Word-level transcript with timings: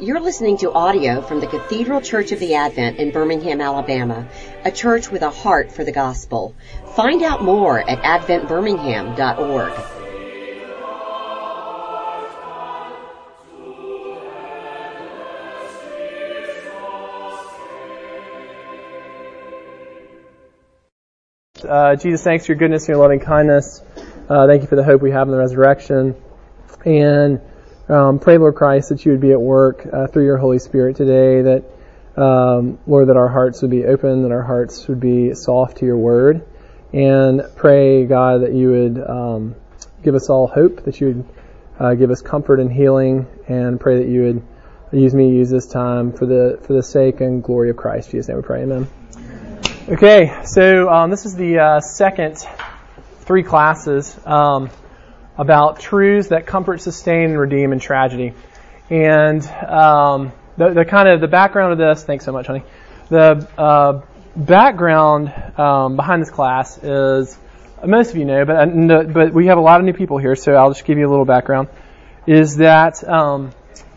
You're 0.00 0.20
listening 0.20 0.56
to 0.58 0.72
audio 0.72 1.20
from 1.20 1.40
the 1.40 1.46
Cathedral 1.46 2.00
Church 2.00 2.32
of 2.32 2.38
the 2.38 2.54
Advent 2.54 2.96
in 2.96 3.10
Birmingham, 3.10 3.60
Alabama, 3.60 4.26
a 4.64 4.70
church 4.70 5.10
with 5.10 5.20
a 5.20 5.28
heart 5.28 5.70
for 5.70 5.84
the 5.84 5.92
gospel. 5.92 6.54
Find 6.96 7.22
out 7.22 7.44
more 7.44 7.78
at 7.78 7.98
adventbirmingham.org. 7.98 9.72
Uh, 21.68 21.96
Jesus, 21.96 22.24
thanks 22.24 22.46
for 22.46 22.52
your 22.52 22.58
goodness 22.58 22.84
and 22.84 22.94
your 22.94 23.02
loving 23.02 23.20
kindness. 23.20 23.82
Uh, 24.30 24.46
thank 24.46 24.62
you 24.62 24.68
for 24.68 24.76
the 24.76 24.84
hope 24.84 25.02
we 25.02 25.10
have 25.10 25.28
in 25.28 25.32
the 25.32 25.38
resurrection. 25.38 26.16
And 26.86 27.42
um, 27.90 28.18
pray, 28.18 28.38
Lord 28.38 28.54
Christ, 28.54 28.90
that 28.90 29.04
you 29.04 29.12
would 29.12 29.20
be 29.20 29.32
at 29.32 29.40
work 29.40 29.86
uh, 29.92 30.06
through 30.06 30.24
your 30.24 30.36
Holy 30.36 30.58
Spirit 30.58 30.96
today, 30.96 31.42
that, 31.42 31.64
um, 32.22 32.78
Lord, 32.86 33.08
that 33.08 33.16
our 33.16 33.28
hearts 33.28 33.62
would 33.62 33.70
be 33.70 33.84
open, 33.84 34.22
that 34.22 34.32
our 34.32 34.42
hearts 34.42 34.86
would 34.88 35.00
be 35.00 35.34
soft 35.34 35.78
to 35.78 35.86
your 35.86 35.96
word. 35.96 36.46
And 36.92 37.42
pray, 37.56 38.06
God, 38.06 38.42
that 38.42 38.52
you 38.52 38.70
would 38.70 39.08
um, 39.08 39.54
give 40.02 40.14
us 40.14 40.30
all 40.30 40.46
hope, 40.46 40.84
that 40.84 41.00
you 41.00 41.06
would 41.08 41.24
uh, 41.78 41.94
give 41.94 42.10
us 42.10 42.22
comfort 42.22 42.60
and 42.60 42.72
healing, 42.72 43.26
and 43.48 43.80
pray 43.80 43.98
that 43.98 44.08
you 44.08 44.22
would 44.22 44.42
use 44.92 45.14
me, 45.14 45.30
use 45.30 45.50
this 45.50 45.66
time 45.66 46.12
for 46.12 46.26
the, 46.26 46.58
for 46.62 46.72
the 46.72 46.82
sake 46.82 47.20
and 47.20 47.42
glory 47.42 47.70
of 47.70 47.76
Christ. 47.76 48.08
In 48.08 48.18
Jesus' 48.18 48.28
name 48.28 48.36
we 48.38 48.42
pray, 48.42 48.62
amen. 48.62 48.88
Okay, 49.88 50.42
so 50.44 50.88
um, 50.88 51.10
this 51.10 51.26
is 51.26 51.34
the 51.34 51.58
uh, 51.58 51.80
second 51.80 52.38
three 53.20 53.42
classes 53.42 54.18
um, 54.24 54.70
about 55.36 55.80
truths 55.80 56.28
that 56.28 56.46
comfort, 56.46 56.80
sustain, 56.80 57.30
and 57.30 57.38
redeem 57.38 57.72
in 57.72 57.78
tragedy. 57.78 58.34
And 58.90 59.44
um, 59.46 60.32
the, 60.56 60.70
the, 60.70 60.84
kind 60.84 61.08
of 61.08 61.20
the 61.20 61.28
background 61.28 61.72
of 61.72 61.78
this. 61.78 62.04
Thanks 62.04 62.24
so 62.24 62.32
much, 62.32 62.46
honey. 62.46 62.64
The 63.08 63.48
uh, 63.56 64.02
background 64.36 65.32
um, 65.58 65.96
behind 65.96 66.22
this 66.22 66.30
class 66.30 66.78
is 66.78 67.36
most 67.84 68.10
of 68.10 68.16
you 68.16 68.24
know, 68.24 68.44
but 68.44 68.56
uh, 68.56 69.02
but 69.04 69.32
we 69.32 69.46
have 69.46 69.58
a 69.58 69.62
lot 69.62 69.80
of 69.80 69.86
new 69.86 69.94
people 69.94 70.18
here, 70.18 70.36
so 70.36 70.52
I'll 70.52 70.70
just 70.70 70.84
give 70.84 70.98
you 70.98 71.08
a 71.08 71.10
little 71.10 71.24
background. 71.24 71.68
Is 72.26 72.56
that 72.56 73.02
um, 73.08 73.52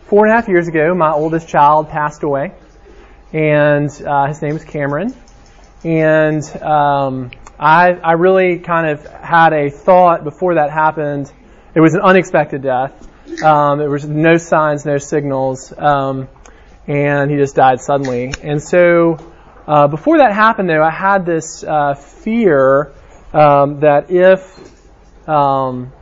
four 0.07 0.25
and 0.25 0.31
a 0.31 0.35
half 0.35 0.47
years 0.47 0.67
ago, 0.67 0.93
my 0.95 1.11
oldest 1.11 1.49
child 1.49 1.89
passed 1.89 2.23
away, 2.23 2.53
and 3.33 3.89
uh, 4.05 4.27
his 4.27 4.41
name 4.41 4.55
is 4.55 4.63
Cameron 4.63 5.13
and 5.83 6.43
um, 6.61 7.31
I, 7.63 7.91
I 7.91 8.11
really 8.13 8.59
kind 8.59 8.89
of 8.89 9.05
had 9.07 9.53
a 9.53 9.69
thought 9.69 10.25
before 10.25 10.55
that 10.55 10.69
happened. 10.69 11.31
It 11.73 11.79
was 11.79 11.93
an 11.93 12.01
unexpected 12.01 12.61
death. 12.61 12.91
Um, 13.41 13.79
there 13.79 13.89
was 13.89 14.05
no 14.05 14.35
signs, 14.35 14.83
no 14.83 14.97
signals, 14.97 15.71
um, 15.77 16.27
and 16.87 17.31
he 17.31 17.37
just 17.37 17.55
died 17.55 17.79
suddenly. 17.79 18.33
And 18.43 18.61
so, 18.61 19.17
uh, 19.65 19.87
before 19.87 20.17
that 20.17 20.33
happened, 20.33 20.69
though, 20.69 20.83
I 20.83 20.91
had 20.91 21.25
this 21.25 21.63
uh, 21.63 21.93
fear 21.93 22.91
um, 23.31 23.79
that 23.79 24.11
if 24.11 24.43
um, 25.25 25.93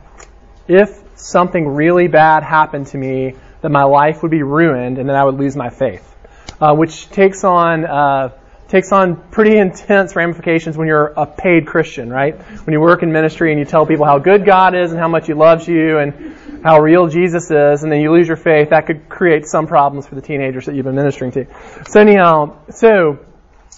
if 0.66 1.00
something 1.14 1.68
really 1.68 2.08
bad 2.08 2.42
happened 2.42 2.88
to 2.88 2.98
me, 2.98 3.36
that 3.60 3.70
my 3.70 3.84
life 3.84 4.20
would 4.22 4.32
be 4.32 4.42
ruined, 4.42 4.98
and 4.98 5.08
then 5.08 5.14
I 5.14 5.22
would 5.22 5.36
lose 5.36 5.54
my 5.54 5.70
faith, 5.70 6.12
uh, 6.60 6.74
which 6.74 7.08
takes 7.10 7.44
on 7.44 7.84
uh, 7.84 8.30
takes 8.72 8.90
on 8.90 9.16
pretty 9.28 9.58
intense 9.58 10.16
ramifications 10.16 10.78
when 10.78 10.88
you're 10.88 11.08
a 11.08 11.26
paid 11.26 11.66
Christian, 11.66 12.08
right? 12.08 12.34
When 12.64 12.72
you 12.72 12.80
work 12.80 13.02
in 13.02 13.12
ministry 13.12 13.50
and 13.52 13.58
you 13.58 13.66
tell 13.66 13.84
people 13.84 14.06
how 14.06 14.18
good 14.18 14.46
God 14.46 14.74
is 14.74 14.92
and 14.92 14.98
how 14.98 15.08
much 15.08 15.26
He 15.26 15.34
loves 15.34 15.68
you 15.68 15.98
and 15.98 16.34
how 16.64 16.80
real 16.80 17.06
Jesus 17.06 17.50
is, 17.50 17.82
and 17.82 17.92
then 17.92 18.00
you 18.00 18.10
lose 18.10 18.26
your 18.26 18.38
faith, 18.38 18.70
that 18.70 18.86
could 18.86 19.10
create 19.10 19.44
some 19.44 19.66
problems 19.66 20.06
for 20.06 20.14
the 20.14 20.22
teenagers 20.22 20.64
that 20.64 20.74
you've 20.74 20.86
been 20.86 20.94
ministering 20.94 21.32
to. 21.32 21.46
So 21.86 22.00
anyhow, 22.00 22.56
so 22.70 23.18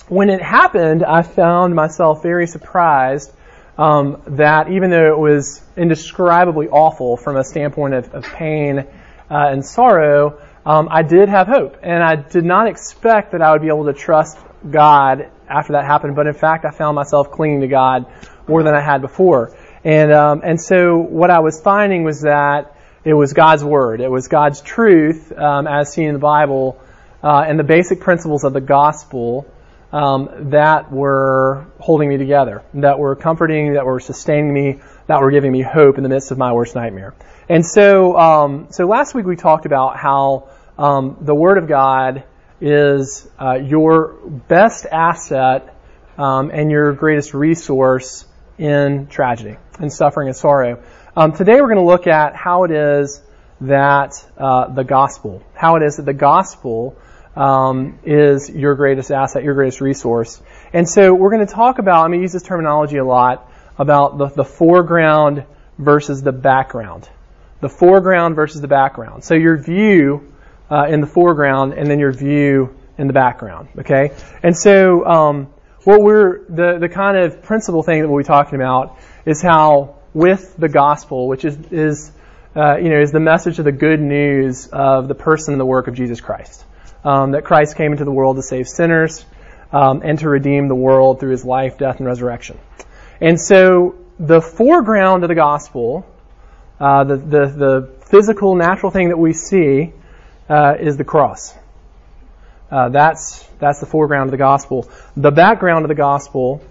when 0.06 0.30
it 0.30 0.40
happened, 0.40 1.04
I 1.04 1.22
found 1.22 1.74
myself 1.74 2.22
very 2.22 2.46
surprised 2.46 3.32
um, 3.76 4.22
that 4.28 4.70
even 4.70 4.90
though 4.90 5.12
it 5.12 5.18
was 5.18 5.60
indescribably 5.76 6.68
awful 6.68 7.16
from 7.16 7.36
a 7.36 7.42
standpoint 7.42 7.94
of, 7.94 8.14
of 8.14 8.22
pain 8.22 8.78
uh, 8.78 8.84
and 9.28 9.66
sorrow, 9.66 10.40
um, 10.64 10.88
I 10.88 11.02
did 11.02 11.28
have 11.28 11.48
hope, 11.48 11.78
and 11.82 12.00
I 12.00 12.14
did 12.14 12.44
not 12.44 12.68
expect 12.68 13.32
that 13.32 13.42
I 13.42 13.50
would 13.50 13.60
be 13.60 13.68
able 13.68 13.86
to 13.86 13.92
trust 13.92 14.38
God 14.70 15.30
after 15.48 15.74
that 15.74 15.84
happened, 15.84 16.16
but 16.16 16.26
in 16.26 16.34
fact, 16.34 16.64
I 16.64 16.70
found 16.70 16.94
myself 16.96 17.30
clinging 17.30 17.60
to 17.60 17.68
God 17.68 18.06
more 18.48 18.62
than 18.62 18.74
I 18.74 18.80
had 18.80 19.00
before. 19.00 19.56
And 19.84 20.12
um, 20.12 20.40
and 20.44 20.60
so 20.60 20.98
what 20.98 21.30
I 21.30 21.40
was 21.40 21.60
finding 21.60 22.04
was 22.04 22.22
that 22.22 22.76
it 23.04 23.12
was 23.12 23.34
God's 23.34 23.62
word, 23.62 24.00
it 24.00 24.10
was 24.10 24.28
God's 24.28 24.62
truth 24.62 25.30
um, 25.32 25.66
as 25.66 25.92
seen 25.92 26.08
in 26.08 26.14
the 26.14 26.18
Bible, 26.18 26.80
uh, 27.22 27.44
and 27.46 27.58
the 27.58 27.64
basic 27.64 28.00
principles 28.00 28.44
of 28.44 28.54
the 28.54 28.62
gospel 28.62 29.46
um, 29.92 30.50
that 30.50 30.90
were 30.90 31.66
holding 31.78 32.08
me 32.08 32.16
together, 32.16 32.62
that 32.74 32.98
were 32.98 33.14
comforting, 33.14 33.74
that 33.74 33.84
were 33.84 34.00
sustaining 34.00 34.52
me, 34.52 34.80
that 35.06 35.20
were 35.20 35.30
giving 35.30 35.52
me 35.52 35.60
hope 35.60 35.98
in 35.98 36.02
the 36.02 36.08
midst 36.08 36.30
of 36.30 36.38
my 36.38 36.52
worst 36.52 36.74
nightmare. 36.74 37.14
And 37.48 37.64
so 37.64 38.16
um, 38.18 38.68
so 38.70 38.86
last 38.86 39.14
week 39.14 39.26
we 39.26 39.36
talked 39.36 39.66
about 39.66 39.98
how 39.98 40.48
um, 40.78 41.18
the 41.20 41.34
Word 41.34 41.58
of 41.58 41.68
God 41.68 42.24
is 42.64 43.28
uh, 43.38 43.56
your 43.56 44.14
best 44.48 44.86
asset 44.86 45.76
um, 46.16 46.50
and 46.50 46.70
your 46.70 46.94
greatest 46.94 47.34
resource 47.34 48.24
in 48.56 49.06
tragedy 49.08 49.58
and 49.78 49.92
suffering 49.92 50.28
and 50.28 50.36
sorrow. 50.36 50.82
Um, 51.14 51.32
today 51.32 51.60
we're 51.60 51.68
going 51.68 51.76
to 51.76 51.82
look 51.82 52.06
at 52.06 52.34
how 52.34 52.64
it 52.64 52.70
is 52.70 53.20
that 53.60 54.14
uh, 54.38 54.68
the 54.68 54.82
gospel, 54.82 55.42
how 55.54 55.76
it 55.76 55.82
is 55.82 55.96
that 55.96 56.06
the 56.06 56.14
gospel 56.14 56.96
um, 57.36 57.98
is 58.02 58.48
your 58.48 58.74
greatest 58.76 59.10
asset, 59.10 59.44
your 59.44 59.54
greatest 59.54 59.82
resource. 59.82 60.40
And 60.72 60.88
so 60.88 61.12
we're 61.12 61.30
going 61.32 61.46
to 61.46 61.52
talk 61.52 61.78
about, 61.78 62.04
I'm 62.04 62.12
going 62.12 62.20
to 62.20 62.22
use 62.22 62.32
this 62.32 62.44
terminology 62.44 62.96
a 62.96 63.04
lot, 63.04 63.50
about 63.76 64.16
the, 64.16 64.28
the 64.28 64.44
foreground 64.44 65.44
versus 65.76 66.22
the 66.22 66.32
background. 66.32 67.10
The 67.60 67.68
foreground 67.68 68.36
versus 68.36 68.62
the 68.62 68.68
background. 68.68 69.22
So 69.22 69.34
your 69.34 69.58
view 69.58 70.32
uh, 70.70 70.86
in 70.88 71.00
the 71.00 71.06
foreground 71.06 71.72
and 71.74 71.90
then 71.90 71.98
your 71.98 72.12
view 72.12 72.74
in 72.98 73.06
the 73.06 73.12
background. 73.12 73.68
Okay, 73.78 74.10
and 74.42 74.56
so 74.56 75.04
um, 75.04 75.52
what 75.84 76.00
we're 76.00 76.44
the 76.48 76.78
the 76.78 76.88
kind 76.88 77.16
of 77.16 77.42
principal 77.42 77.82
thing 77.82 78.00
that 78.00 78.08
we'll 78.08 78.22
be 78.22 78.24
talking 78.24 78.56
about 78.56 78.98
is 79.26 79.42
how 79.42 79.96
with 80.12 80.56
the 80.56 80.68
gospel, 80.68 81.28
which 81.28 81.44
is 81.44 81.56
is 81.70 82.12
uh, 82.56 82.76
you 82.76 82.88
know 82.88 83.00
is 83.00 83.12
the 83.12 83.20
message 83.20 83.58
of 83.58 83.64
the 83.64 83.72
good 83.72 84.00
news 84.00 84.68
of 84.68 85.08
the 85.08 85.14
person 85.14 85.54
and 85.54 85.60
the 85.60 85.66
work 85.66 85.88
of 85.88 85.94
Jesus 85.94 86.20
Christ, 86.20 86.64
um, 87.04 87.32
that 87.32 87.44
Christ 87.44 87.76
came 87.76 87.92
into 87.92 88.04
the 88.04 88.12
world 88.12 88.36
to 88.36 88.42
save 88.42 88.68
sinners 88.68 89.24
um, 89.72 90.02
and 90.04 90.18
to 90.20 90.28
redeem 90.28 90.68
the 90.68 90.74
world 90.74 91.20
through 91.20 91.32
His 91.32 91.44
life, 91.44 91.78
death, 91.78 91.98
and 91.98 92.06
resurrection. 92.06 92.58
And 93.20 93.40
so 93.40 93.96
the 94.18 94.40
foreground 94.40 95.24
of 95.24 95.28
the 95.28 95.34
gospel, 95.34 96.06
uh, 96.78 97.04
the, 97.04 97.16
the 97.16 97.46
the 97.46 97.90
physical, 98.06 98.54
natural 98.54 98.92
thing 98.92 99.08
that 99.08 99.18
we 99.18 99.32
see 99.32 99.92
uh, 100.48 100.74
is 100.78 100.96
the 100.96 101.04
cross. 101.04 101.54
Uh, 102.70 102.88
that's 102.88 103.46
that's 103.58 103.80
the 103.80 103.86
foreground 103.86 104.28
of 104.28 104.30
the 104.32 104.36
gospel. 104.36 104.88
The 105.16 105.30
background 105.30 105.84
of 105.84 105.88
the 105.88 105.94
gospel 105.94 106.62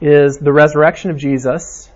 is 0.00 0.38
the 0.38 0.52
resurrection 0.52 1.10
of 1.10 1.16
Jesus, 1.16 1.90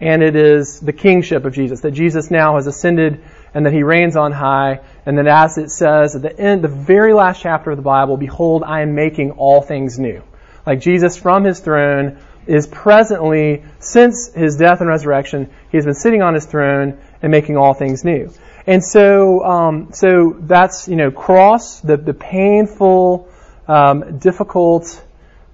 and 0.00 0.22
it 0.22 0.34
is 0.34 0.80
the 0.80 0.92
kingship 0.92 1.44
of 1.44 1.52
Jesus. 1.52 1.80
That 1.80 1.92
Jesus 1.92 2.30
now 2.30 2.56
has 2.56 2.66
ascended, 2.66 3.22
and 3.52 3.66
that 3.66 3.72
He 3.72 3.82
reigns 3.82 4.16
on 4.16 4.32
high, 4.32 4.80
and 5.04 5.18
that 5.18 5.26
as 5.26 5.58
it 5.58 5.70
says 5.70 6.16
at 6.16 6.22
the 6.22 6.38
end, 6.38 6.64
the 6.64 6.68
very 6.68 7.12
last 7.12 7.42
chapter 7.42 7.70
of 7.70 7.76
the 7.76 7.82
Bible, 7.82 8.16
"Behold, 8.16 8.62
I 8.64 8.80
am 8.80 8.94
making 8.94 9.32
all 9.32 9.60
things 9.60 9.98
new." 9.98 10.22
Like 10.66 10.80
Jesus 10.80 11.16
from 11.16 11.44
His 11.44 11.60
throne 11.60 12.18
is 12.46 12.66
presently, 12.66 13.62
since 13.78 14.32
His 14.32 14.56
death 14.56 14.80
and 14.80 14.88
resurrection, 14.88 15.50
He 15.70 15.76
has 15.76 15.84
been 15.84 15.94
sitting 15.94 16.22
on 16.22 16.34
His 16.34 16.46
throne 16.46 16.98
and 17.20 17.30
making 17.30 17.56
all 17.56 17.74
things 17.74 18.04
new. 18.04 18.30
And 18.66 18.84
so, 18.84 19.44
um, 19.44 19.92
so 19.92 20.36
that's 20.38 20.88
you 20.88 20.96
know 20.96 21.10
cross 21.10 21.80
the 21.80 21.96
the 21.96 22.14
painful, 22.14 23.28
um, 23.66 24.18
difficult, 24.18 25.02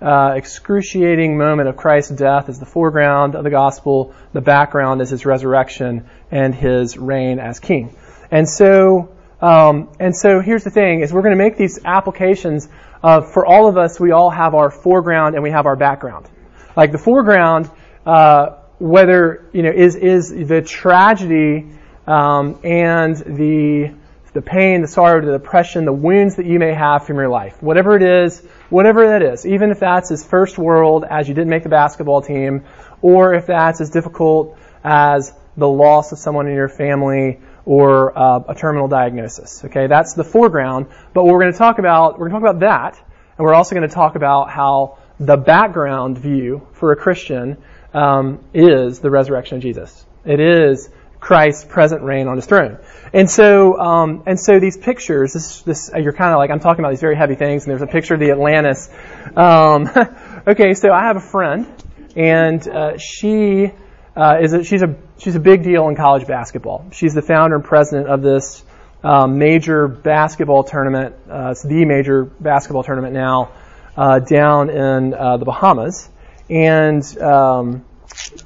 uh, 0.00 0.32
excruciating 0.36 1.38
moment 1.38 1.68
of 1.68 1.76
Christ's 1.76 2.12
death 2.12 2.48
is 2.48 2.58
the 2.58 2.66
foreground 2.66 3.34
of 3.34 3.44
the 3.44 3.50
gospel. 3.50 4.14
The 4.32 4.40
background 4.40 5.00
is 5.02 5.10
his 5.10 5.24
resurrection 5.24 6.08
and 6.30 6.54
his 6.54 6.98
reign 6.98 7.38
as 7.38 7.60
king. 7.60 7.96
And 8.30 8.48
so, 8.48 9.14
um, 9.40 9.90
and 10.00 10.16
so 10.16 10.40
here's 10.40 10.64
the 10.64 10.70
thing: 10.70 11.00
is 11.00 11.12
we're 11.12 11.22
going 11.22 11.36
to 11.36 11.42
make 11.42 11.56
these 11.56 11.78
applications. 11.84 12.68
For 13.02 13.46
all 13.46 13.68
of 13.68 13.78
us, 13.78 14.00
we 14.00 14.10
all 14.10 14.30
have 14.30 14.56
our 14.56 14.68
foreground 14.68 15.36
and 15.36 15.44
we 15.44 15.50
have 15.50 15.66
our 15.66 15.76
background. 15.76 16.28
Like 16.76 16.90
the 16.90 16.98
foreground, 16.98 17.70
uh, 18.04 18.56
whether 18.78 19.48
you 19.52 19.62
know 19.62 19.70
is 19.70 19.94
is 19.94 20.48
the 20.48 20.60
tragedy 20.60 21.70
um, 22.06 22.60
and 22.64 23.16
the 23.16 23.94
the 24.32 24.42
pain, 24.42 24.82
the 24.82 24.88
sorrow, 24.88 25.24
the 25.24 25.32
depression, 25.32 25.86
the 25.86 25.92
wounds 25.92 26.36
that 26.36 26.44
you 26.44 26.58
may 26.58 26.74
have 26.74 27.06
from 27.06 27.16
your 27.16 27.28
life. 27.28 27.62
Whatever 27.62 27.96
it 27.96 28.02
is, 28.02 28.40
whatever 28.68 29.06
that 29.06 29.22
is, 29.22 29.46
even 29.46 29.70
if 29.70 29.80
that's 29.80 30.10
as 30.10 30.26
first 30.26 30.58
world 30.58 31.06
as 31.08 31.26
you 31.26 31.34
didn't 31.34 31.48
make 31.48 31.62
the 31.62 31.70
basketball 31.70 32.20
team, 32.20 32.64
or 33.00 33.32
if 33.32 33.46
that's 33.46 33.80
as 33.80 33.88
difficult 33.88 34.58
as 34.84 35.32
the 35.56 35.66
loss 35.66 36.12
of 36.12 36.18
someone 36.18 36.48
in 36.48 36.54
your 36.54 36.68
family, 36.68 37.40
or 37.64 38.16
uh, 38.16 38.40
a 38.48 38.54
terminal 38.54 38.88
diagnosis. 38.88 39.64
Okay, 39.64 39.86
that's 39.86 40.14
the 40.14 40.24
foreground. 40.24 40.86
But 41.14 41.24
what 41.24 41.32
we're 41.32 41.40
going 41.40 41.52
to 41.52 41.58
talk 41.58 41.78
about, 41.78 42.18
we're 42.18 42.28
going 42.28 42.40
to 42.40 42.46
talk 42.46 42.56
about 42.56 42.60
that, 42.60 43.02
and 43.38 43.44
we're 43.44 43.54
also 43.54 43.74
going 43.74 43.88
to 43.88 43.94
talk 43.94 44.16
about 44.16 44.50
how 44.50 44.98
the 45.18 45.36
background 45.36 46.18
view 46.18 46.68
for 46.72 46.92
a 46.92 46.96
Christian 46.96 47.56
um, 47.94 48.44
is 48.52 49.00
the 49.00 49.10
resurrection 49.10 49.56
of 49.56 49.62
Jesus. 49.62 50.04
It 50.24 50.40
is 50.40 50.90
Christ's 51.20 51.64
present 51.64 52.02
reign 52.02 52.28
on 52.28 52.36
his 52.36 52.46
throne. 52.46 52.78
And 53.12 53.30
so, 53.30 53.78
um, 53.78 54.22
and 54.26 54.38
so 54.38 54.60
these 54.60 54.76
pictures, 54.76 55.32
this, 55.32 55.62
this, 55.62 55.90
you're 55.96 56.12
kind 56.12 56.32
of 56.32 56.38
like, 56.38 56.50
I'm 56.50 56.60
talking 56.60 56.84
about 56.84 56.90
these 56.90 57.00
very 57.00 57.16
heavy 57.16 57.34
things, 57.34 57.64
and 57.64 57.70
there's 57.70 57.82
a 57.82 57.86
picture 57.86 58.14
of 58.14 58.20
the 58.20 58.30
Atlantis. 58.30 58.88
Um, 59.34 59.88
okay, 60.46 60.74
so 60.74 60.92
I 60.92 61.04
have 61.04 61.16
a 61.16 61.20
friend, 61.20 61.66
and 62.14 62.66
uh, 62.68 62.98
she 62.98 63.72
uh, 64.16 64.38
is 64.40 64.52
a, 64.52 64.64
she's 64.64 64.82
a 64.82 64.96
she's 65.18 65.34
a 65.34 65.40
big 65.40 65.62
deal 65.62 65.88
in 65.88 65.96
college 65.96 66.26
basketball. 66.26 66.86
She's 66.92 67.14
the 67.14 67.22
founder 67.22 67.56
and 67.56 67.64
president 67.64 68.08
of 68.08 68.22
this 68.22 68.62
um, 69.04 69.38
major 69.38 69.88
basketball 69.88 70.64
tournament. 70.64 71.14
Uh, 71.30 71.50
it's 71.50 71.62
the 71.62 71.84
major 71.84 72.24
basketball 72.24 72.82
tournament 72.82 73.14
now 73.14 73.52
uh, 73.96 74.18
down 74.20 74.70
in 74.70 75.14
uh, 75.14 75.36
the 75.36 75.44
Bahamas, 75.44 76.08
and 76.48 77.02
um, 77.18 77.84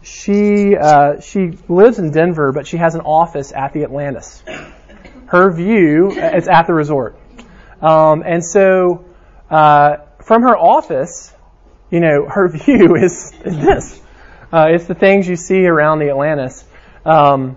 she 0.03 0.77
uh, 0.77 1.21
she 1.21 1.59
lives 1.69 1.99
in 1.99 2.11
Denver, 2.11 2.53
but 2.53 2.67
she 2.67 2.77
has 2.77 2.95
an 2.95 3.03
office 3.03 3.53
at 3.53 3.73
the 3.73 3.85
Atlantis. 3.85 4.43
Her 5.27 5.51
view 5.51 6.11
it's 6.13 6.49
at 6.49 6.67
the 6.67 6.75
resort, 6.75 7.19
um, 7.81 8.23
and 8.27 8.45
so 8.45 9.05
uh, 9.51 9.99
from 10.23 10.43
her 10.43 10.57
office, 10.57 11.33
you 11.91 12.01
know, 12.01 12.27
her 12.29 12.49
view 12.65 12.97
is, 12.97 13.33
is 13.45 13.59
this. 13.59 14.03
Uh, 14.53 14.67
it's 14.71 14.87
the 14.87 14.95
things 14.95 15.29
you 15.29 15.37
see 15.37 15.67
around 15.67 16.01
the 16.01 16.09
Atlantis. 16.09 16.65
Um, 17.05 17.57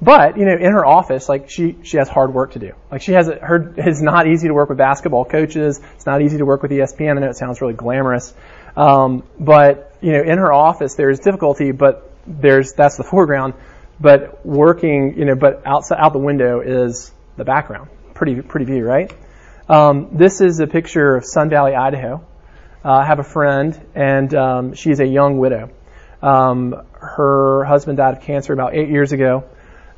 but 0.00 0.36
you 0.36 0.44
know, 0.44 0.52
in 0.52 0.72
her 0.72 0.84
office, 0.84 1.28
like 1.28 1.48
she 1.48 1.76
she 1.82 1.96
has 1.96 2.08
hard 2.08 2.34
work 2.34 2.52
to 2.52 2.58
do. 2.58 2.72
Like 2.90 3.00
she 3.00 3.12
has 3.12 3.28
her 3.28 3.74
it's 3.76 4.02
not 4.02 4.26
easy 4.26 4.48
to 4.48 4.54
work 4.54 4.68
with 4.68 4.78
basketball 4.78 5.24
coaches. 5.24 5.80
It's 5.94 6.04
not 6.04 6.20
easy 6.20 6.38
to 6.38 6.44
work 6.44 6.62
with 6.62 6.70
ESPN. 6.70 7.16
I 7.16 7.20
know 7.20 7.28
it 7.28 7.36
sounds 7.36 7.62
really 7.62 7.74
glamorous, 7.74 8.34
um, 8.76 9.22
but 9.38 9.96
you 10.00 10.12
know, 10.12 10.22
in 10.22 10.38
her 10.38 10.52
office 10.52 10.94
there 10.94 11.10
is 11.10 11.20
difficulty, 11.20 11.72
but 11.72 12.12
there's 12.26 12.72
that's 12.72 12.96
the 12.96 13.04
foreground. 13.04 13.54
But 13.98 14.44
working, 14.44 15.16
you 15.16 15.24
know, 15.24 15.34
but 15.34 15.66
outside 15.66 15.98
out 15.98 16.12
the 16.12 16.18
window 16.18 16.60
is 16.60 17.12
the 17.36 17.44
background. 17.44 17.88
Pretty 18.14 18.42
pretty 18.42 18.66
view, 18.66 18.84
right? 18.84 19.12
Um, 19.68 20.10
this 20.12 20.40
is 20.40 20.60
a 20.60 20.66
picture 20.66 21.16
of 21.16 21.24
Sun 21.24 21.48
Valley, 21.50 21.74
Idaho. 21.74 22.24
Uh, 22.84 22.92
I 22.92 23.06
have 23.06 23.18
a 23.18 23.24
friend, 23.24 23.78
and 23.94 24.32
um, 24.34 24.74
she's 24.74 25.00
a 25.00 25.06
young 25.06 25.38
widow. 25.38 25.70
Um, 26.22 26.82
her 26.92 27.64
husband 27.64 27.96
died 27.96 28.16
of 28.16 28.22
cancer 28.22 28.52
about 28.52 28.76
eight 28.76 28.88
years 28.88 29.12
ago. 29.12 29.44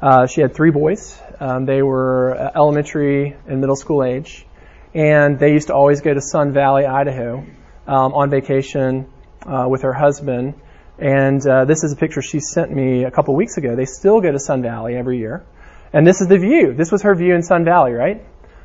Uh, 0.01 0.27
she 0.27 0.41
had 0.41 0.55
three 0.55 0.71
boys. 0.71 1.21
Um, 1.41 1.67
they 1.67 1.83
were 1.83 2.35
uh, 2.35 2.51
elementary 2.55 3.37
and 3.47 3.61
middle 3.61 3.77
school 3.77 4.05
age, 4.05 4.47
and 4.95 5.39
they 5.39 5.53
used 5.53 5.67
to 5.67 5.75
always 5.75 6.01
go 6.01 6.15
to 6.15 6.21
Sun 6.21 6.53
Valley, 6.53 6.87
Idaho, 6.87 7.45
um, 7.89 8.13
on 8.15 8.31
vacation 8.31 9.11
uh, 9.47 9.67
with 9.69 9.83
her 9.83 9.93
husband. 9.93 10.55
And 10.99 11.45
uh, 11.47 11.65
this 11.65 11.85
is 11.85 11.93
a 11.93 11.97
picture 11.97 12.21
she 12.23 12.41
sent 12.41 12.73
me 12.73 13.05
a 13.05 13.11
couple 13.11 13.35
weeks 13.35 13.57
ago. 13.57 13.75
They 13.75 13.87
still 13.87 14.21
go 14.21 14.31
to 14.31 14.39
Sun 14.39 14.63
Valley 14.63 14.97
every 14.97 15.19
year, 15.19 15.45
and 15.93 16.07
this 16.07 16.21
is 16.21 16.29
the 16.29 16.39
view. 16.39 16.75
This 16.75 16.91
was 16.91 17.03
her 17.03 17.15
view 17.15 17.35
in 17.35 17.43
Sun 17.43 17.65
Valley, 17.65 17.93
right? 17.93 18.25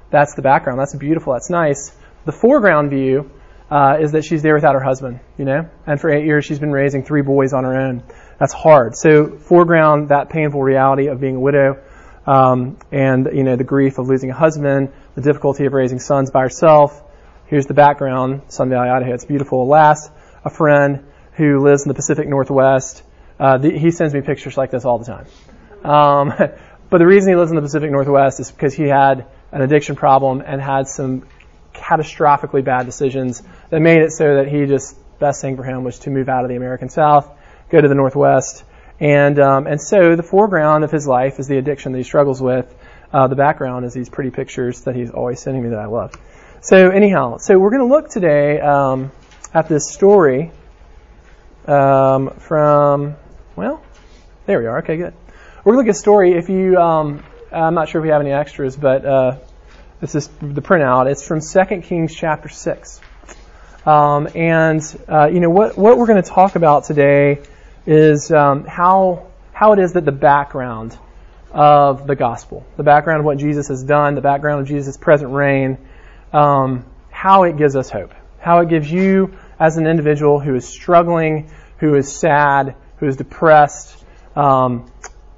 That's 0.09 0.35
the 0.35 0.41
background. 0.41 0.79
That's 0.79 0.95
beautiful. 0.95 1.33
That's 1.33 1.49
nice. 1.49 1.91
The 2.25 2.31
foreground 2.31 2.89
view 2.89 3.31
uh, 3.69 3.97
is 4.01 4.11
that 4.13 4.23
she's 4.23 4.41
there 4.41 4.55
without 4.55 4.73
her 4.73 4.83
husband, 4.83 5.19
you 5.37 5.45
know, 5.45 5.69
and 5.85 6.01
for 6.01 6.09
eight 6.09 6.25
years 6.25 6.45
she's 6.45 6.59
been 6.59 6.71
raising 6.71 7.03
three 7.03 7.21
boys 7.21 7.53
on 7.53 7.63
her 7.63 7.79
own. 7.79 8.03
That's 8.39 8.53
hard. 8.53 8.95
So 8.95 9.37
foreground 9.37 10.09
that 10.09 10.29
painful 10.29 10.61
reality 10.61 11.07
of 11.07 11.21
being 11.21 11.35
a 11.35 11.39
widow, 11.39 11.83
um, 12.25 12.77
and 12.91 13.29
you 13.31 13.43
know 13.43 13.55
the 13.55 13.63
grief 13.63 13.99
of 13.99 14.07
losing 14.07 14.31
a 14.31 14.35
husband, 14.35 14.91
the 15.15 15.21
difficulty 15.21 15.65
of 15.65 15.73
raising 15.73 15.99
sons 15.99 16.31
by 16.31 16.41
herself. 16.41 16.99
Here's 17.47 17.65
the 17.67 17.73
background, 17.73 18.43
Sun 18.47 18.69
Valley, 18.69 18.89
Idaho. 18.89 19.13
It's 19.13 19.25
beautiful. 19.25 19.67
Last, 19.67 20.09
a 20.45 20.49
friend 20.49 21.05
who 21.33 21.59
lives 21.59 21.83
in 21.83 21.89
the 21.89 21.93
Pacific 21.93 22.27
Northwest. 22.27 23.03
Uh, 23.39 23.57
the, 23.57 23.77
he 23.77 23.91
sends 23.91 24.13
me 24.13 24.21
pictures 24.21 24.55
like 24.55 24.71
this 24.71 24.85
all 24.85 24.97
the 24.97 25.05
time. 25.05 25.27
Um, 25.83 26.33
but 26.89 26.97
the 26.97 27.05
reason 27.05 27.31
he 27.31 27.35
lives 27.35 27.51
in 27.51 27.55
the 27.55 27.61
Pacific 27.61 27.91
Northwest 27.91 28.39
is 28.39 28.49
because 28.49 28.73
he 28.73 28.83
had 28.83 29.27
an 29.51 29.61
addiction 29.61 29.95
problem 29.95 30.41
and 30.45 30.61
had 30.61 30.87
some 30.87 31.27
catastrophically 31.73 32.63
bad 32.63 32.85
decisions 32.85 33.43
that 33.69 33.81
made 33.81 34.01
it 34.01 34.11
so 34.11 34.35
that 34.35 34.47
he 34.47 34.65
just 34.65 34.97
best 35.19 35.41
thing 35.41 35.57
for 35.57 35.63
him 35.63 35.83
was 35.83 35.99
to 35.99 36.09
move 36.09 36.29
out 36.29 36.43
of 36.43 36.49
the 36.49 36.55
American 36.55 36.89
South, 36.89 37.29
go 37.69 37.81
to 37.81 37.87
the 37.87 37.95
Northwest, 37.95 38.63
and 38.99 39.39
um, 39.39 39.67
and 39.67 39.81
so 39.81 40.15
the 40.15 40.23
foreground 40.23 40.83
of 40.83 40.91
his 40.91 41.05
life 41.05 41.39
is 41.39 41.47
the 41.47 41.57
addiction 41.57 41.91
that 41.91 41.97
he 41.97 42.03
struggles 42.03 42.41
with. 42.41 42.73
Uh, 43.11 43.27
the 43.27 43.35
background 43.35 43.85
is 43.85 43.93
these 43.93 44.09
pretty 44.09 44.31
pictures 44.31 44.81
that 44.81 44.95
he's 44.95 45.11
always 45.11 45.39
sending 45.39 45.63
me 45.63 45.69
that 45.69 45.79
I 45.79 45.85
love. 45.85 46.13
So 46.65 46.91
anyhow, 46.91 47.39
so 47.39 47.59
we're 47.59 47.71
going 47.71 47.81
to 47.81 47.93
look 47.93 48.07
today 48.07 48.57
um, 48.61 49.11
at 49.53 49.67
this 49.67 49.91
story 49.91 50.49
um, 51.67 52.29
from 52.39 53.17
well, 53.57 53.83
there 54.45 54.59
we 54.59 54.67
are. 54.67 54.77
Okay, 54.77 54.95
good. 54.95 55.13
We're 55.65 55.73
going 55.73 55.83
to 55.83 55.89
look 55.89 55.93
at 55.93 55.97
a 55.97 55.99
story. 55.99 56.35
If 56.35 56.47
you, 56.47 56.77
um, 56.77 57.21
I'm 57.51 57.73
not 57.73 57.89
sure 57.89 57.99
if 57.99 58.03
we 58.03 58.11
have 58.11 58.21
any 58.21 58.31
extras, 58.31 58.77
but 58.77 59.03
uh, 59.03 59.39
this 59.99 60.15
is 60.15 60.29
the 60.41 60.61
printout. 60.61 61.11
It's 61.11 61.27
from 61.27 61.41
2 61.41 61.81
Kings 61.81 62.15
chapter 62.15 62.47
6. 62.47 63.01
Um, 63.85 64.29
and, 64.33 64.81
uh, 65.09 65.25
you 65.25 65.41
know, 65.41 65.49
what, 65.49 65.77
what 65.77 65.97
we're 65.97 66.07
going 66.07 66.23
to 66.23 66.29
talk 66.29 66.55
about 66.55 66.85
today 66.85 67.41
is 67.85 68.31
um, 68.31 68.63
how, 68.63 69.27
how 69.51 69.73
it 69.73 69.79
is 69.79 69.91
that 69.93 70.05
the 70.05 70.13
background 70.13 70.97
of 71.51 72.07
the 72.07 72.15
gospel, 72.15 72.65
the 72.77 72.83
background 72.83 73.19
of 73.19 73.25
what 73.25 73.37
Jesus 73.37 73.67
has 73.67 73.83
done, 73.83 74.15
the 74.15 74.21
background 74.21 74.61
of 74.61 74.67
Jesus' 74.69 74.95
present 74.95 75.33
reign, 75.33 75.77
um, 76.33 76.85
how 77.11 77.43
it 77.43 77.57
gives 77.57 77.75
us 77.75 77.89
hope, 77.89 78.13
how 78.39 78.59
it 78.59 78.69
gives 78.69 78.91
you 78.91 79.37
as 79.59 79.77
an 79.77 79.87
individual 79.87 80.39
who 80.39 80.55
is 80.55 80.67
struggling, 80.67 81.49
who 81.77 81.95
is 81.95 82.11
sad, 82.11 82.75
who 82.97 83.07
is 83.07 83.15
depressed, 83.15 84.03
um, 84.35 84.91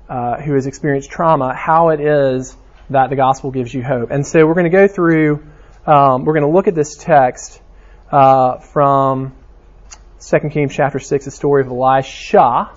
uh, 0.09 0.41
who 0.41 0.53
has 0.53 0.67
experienced 0.67 1.09
trauma, 1.09 1.53
how 1.53 1.89
it 1.89 1.99
is 1.99 2.55
that 2.89 3.09
the 3.09 3.15
gospel 3.15 3.51
gives 3.51 3.73
you 3.73 3.83
hope. 3.83 4.11
And 4.11 4.25
so 4.25 4.45
we're 4.45 4.53
going 4.53 4.65
to 4.65 4.69
go 4.69 4.87
through, 4.87 5.43
um, 5.85 6.25
we're 6.25 6.33
going 6.33 6.45
to 6.45 6.55
look 6.55 6.67
at 6.67 6.75
this 6.75 6.95
text 6.95 7.61
uh, 8.11 8.59
from 8.59 9.35
2 10.21 10.49
Kings 10.49 10.73
chapter 10.73 10.99
6, 10.99 11.25
the 11.25 11.31
story 11.31 11.61
of 11.61 11.67
Elisha. 11.67 12.71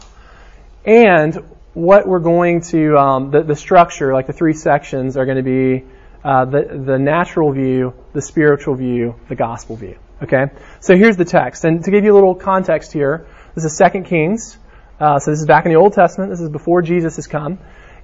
And 0.85 1.35
what 1.75 2.09
we're 2.09 2.19
going 2.19 2.63
to, 2.63 2.97
um, 2.97 3.31
the, 3.31 3.43
the 3.43 3.57
structure, 3.57 4.13
like 4.13 4.27
the 4.27 4.33
three 4.33 4.55
sections, 4.55 5.17
are 5.17 5.27
going 5.27 5.37
to 5.37 5.43
be 5.43 5.85
uh, 6.25 6.45
the, 6.45 6.83
the 6.87 6.99
natural 6.99 7.53
view, 7.53 7.95
the 8.13 8.23
spiritual 8.23 8.75
view, 8.75 9.15
the 9.29 9.35
gospel 9.35 9.77
view. 9.77 9.99
Okay? 10.23 10.47
So 10.81 10.97
here's 10.97 11.17
the 11.17 11.25
text. 11.25 11.65
And 11.65 11.85
to 11.85 11.91
give 11.91 12.05
you 12.05 12.13
a 12.13 12.17
little 12.17 12.35
context 12.35 12.93
here, 12.93 13.27
this 13.55 13.65
is 13.65 13.79
2 13.79 14.03
Kings. 14.03 14.59
Uh, 15.01 15.19
so 15.19 15.31
this 15.31 15.41
is 15.41 15.47
back 15.47 15.65
in 15.65 15.73
the 15.73 15.79
Old 15.79 15.93
Testament. 15.93 16.31
This 16.31 16.41
is 16.41 16.49
before 16.49 16.83
Jesus 16.83 17.17
has 17.17 17.27
come. 17.27 17.59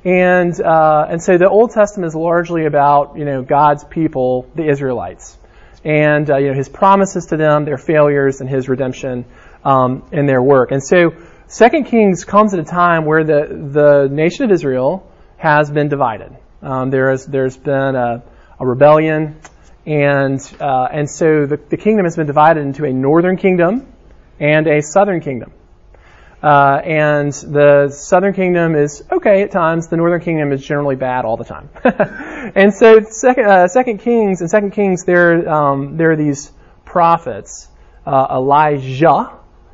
And, 0.05 0.61
uh, 0.61 1.07
and 1.09 1.23
so 1.23 1.39
the 1.39 1.49
Old 1.49 1.71
Testament 1.71 2.09
is 2.09 2.15
largely 2.15 2.67
about, 2.67 3.17
you 3.17 3.25
know, 3.25 3.43
God's 3.43 3.85
people, 3.85 4.49
the 4.55 4.69
Israelites. 4.69 5.37
And, 5.85 6.31
uh, 6.31 6.37
you 6.37 6.49
know, 6.49 6.55
his 6.55 6.69
promises 6.69 7.27
to 7.27 7.37
them, 7.37 7.65
their 7.65 7.79
failures, 7.79 8.41
and 8.41 8.49
his 8.49 8.69
redemption 8.69 9.25
um, 9.65 10.07
in 10.13 10.27
their 10.27 10.43
work. 10.43 10.71
And 10.71 10.83
so 10.83 11.13
Second 11.47 11.85
Kings 11.85 12.25
comes 12.25 12.55
at 12.55 12.61
a 12.61 12.65
time 12.65 13.05
where 13.05 13.25
the, 13.25 13.69
the 13.73 14.09
nation 14.11 14.45
of 14.45 14.51
Israel 14.51 15.11
has 15.37 15.71
been 15.71 15.89
divided. 15.89 16.37
Um, 16.65 16.91
there 16.91 17.13
is, 17.13 17.27
there's 17.27 17.57
been 17.57 17.95
a, 17.95 18.23
a 18.59 18.67
rebellion, 18.67 19.39
and, 19.85 20.41
uh, 20.59 20.89
and 20.91 21.11
so 21.11 21.45
the, 21.45 21.59
the 21.69 21.77
kingdom 21.77 22.07
has 22.07 22.17
been 22.17 22.27
divided 22.27 22.63
into 22.63 22.87
a 22.87 22.93
northern 22.93 23.37
kingdom 23.37 23.87
and 24.41 24.67
a 24.67 24.81
southern 24.81 25.21
kingdom. 25.21 25.53
Uh, 26.43 26.81
and 26.85 27.33
the 27.33 27.89
southern 27.91 28.35
kingdom 28.35 28.75
is 28.75 29.03
okay 29.13 29.43
at 29.43 29.51
times. 29.51 29.89
The 29.89 29.97
northern 29.97 30.21
kingdom 30.21 30.53
is 30.53 30.63
generally 30.63 30.97
bad 30.97 31.25
all 31.25 31.37
the 31.37 31.45
time. 31.45 31.71
and 32.55 32.73
so, 32.73 33.01
second, 33.01 33.47
uh, 33.47 33.69
second 33.69 33.99
Kings 33.99 34.43
and 34.43 34.51
Second 34.51 34.73
Kings, 34.73 35.05
there 35.05 35.49
um, 35.49 35.97
there 35.97 36.11
are 36.13 36.17
these 36.17 36.53
prophets, 36.85 37.69
uh, 38.07 38.27
Elijah 38.31 39.33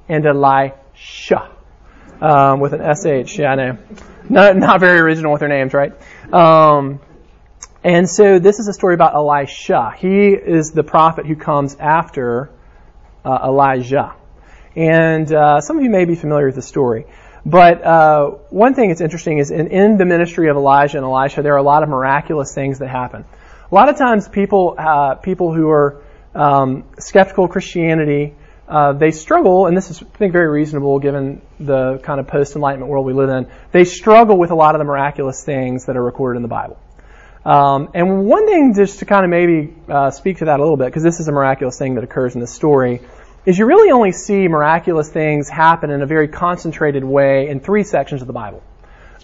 and 0.08 0.24
Elisha, 0.24 1.50
um, 2.20 2.60
with 2.60 2.72
an 2.72 3.26
sh. 3.26 3.38
Yeah, 3.38 3.52
I 3.52 3.54
know, 3.54 3.78
not 4.28 4.56
not 4.56 4.80
very 4.80 5.00
original 5.00 5.32
with 5.32 5.40
their 5.40 5.48
names, 5.48 5.74
right? 5.74 5.92
Um, 6.32 7.00
and 7.82 8.08
so 8.08 8.38
this 8.38 8.58
is 8.58 8.68
a 8.68 8.72
story 8.72 8.94
about 8.94 9.14
Elisha. 9.14 9.94
He 9.96 10.28
is 10.28 10.72
the 10.72 10.82
prophet 10.82 11.26
who 11.26 11.34
comes 11.34 11.76
after 11.76 12.50
uh, 13.24 13.38
Elijah. 13.44 14.14
And 14.76 15.32
uh, 15.32 15.60
some 15.60 15.78
of 15.78 15.82
you 15.82 15.90
may 15.90 16.04
be 16.04 16.14
familiar 16.14 16.46
with 16.46 16.56
the 16.56 16.62
story. 16.62 17.06
But 17.44 17.82
uh, 17.82 18.30
one 18.50 18.74
thing 18.74 18.88
that's 18.88 19.00
interesting 19.00 19.38
is 19.38 19.50
in, 19.50 19.68
in, 19.68 19.96
the 19.96 20.04
ministry 20.04 20.50
of 20.50 20.56
Elijah 20.56 20.98
and 20.98 21.06
Elisha, 21.06 21.42
there 21.42 21.54
are 21.54 21.58
a 21.58 21.62
lot 21.62 21.82
of 21.82 21.88
miraculous 21.88 22.54
things 22.54 22.80
that 22.80 22.88
happen. 22.88 23.24
A 23.70 23.74
lot 23.74 23.88
of 23.88 23.96
times, 23.96 24.28
people 24.28 24.74
uh, 24.76 25.14
people 25.14 25.54
who 25.54 25.70
are 25.70 26.02
um, 26.34 26.84
skeptical 26.98 27.44
of 27.46 27.50
Christianity 27.50 28.34
uh, 28.70 28.92
they 28.92 29.10
struggle, 29.10 29.66
and 29.66 29.76
this 29.76 29.90
is, 29.90 30.00
I 30.00 30.16
think, 30.16 30.32
very 30.32 30.48
reasonable 30.48 31.00
given 31.00 31.42
the 31.58 31.98
kind 32.04 32.20
of 32.20 32.28
post 32.28 32.54
Enlightenment 32.54 32.88
world 32.88 33.04
we 33.04 33.12
live 33.12 33.28
in. 33.28 33.48
They 33.72 33.84
struggle 33.84 34.38
with 34.38 34.52
a 34.52 34.54
lot 34.54 34.76
of 34.76 34.78
the 34.78 34.84
miraculous 34.84 35.42
things 35.44 35.86
that 35.86 35.96
are 35.96 36.02
recorded 36.02 36.36
in 36.36 36.42
the 36.42 36.48
Bible. 36.48 36.78
Um, 37.44 37.90
and 37.94 38.26
one 38.26 38.46
thing, 38.46 38.74
just 38.74 39.00
to 39.00 39.06
kind 39.06 39.24
of 39.24 39.30
maybe 39.30 39.74
uh, 39.88 40.12
speak 40.12 40.38
to 40.38 40.44
that 40.44 40.60
a 40.60 40.62
little 40.62 40.76
bit, 40.76 40.86
because 40.86 41.02
this 41.02 41.18
is 41.18 41.26
a 41.26 41.32
miraculous 41.32 41.78
thing 41.78 41.96
that 41.96 42.04
occurs 42.04 42.34
in 42.34 42.40
this 42.40 42.52
story, 42.52 43.00
is 43.44 43.58
you 43.58 43.66
really 43.66 43.90
only 43.90 44.12
see 44.12 44.46
miraculous 44.46 45.08
things 45.08 45.48
happen 45.48 45.90
in 45.90 46.02
a 46.02 46.06
very 46.06 46.28
concentrated 46.28 47.02
way 47.02 47.48
in 47.48 47.58
three 47.58 47.82
sections 47.82 48.20
of 48.20 48.28
the 48.28 48.32
Bible. 48.32 48.62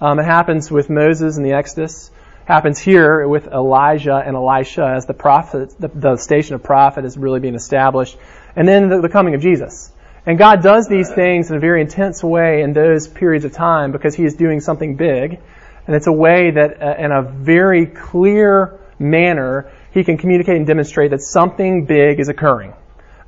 Um, 0.01 0.19
it 0.19 0.25
happens 0.25 0.71
with 0.71 0.91
Moses 0.91 1.37
in 1.37 1.45
the 1.45 1.53
Exodus, 1.53 2.11
happens 2.47 2.79
here 2.79 3.29
with 3.29 3.47
Elijah 3.47 4.17
and 4.17 4.35
Elisha 4.35 4.87
as 4.87 5.07
the 5.07 5.15
prophet, 5.15 5.75
the, 5.79 5.89
the 5.89 6.17
station 6.17 6.55
of 6.55 6.63
prophet 6.63 7.05
is 7.05 7.17
really 7.17 7.41
being 7.41 7.55
established, 7.55 8.17
and 8.57 8.67
then 8.67 8.89
the, 8.89 9.03
the 9.03 9.09
coming 9.09 9.35
of 9.35 9.41
Jesus. 9.41 9.93
And 10.25 10.39
God 10.39 10.63
does 10.63 10.89
these 10.89 11.09
things 11.13 11.51
in 11.51 11.57
a 11.57 11.61
very 11.61 11.81
intense 11.81 12.25
way 12.25 12.63
in 12.63 12.73
those 12.73 13.07
periods 13.07 13.45
of 13.45 13.53
time 13.53 13.93
because 13.93 14.17
He 14.17 14.25
is 14.25 14.35
doing 14.35 14.61
something 14.61 14.97
big, 14.97 15.39
and 15.87 15.95
it's 15.95 16.09
a 16.09 16.13
way 16.13 16.51
that, 16.51 16.83
uh, 16.83 16.95
in 16.99 17.13
a 17.13 17.23
very 17.23 17.87
clear 17.87 18.81
manner, 18.99 19.71
He 19.93 20.03
can 20.03 20.19
communicate 20.19 20.57
and 20.57 20.67
demonstrate 20.67 21.13
that 21.13 21.23
something 21.23 21.85
big 21.85 22.19
is 22.19 22.29
occurring 22.29 22.75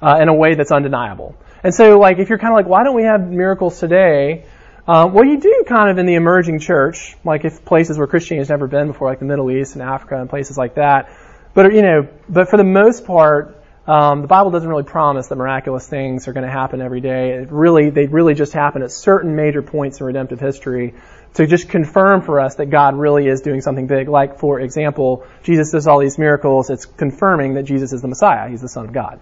uh, 0.03 0.19
in 0.21 0.29
a 0.29 0.35
way 0.35 0.57
that's 0.57 0.73
undeniable. 0.73 1.37
And 1.63 1.73
so, 1.73 1.99
like, 1.99 2.19
if 2.19 2.29
you're 2.29 2.39
kind 2.39 2.53
of 2.53 2.57
like, 2.57 2.67
why 2.67 2.83
don't 2.83 2.97
we 2.97 3.05
have 3.05 3.29
miracles 3.29 3.79
today? 3.79 4.45
Uh, 4.87 5.07
well, 5.13 5.25
you 5.25 5.39
do 5.39 5.65
kind 5.69 5.91
of 5.91 5.99
in 5.99 6.07
the 6.07 6.15
emerging 6.15 6.61
church, 6.61 7.15
like 7.23 7.45
if 7.45 7.65
places 7.65 7.99
where 7.99 8.07
Christianity 8.07 8.41
has 8.41 8.49
never 8.49 8.67
been 8.67 8.87
before, 8.87 9.09
like 9.09 9.19
the 9.19 9.27
Middle 9.27 9.51
East 9.51 9.75
and 9.75 9.83
Africa 9.83 10.19
and 10.19 10.31
places 10.31 10.57
like 10.57 10.77
that. 10.77 11.11
But 11.53 11.75
you 11.75 11.83
know, 11.83 12.09
but 12.29 12.49
for 12.49 12.57
the 12.57 12.65
most 12.65 13.05
part, 13.05 13.58
um, 13.89 14.21
the 14.21 14.29
Bible 14.29 14.51
doesn't 14.51 14.69
really 14.69 14.83
promise 14.83 15.29
that 15.29 15.37
miraculous 15.37 15.89
things 15.89 16.29
are 16.29 16.35
going 16.35 16.45
to 16.45 16.53
happen 16.53 16.83
every 16.83 17.01
day. 17.01 17.31
It 17.31 17.51
really, 17.51 17.89
they 17.89 18.07
really 18.07 18.35
just 18.35 18.53
happen 18.53 18.83
at 18.83 18.93
certain 18.93 19.35
major 19.35 19.63
points 19.63 20.01
in 20.01 20.07
redemptive 20.07 20.39
history 20.39 20.93
to 21.35 21.47
just 21.47 21.71
confirm 21.71 22.21
for 22.21 22.39
us 22.39 22.57
that 22.57 22.67
God 22.67 22.97
really 22.97 23.27
is 23.29 23.41
doing 23.41 23.63
something 23.63 23.87
big. 23.87 24.09
Like, 24.09 24.39
for 24.41 24.61
example, 24.61 25.27
Jesus 25.43 25.71
does 25.71 25.87
all 25.87 26.01
these 26.01 26.19
miracles. 26.19 26.69
It's 26.69 26.85
confirming 26.85 27.55
that 27.55 27.63
Jesus 27.63 27.95
is 27.95 28.03
the 28.03 28.09
Messiah. 28.09 28.51
He's 28.51 28.61
the 28.61 28.69
Son 28.69 28.85
of 28.85 28.93
God. 28.93 29.21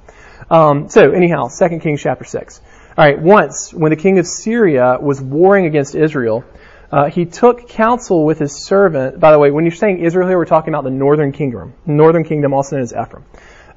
Um, 0.51 0.89
so 0.89 1.13
anyhow, 1.13 1.47
2 1.49 1.79
Kings 1.79 2.03
chapter 2.03 2.25
6. 2.25 2.61
All 2.99 3.05
right, 3.05 3.21
once 3.21 3.73
when 3.73 3.91
the 3.91 3.97
king 3.97 4.19
of 4.19 4.27
Syria 4.27 4.99
was 5.01 5.21
warring 5.21 5.67
against 5.67 5.95
Israel, 5.95 6.45
uh, 6.91 7.09
he 7.09 7.25
took 7.25 7.69
counsel 7.69 8.25
with 8.25 8.41
his 8.41 8.65
servant. 8.65 9.21
By 9.21 9.31
the 9.31 9.39
way, 9.39 9.53
when 9.53 9.65
you're 9.65 9.75
saying 9.75 10.01
Israel 10.01 10.27
here, 10.27 10.39
we're 10.39 10.45
talking 10.45 10.75
about 10.75 10.83
the 10.83 10.91
northern 10.91 11.31
kingdom. 11.31 11.75
Northern 11.85 12.25
kingdom, 12.25 12.53
also 12.53 12.77
known 12.77 12.83
as 12.83 12.93
Ephraim. 12.93 13.25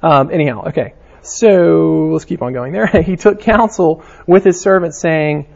Um, 0.02 0.30
anyhow, 0.30 0.68
okay. 0.68 0.94
So 1.22 2.10
let's 2.12 2.24
keep 2.24 2.42
on 2.42 2.52
going 2.52 2.72
there. 2.72 2.86
he 3.02 3.16
took 3.16 3.40
counsel 3.40 4.04
with 4.26 4.44
his 4.44 4.60
servant, 4.60 4.94
saying, 4.94 5.46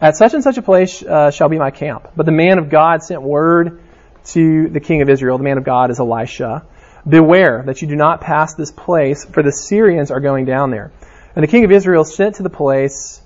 "At 0.00 0.16
such 0.16 0.34
and 0.34 0.42
such 0.42 0.56
a 0.58 0.62
place 0.62 1.02
uh, 1.02 1.30
shall 1.30 1.48
be 1.48 1.58
my 1.58 1.70
camp." 1.70 2.08
But 2.16 2.26
the 2.26 2.32
man 2.32 2.58
of 2.58 2.70
God 2.70 3.02
sent 3.02 3.22
word 3.22 3.82
to 4.26 4.68
the 4.68 4.80
king 4.80 5.02
of 5.02 5.08
Israel. 5.08 5.38
The 5.38 5.44
man 5.44 5.58
of 5.58 5.64
God 5.64 5.90
is 5.90 6.00
Elisha 6.00 6.64
Beware 7.08 7.62
that 7.66 7.80
you 7.80 7.88
do 7.88 7.96
not 7.96 8.20
pass 8.20 8.54
this 8.54 8.70
place, 8.70 9.24
for 9.24 9.42
the 9.42 9.52
Syrians 9.52 10.10
are 10.10 10.20
going 10.20 10.44
down 10.44 10.70
there. 10.70 10.92
And 11.34 11.42
the 11.42 11.48
king 11.48 11.64
of 11.64 11.72
Israel 11.72 12.04
sent 12.04 12.36
to 12.36 12.42
the 12.42 12.50
place 12.50 13.22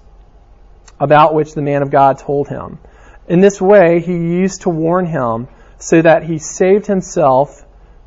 about 1.00 1.34
which 1.34 1.54
the 1.54 1.62
man 1.62 1.82
of 1.82 1.90
God 1.90 2.18
told 2.18 2.48
him. 2.48 2.78
In 3.26 3.40
this 3.40 3.60
way, 3.60 4.00
he 4.00 4.12
used 4.12 4.62
to 4.62 4.70
warn 4.70 5.06
him 5.06 5.48
so 5.78 6.00
that 6.00 6.22
he 6.22 6.38
saved 6.38 6.86
himself 6.86 7.64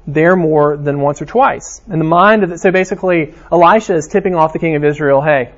there 0.08 0.38
more 0.38 0.78
than 0.78 1.02
once 1.02 1.22
or 1.22 1.26
twice. 1.26 1.82
In 1.92 2.00
the 2.00 2.06
mind 2.06 2.44
of 2.44 2.50
the, 2.50 2.58
so 2.58 2.72
basically, 2.72 3.36
Elisha 3.52 3.94
is 3.96 4.08
tipping 4.08 4.36
off 4.36 4.54
the 4.54 4.60
king 4.60 4.76
of 4.78 4.84
Israel, 4.86 5.22
hey, 5.22 5.52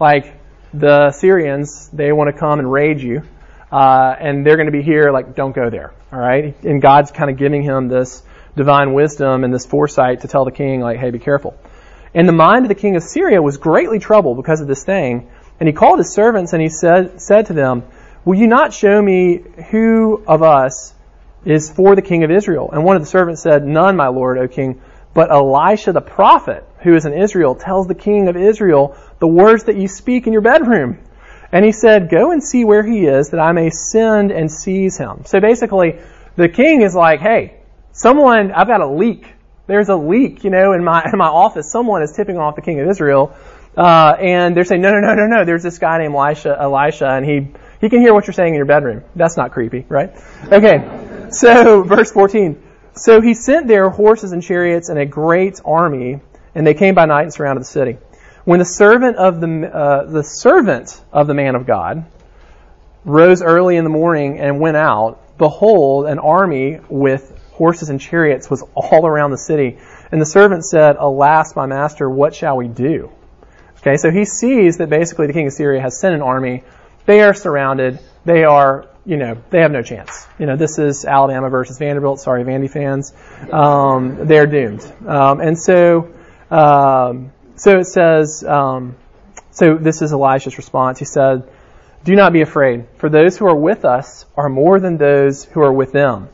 like 0.00 0.34
the 0.74 1.12
Syrians, 1.12 1.88
they 1.92 2.10
want 2.12 2.34
to 2.34 2.38
come 2.38 2.58
and 2.58 2.70
raid 2.70 3.00
you, 3.00 3.22
uh, 3.70 4.14
and 4.18 4.44
they're 4.44 4.56
going 4.56 4.66
to 4.66 4.72
be 4.72 4.82
here, 4.82 5.12
like 5.12 5.36
don't 5.36 5.54
go 5.54 5.70
there, 5.70 5.92
all 6.12 6.18
right? 6.18 6.60
And 6.64 6.82
God's 6.82 7.12
kind 7.12 7.30
of 7.30 7.36
giving 7.36 7.62
him 7.62 7.88
this 7.88 8.22
divine 8.56 8.92
wisdom 8.92 9.44
and 9.44 9.54
this 9.54 9.64
foresight 9.64 10.22
to 10.22 10.28
tell 10.28 10.44
the 10.44 10.50
king, 10.50 10.80
like, 10.80 10.98
hey, 10.98 11.10
be 11.10 11.20
careful. 11.20 11.56
And 12.14 12.28
the 12.28 12.32
mind 12.32 12.64
of 12.64 12.68
the 12.68 12.74
king 12.74 12.96
of 12.96 13.02
Syria 13.02 13.40
was 13.40 13.56
greatly 13.56 13.98
troubled 13.98 14.36
because 14.36 14.60
of 14.60 14.66
this 14.66 14.84
thing. 14.84 15.30
And 15.60 15.68
he 15.68 15.72
called 15.72 15.98
his 15.98 16.12
servants 16.12 16.52
and 16.52 16.60
he 16.60 16.68
said, 16.68 17.22
said 17.22 17.46
to 17.46 17.52
them, 17.52 17.84
Will 18.24 18.36
you 18.36 18.46
not 18.46 18.74
show 18.74 19.00
me 19.00 19.42
who 19.70 20.22
of 20.26 20.42
us 20.42 20.92
is 21.44 21.70
for 21.70 21.94
the 21.96 22.02
king 22.02 22.24
of 22.24 22.30
Israel? 22.30 22.70
And 22.72 22.84
one 22.84 22.96
of 22.96 23.02
the 23.02 23.08
servants 23.08 23.42
said, 23.42 23.64
None, 23.64 23.96
my 23.96 24.08
lord, 24.08 24.38
O 24.38 24.48
king. 24.48 24.80
But 25.14 25.30
Elisha 25.30 25.92
the 25.92 26.00
prophet, 26.00 26.64
who 26.80 26.94
is 26.94 27.04
in 27.04 27.12
Israel, 27.12 27.54
tells 27.54 27.86
the 27.86 27.94
king 27.94 28.28
of 28.28 28.36
Israel 28.36 28.96
the 29.18 29.28
words 29.28 29.64
that 29.64 29.76
you 29.76 29.88
speak 29.88 30.26
in 30.26 30.32
your 30.32 30.42
bedroom. 30.42 30.98
And 31.50 31.64
he 31.64 31.72
said, 31.72 32.08
Go 32.08 32.32
and 32.32 32.42
see 32.42 32.64
where 32.64 32.82
he 32.82 33.06
is, 33.06 33.30
that 33.30 33.40
I 33.40 33.52
may 33.52 33.70
send 33.70 34.30
and 34.32 34.50
seize 34.50 34.96
him. 34.96 35.24
So 35.26 35.40
basically, 35.40 35.98
the 36.36 36.48
king 36.48 36.82
is 36.82 36.94
like, 36.94 37.20
Hey, 37.20 37.62
Someone, 37.92 38.52
I've 38.52 38.66
got 38.66 38.80
a 38.80 38.86
leak. 38.86 39.26
There's 39.66 39.90
a 39.90 39.96
leak, 39.96 40.44
you 40.44 40.50
know, 40.50 40.72
in 40.72 40.82
my 40.82 41.04
in 41.12 41.18
my 41.18 41.28
office. 41.28 41.70
Someone 41.70 42.02
is 42.02 42.12
tipping 42.12 42.38
off 42.38 42.56
the 42.56 42.62
king 42.62 42.80
of 42.80 42.88
Israel, 42.88 43.34
uh, 43.76 44.16
and 44.18 44.56
they're 44.56 44.64
saying, 44.64 44.80
no, 44.80 44.92
no, 44.92 45.00
no, 45.00 45.14
no, 45.14 45.26
no. 45.26 45.44
There's 45.44 45.62
this 45.62 45.78
guy 45.78 45.98
named 45.98 46.14
Elisha, 46.14 46.56
Elisha, 46.58 47.08
and 47.08 47.24
he 47.24 47.48
he 47.80 47.90
can 47.90 48.00
hear 48.00 48.14
what 48.14 48.26
you're 48.26 48.34
saying 48.34 48.54
in 48.54 48.56
your 48.56 48.66
bedroom. 48.66 49.04
That's 49.14 49.36
not 49.36 49.52
creepy, 49.52 49.84
right? 49.88 50.12
Okay. 50.50 51.01
So 51.42 51.82
verse 51.82 52.12
14. 52.12 52.62
So 52.94 53.20
he 53.20 53.34
sent 53.34 53.66
there 53.66 53.88
horses 53.88 54.32
and 54.32 54.42
chariots 54.42 54.90
and 54.90 54.98
a 54.98 55.06
great 55.06 55.60
army, 55.64 56.20
and 56.54 56.66
they 56.66 56.74
came 56.74 56.94
by 56.94 57.06
night 57.06 57.22
and 57.22 57.32
surrounded 57.32 57.62
the 57.62 57.66
city. 57.66 57.96
When 58.44 58.58
the 58.58 58.66
servant 58.66 59.16
of 59.16 59.40
the 59.40 59.70
uh, 59.72 60.04
the 60.10 60.22
servant 60.22 61.00
of 61.12 61.26
the 61.26 61.34
man 61.34 61.54
of 61.54 61.66
God 61.66 62.04
rose 63.04 63.40
early 63.40 63.76
in 63.76 63.84
the 63.84 63.90
morning 63.90 64.38
and 64.38 64.60
went 64.60 64.76
out, 64.76 65.38
behold, 65.38 66.06
an 66.06 66.18
army 66.18 66.80
with 66.88 67.38
horses 67.52 67.88
and 67.88 68.00
chariots 68.00 68.50
was 68.50 68.62
all 68.74 69.06
around 69.06 69.30
the 69.30 69.38
city. 69.38 69.78
And 70.10 70.20
the 70.20 70.26
servant 70.26 70.64
said, 70.64 70.96
Alas, 70.98 71.54
my 71.54 71.66
master, 71.66 72.08
what 72.08 72.34
shall 72.34 72.56
we 72.56 72.68
do? 72.68 73.10
Okay, 73.78 73.96
so 73.96 74.10
he 74.10 74.24
sees 74.24 74.78
that 74.78 74.90
basically 74.90 75.26
the 75.26 75.32
king 75.32 75.46
of 75.46 75.52
Syria 75.52 75.80
has 75.80 75.98
sent 75.98 76.14
an 76.14 76.22
army. 76.22 76.64
They 77.06 77.20
are 77.20 77.34
surrounded. 77.34 77.98
They 78.24 78.44
are, 78.44 78.86
you 79.04 79.16
know, 79.16 79.36
they 79.50 79.60
have 79.60 79.72
no 79.72 79.82
chance. 79.82 80.26
You 80.38 80.46
know, 80.46 80.56
this 80.56 80.78
is 80.78 81.04
Alabama 81.04 81.50
versus 81.50 81.78
Vanderbilt. 81.78 82.20
Sorry, 82.20 82.44
Vandy 82.44 82.70
fans. 82.70 83.12
Um, 83.50 84.26
they're 84.26 84.46
doomed. 84.46 84.84
Um, 85.06 85.40
and 85.40 85.58
so, 85.58 86.08
um, 86.50 87.32
so 87.56 87.78
it 87.78 87.86
says, 87.86 88.44
um, 88.44 88.96
so 89.50 89.76
this 89.76 90.02
is 90.02 90.12
Elisha's 90.12 90.56
response. 90.56 90.98
He 90.98 91.04
said, 91.04 91.48
Do 92.04 92.14
not 92.14 92.32
be 92.32 92.42
afraid, 92.42 92.86
for 92.96 93.10
those 93.10 93.36
who 93.36 93.46
are 93.46 93.56
with 93.56 93.84
us 93.84 94.24
are 94.36 94.48
more 94.48 94.78
than 94.78 94.98
those 94.98 95.44
who 95.44 95.60
are 95.62 95.72
with 95.72 95.92
them. 95.92 96.28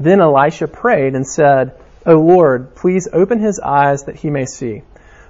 Then 0.00 0.20
Elisha 0.20 0.66
prayed 0.66 1.14
and 1.14 1.26
said, 1.26 1.78
O 2.06 2.14
Lord, 2.14 2.74
please 2.74 3.08
open 3.12 3.38
his 3.38 3.60
eyes 3.60 4.04
that 4.04 4.16
he 4.16 4.30
may 4.30 4.46
see. 4.46 4.82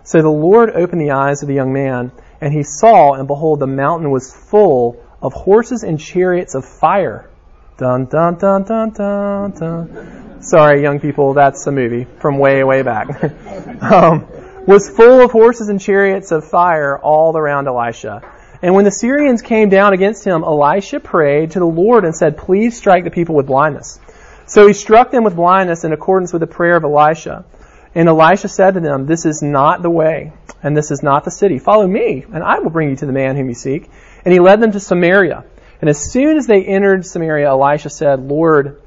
So 0.04 0.22
the 0.22 0.28
Lord 0.28 0.70
opened 0.70 1.00
the 1.00 1.12
eyes 1.12 1.42
of 1.42 1.48
the 1.48 1.54
young 1.54 1.72
man, 1.72 2.12
and 2.40 2.52
he 2.52 2.62
saw, 2.62 3.14
and 3.14 3.26
behold, 3.26 3.60
the 3.60 3.66
mountain 3.66 4.10
was 4.10 4.34
full 4.34 5.03
of 5.24 5.32
horses 5.32 5.82
and 5.82 5.98
chariots 5.98 6.54
of 6.54 6.66
fire. 6.66 7.30
Dun 7.78 8.04
dun 8.04 8.36
dun 8.36 8.62
dun 8.62 8.90
dun 8.90 9.50
dun. 9.52 10.42
Sorry, 10.42 10.82
young 10.82 11.00
people, 11.00 11.32
that's 11.32 11.66
a 11.66 11.72
movie 11.72 12.06
from 12.20 12.38
way, 12.38 12.62
way 12.62 12.82
back. 12.82 13.08
um, 13.82 14.28
was 14.66 14.90
full 14.90 15.22
of 15.22 15.32
horses 15.32 15.70
and 15.70 15.80
chariots 15.80 16.30
of 16.30 16.44
fire 16.46 16.98
all 16.98 17.36
around 17.36 17.66
Elisha. 17.66 18.22
And 18.60 18.74
when 18.74 18.84
the 18.84 18.90
Syrians 18.90 19.40
came 19.40 19.70
down 19.70 19.94
against 19.94 20.24
him, 20.24 20.44
Elisha 20.44 21.00
prayed 21.00 21.52
to 21.52 21.58
the 21.58 21.66
Lord 21.66 22.04
and 22.04 22.14
said, 22.14 22.36
Please 22.36 22.76
strike 22.76 23.04
the 23.04 23.10
people 23.10 23.34
with 23.34 23.46
blindness. 23.46 23.98
So 24.46 24.66
he 24.66 24.74
struck 24.74 25.10
them 25.10 25.24
with 25.24 25.34
blindness 25.34 25.84
in 25.84 25.92
accordance 25.94 26.34
with 26.34 26.40
the 26.40 26.46
prayer 26.46 26.76
of 26.76 26.84
Elisha. 26.84 27.46
And 27.94 28.08
Elisha 28.08 28.48
said 28.48 28.74
to 28.74 28.80
them, 28.80 29.06
This 29.06 29.24
is 29.24 29.42
not 29.42 29.80
the 29.80 29.90
way, 29.90 30.32
and 30.62 30.76
this 30.76 30.90
is 30.90 31.02
not 31.02 31.24
the 31.24 31.30
city. 31.30 31.58
Follow 31.58 31.86
me, 31.86 32.24
and 32.30 32.42
I 32.42 32.58
will 32.58 32.70
bring 32.70 32.90
you 32.90 32.96
to 32.96 33.06
the 33.06 33.12
man 33.12 33.36
whom 33.36 33.48
you 33.48 33.54
seek. 33.54 33.88
And 34.24 34.32
he 34.32 34.40
led 34.40 34.60
them 34.60 34.72
to 34.72 34.80
Samaria. 34.80 35.44
And 35.80 35.90
as 35.90 36.10
soon 36.10 36.36
as 36.36 36.46
they 36.46 36.64
entered 36.64 37.04
Samaria, 37.04 37.48
Elisha 37.48 37.90
said, 37.90 38.20
Lord, 38.20 38.80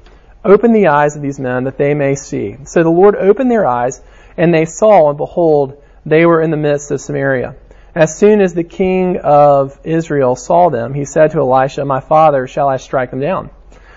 open 0.44 0.72
the 0.72 0.88
eyes 0.88 1.16
of 1.16 1.22
these 1.22 1.38
men 1.38 1.64
that 1.64 1.78
they 1.78 1.94
may 1.94 2.14
see. 2.14 2.56
So 2.64 2.82
the 2.82 2.90
Lord 2.90 3.14
opened 3.14 3.50
their 3.50 3.66
eyes, 3.66 4.00
and 4.36 4.52
they 4.52 4.64
saw, 4.64 5.10
and 5.10 5.18
behold, 5.18 5.82
they 6.04 6.26
were 6.26 6.42
in 6.42 6.50
the 6.50 6.56
midst 6.56 6.90
of 6.90 7.00
Samaria. 7.00 7.56
As 7.94 8.16
soon 8.16 8.40
as 8.40 8.54
the 8.54 8.64
king 8.64 9.18
of 9.18 9.78
Israel 9.84 10.36
saw 10.36 10.70
them, 10.70 10.94
he 10.94 11.04
said 11.04 11.32
to 11.32 11.38
Elisha, 11.38 11.84
My 11.84 12.00
father, 12.00 12.46
shall 12.46 12.68
I 12.68 12.76
strike 12.76 13.10
them 13.10 13.20
down? 13.20 13.50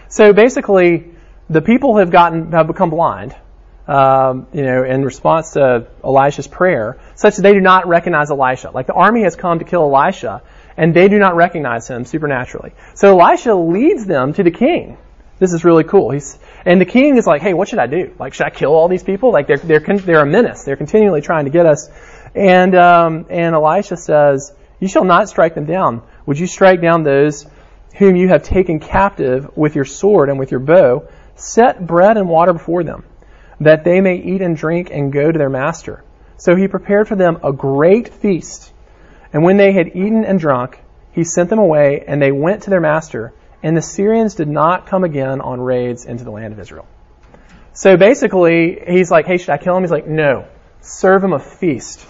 So 0.10 0.34
basically, 0.34 1.12
the 1.50 1.62
people 1.62 1.98
have 1.98 2.12
gotten 2.12 2.52
have 2.52 2.68
become 2.68 2.90
blind, 2.90 3.36
um, 3.88 4.48
you 4.54 4.64
know, 4.64 4.84
in 4.84 5.04
response 5.04 5.52
to 5.52 5.88
Elisha's 6.04 6.48
prayer, 6.48 7.00
such 7.16 7.36
that 7.36 7.42
they 7.42 7.54
do 7.54 7.62
not 7.62 7.88
recognize 7.88 8.32
Elisha. 8.32 8.72
Like 8.72 8.88
the 8.88 8.94
army 8.94 9.24
has 9.24 9.36
come 9.36 9.60
to 9.60 9.66
kill 9.66 9.84
Elisha, 9.84 10.42
and 10.78 10.94
they 10.94 11.08
do 11.08 11.20
not 11.20 11.36
recognize 11.36 11.88
him 11.88 12.06
supernaturally. 12.06 12.74
So 12.96 13.20
Elisha 13.20 13.54
leads 13.54 14.06
them 14.06 14.34
to 14.34 14.44
the 14.44 14.52
king. 14.52 14.98
This 15.40 15.54
is 15.54 15.66
really 15.66 15.84
cool. 15.84 16.12
He's 16.12 16.38
and 16.66 16.80
the 16.80 16.86
king 16.86 17.18
is 17.18 17.26
like, 17.26 17.42
"Hey, 17.42 17.54
what 17.54 17.68
should 17.68 17.80
I 17.80 17.88
do? 17.88 18.14
Like, 18.20 18.34
should 18.34 18.46
I 18.46 18.52
kill 18.52 18.74
all 18.74 18.88
these 18.88 19.04
people? 19.04 19.32
Like, 19.32 19.48
they're 19.48 19.58
they're 19.58 19.80
they're 19.80 20.22
a 20.22 20.26
menace. 20.26 20.64
They're 20.64 20.76
continually 20.76 21.22
trying 21.22 21.46
to 21.46 21.52
get 21.52 21.66
us." 21.66 21.90
And 22.36 22.76
um, 22.76 23.26
and 23.30 23.56
Elisha 23.56 23.98
says, 23.98 24.54
You 24.80 24.88
shall 24.88 25.04
not 25.04 25.30
strike 25.30 25.56
them 25.56 25.66
down. 25.66 26.04
Would 26.26 26.40
you 26.40 26.48
strike 26.48 26.82
down 26.82 27.04
those 27.04 27.46
whom 27.98 28.16
you 28.16 28.30
have 28.30 28.44
taken 28.44 28.80
captive 28.80 29.50
with 29.58 29.76
your 29.76 29.86
sword 29.86 30.30
and 30.30 30.40
with 30.40 30.52
your 30.52 30.60
bow? 30.60 31.08
Set 31.36 31.86
bread 31.86 32.18
and 32.18 32.30
water 32.30 32.54
before 32.54 32.84
them, 32.84 33.04
that 33.60 33.84
they 33.84 34.00
may 34.00 34.18
eat 34.18 34.42
and 34.42 34.56
drink 34.56 34.90
and 34.92 35.12
go 35.12 35.32
to 35.32 35.38
their 35.38 35.50
master. 35.50 36.04
So 36.38 36.56
he 36.56 36.68
prepared 36.68 37.08
for 37.08 37.16
them 37.16 37.40
a 37.44 37.52
great 37.52 38.14
feast. 38.14 38.72
And 39.34 39.44
when 39.44 39.58
they 39.58 39.72
had 39.72 39.88
eaten 39.90 40.26
and 40.26 40.40
drunk, 40.40 40.80
he 41.14 41.24
sent 41.24 41.50
them 41.50 41.60
away, 41.60 42.04
and 42.08 42.22
they 42.22 42.32
went 42.32 42.64
to 42.64 42.70
their 42.70 42.82
master. 42.82 43.34
And 43.64 43.76
the 43.76 43.82
Syrians 43.82 44.36
did 44.36 44.48
not 44.48 44.88
come 44.88 45.04
again 45.04 45.42
on 45.42 45.62
raids 45.62 46.06
into 46.06 46.24
the 46.24 46.32
land 46.32 46.54
of 46.54 46.60
Israel. 46.60 46.88
So 47.74 47.96
basically, 47.96 48.82
he's 48.88 49.12
like, 49.12 49.26
hey, 49.26 49.38
should 49.38 49.50
I 49.50 49.58
kill 49.58 49.76
him? 49.78 49.84
He's 49.84 49.92
like, 49.92 50.08
no. 50.08 50.48
Serve 50.82 51.24
him 51.24 51.34
a 51.34 51.40
feast. 51.40 52.06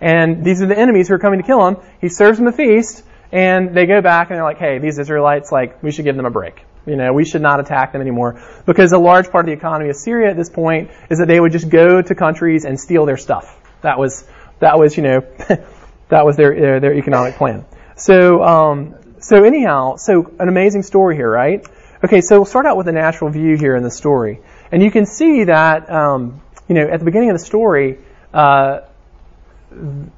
And 0.00 0.44
these 0.44 0.62
are 0.62 0.66
the 0.66 0.78
enemies 0.78 1.08
who 1.08 1.14
are 1.14 1.18
coming 1.18 1.40
to 1.40 1.46
kill 1.46 1.66
him. 1.66 1.76
He 2.00 2.08
serves 2.08 2.38
them 2.38 2.46
a 2.46 2.52
feast, 2.52 3.02
and 3.32 3.76
they 3.76 3.86
go 3.86 4.00
back 4.00 4.30
and 4.30 4.36
they're 4.36 4.44
like, 4.44 4.58
hey, 4.58 4.78
these 4.78 4.98
Israelites, 4.98 5.50
like, 5.50 5.82
we 5.82 5.92
should 5.92 6.04
give 6.04 6.16
them 6.16 6.26
a 6.26 6.30
break. 6.30 6.64
You 6.86 6.96
know, 6.96 7.12
we 7.12 7.24
should 7.24 7.42
not 7.42 7.60
attack 7.60 7.92
them 7.92 8.00
anymore. 8.00 8.40
Because 8.64 8.92
a 8.92 8.98
large 8.98 9.30
part 9.30 9.44
of 9.44 9.46
the 9.46 9.52
economy 9.52 9.90
of 9.90 9.96
Syria 9.96 10.30
at 10.30 10.36
this 10.36 10.48
point 10.48 10.90
is 11.10 11.18
that 11.18 11.28
they 11.28 11.38
would 11.38 11.52
just 11.52 11.68
go 11.68 12.00
to 12.00 12.14
countries 12.14 12.64
and 12.64 12.78
steal 12.78 13.04
their 13.04 13.16
stuff. 13.16 13.54
That 13.82 13.98
was, 13.98 14.24
that 14.60 14.78
was, 14.78 14.96
you 14.96 15.02
know, 15.02 15.20
that 16.08 16.24
was 16.24 16.36
their, 16.36 16.58
their, 16.58 16.80
their 16.80 16.94
economic 16.94 17.34
plan. 17.36 17.64
So, 17.96 18.42
um, 18.42 18.94
so 19.20 19.44
anyhow, 19.44 19.96
so 19.96 20.32
an 20.38 20.48
amazing 20.48 20.82
story 20.82 21.16
here, 21.16 21.30
right? 21.30 21.66
Okay, 22.04 22.20
so 22.20 22.38
we'll 22.38 22.46
start 22.46 22.66
out 22.66 22.76
with 22.76 22.88
a 22.88 22.92
natural 22.92 23.30
view 23.30 23.56
here 23.56 23.74
in 23.74 23.82
the 23.82 23.90
story. 23.90 24.40
And 24.70 24.82
you 24.82 24.90
can 24.90 25.06
see 25.06 25.44
that, 25.44 25.90
um, 25.90 26.40
you 26.68 26.74
know, 26.74 26.86
at 26.88 26.98
the 27.00 27.04
beginning 27.04 27.30
of 27.30 27.38
the 27.38 27.44
story, 27.44 27.98
uh, 28.32 28.80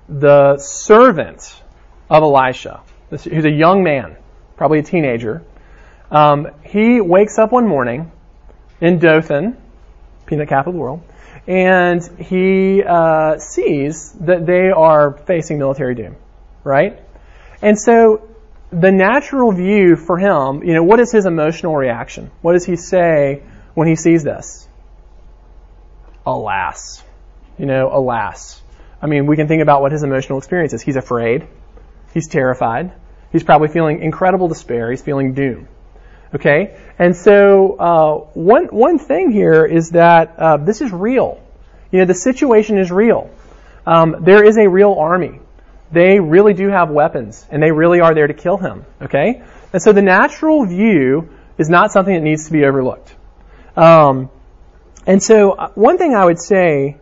the 0.09 0.59
servant 0.59 1.63
of 2.09 2.23
Elisha, 2.23 2.83
who's 3.09 3.45
a 3.45 3.51
young 3.51 3.83
man, 3.83 4.17
probably 4.57 4.81
a 4.81 4.83
teenager, 4.83 5.43
um, 6.11 6.49
he 6.65 7.01
wakes 7.01 7.39
up 7.39 7.53
one 7.53 7.67
morning 7.67 8.11
in 8.81 8.99
Dothan, 8.99 9.57
peanut 10.27 10.49
capital 10.49 10.73
of 10.73 10.75
the 10.75 10.81
world, 10.81 11.03
and 11.47 12.03
he 12.19 12.83
uh, 12.83 13.39
sees 13.39 14.13
that 14.21 14.47
they 14.47 14.71
are 14.71 15.13
facing 15.27 15.59
military 15.59 15.95
doom, 15.95 16.17
right? 16.65 17.01
And 17.63 17.79
so 17.79 18.29
the 18.71 18.93
natural 18.93 19.53
view 19.53 19.97
for 19.97 20.19
him, 20.19 20.63
you 20.63 20.75
know, 20.75 20.83
what 20.83 21.01
is 21.01 21.11
his 21.13 21.27
emotional 21.27 21.75
reaction? 21.75 22.31
What 22.41 22.53
does 22.53 22.65
he 22.65 22.77
say 22.77 23.43
when 23.75 23.89
he 23.89 23.97
sees 23.97 24.23
this? 24.23 24.69
Alas. 26.25 27.03
You 27.59 27.67
know, 27.67 27.91
alas. 27.93 28.63
I 29.03 29.07
mean, 29.07 29.27
we 29.27 29.37
can 29.37 29.49
think 29.49 29.63
about 29.63 29.81
what 29.81 29.93
his 29.93 30.03
emotional 30.03 30.39
experience 30.39 30.73
is. 30.73 30.83
He's 30.83 30.97
afraid. 30.97 31.47
He's 32.15 32.29
terrified. 32.29 32.93
He's 33.33 33.45
probably 33.45 33.69
feeling 33.69 34.03
incredible 34.03 34.49
despair. 34.49 34.91
He's 34.91 35.03
feeling 35.03 35.35
doom. 35.35 35.69
Okay? 36.35 36.77
And 36.99 37.17
so, 37.17 37.77
uh, 37.77 38.15
one, 38.35 38.67
one 38.67 38.99
thing 38.99 39.31
here 39.31 39.65
is 39.65 39.91
that 39.91 40.35
uh, 40.39 40.57
this 40.59 40.81
is 40.81 40.93
real. 40.93 41.43
You 41.91 42.01
know, 42.01 42.05
the 42.05 42.15
situation 42.15 42.79
is 42.79 42.91
real. 42.91 43.31
Um, 43.87 44.17
there 44.21 44.45
is 44.45 44.57
a 44.57 44.69
real 44.69 44.95
army. 44.95 45.41
They 45.91 46.21
really 46.21 46.55
do 46.55 46.69
have 46.69 46.91
weapons, 46.91 47.45
and 47.51 47.63
they 47.63 47.73
really 47.73 48.01
are 48.01 48.15
there 48.15 48.27
to 48.27 48.35
kill 48.35 48.59
him. 48.59 48.85
Okay? 49.03 49.43
And 49.73 49.83
so 49.83 49.93
the 49.93 50.03
natural 50.03 50.67
view 50.67 51.31
is 51.59 51.69
not 51.69 51.91
something 51.91 52.15
that 52.15 52.23
needs 52.23 52.47
to 52.47 52.53
be 52.53 52.65
overlooked. 52.65 53.15
Um, 53.77 54.31
and 55.07 55.23
so, 55.23 55.53
uh, 55.53 55.71
one 55.75 55.99
thing 55.99 56.15
I 56.15 56.25
would 56.25 56.41
say 56.41 56.99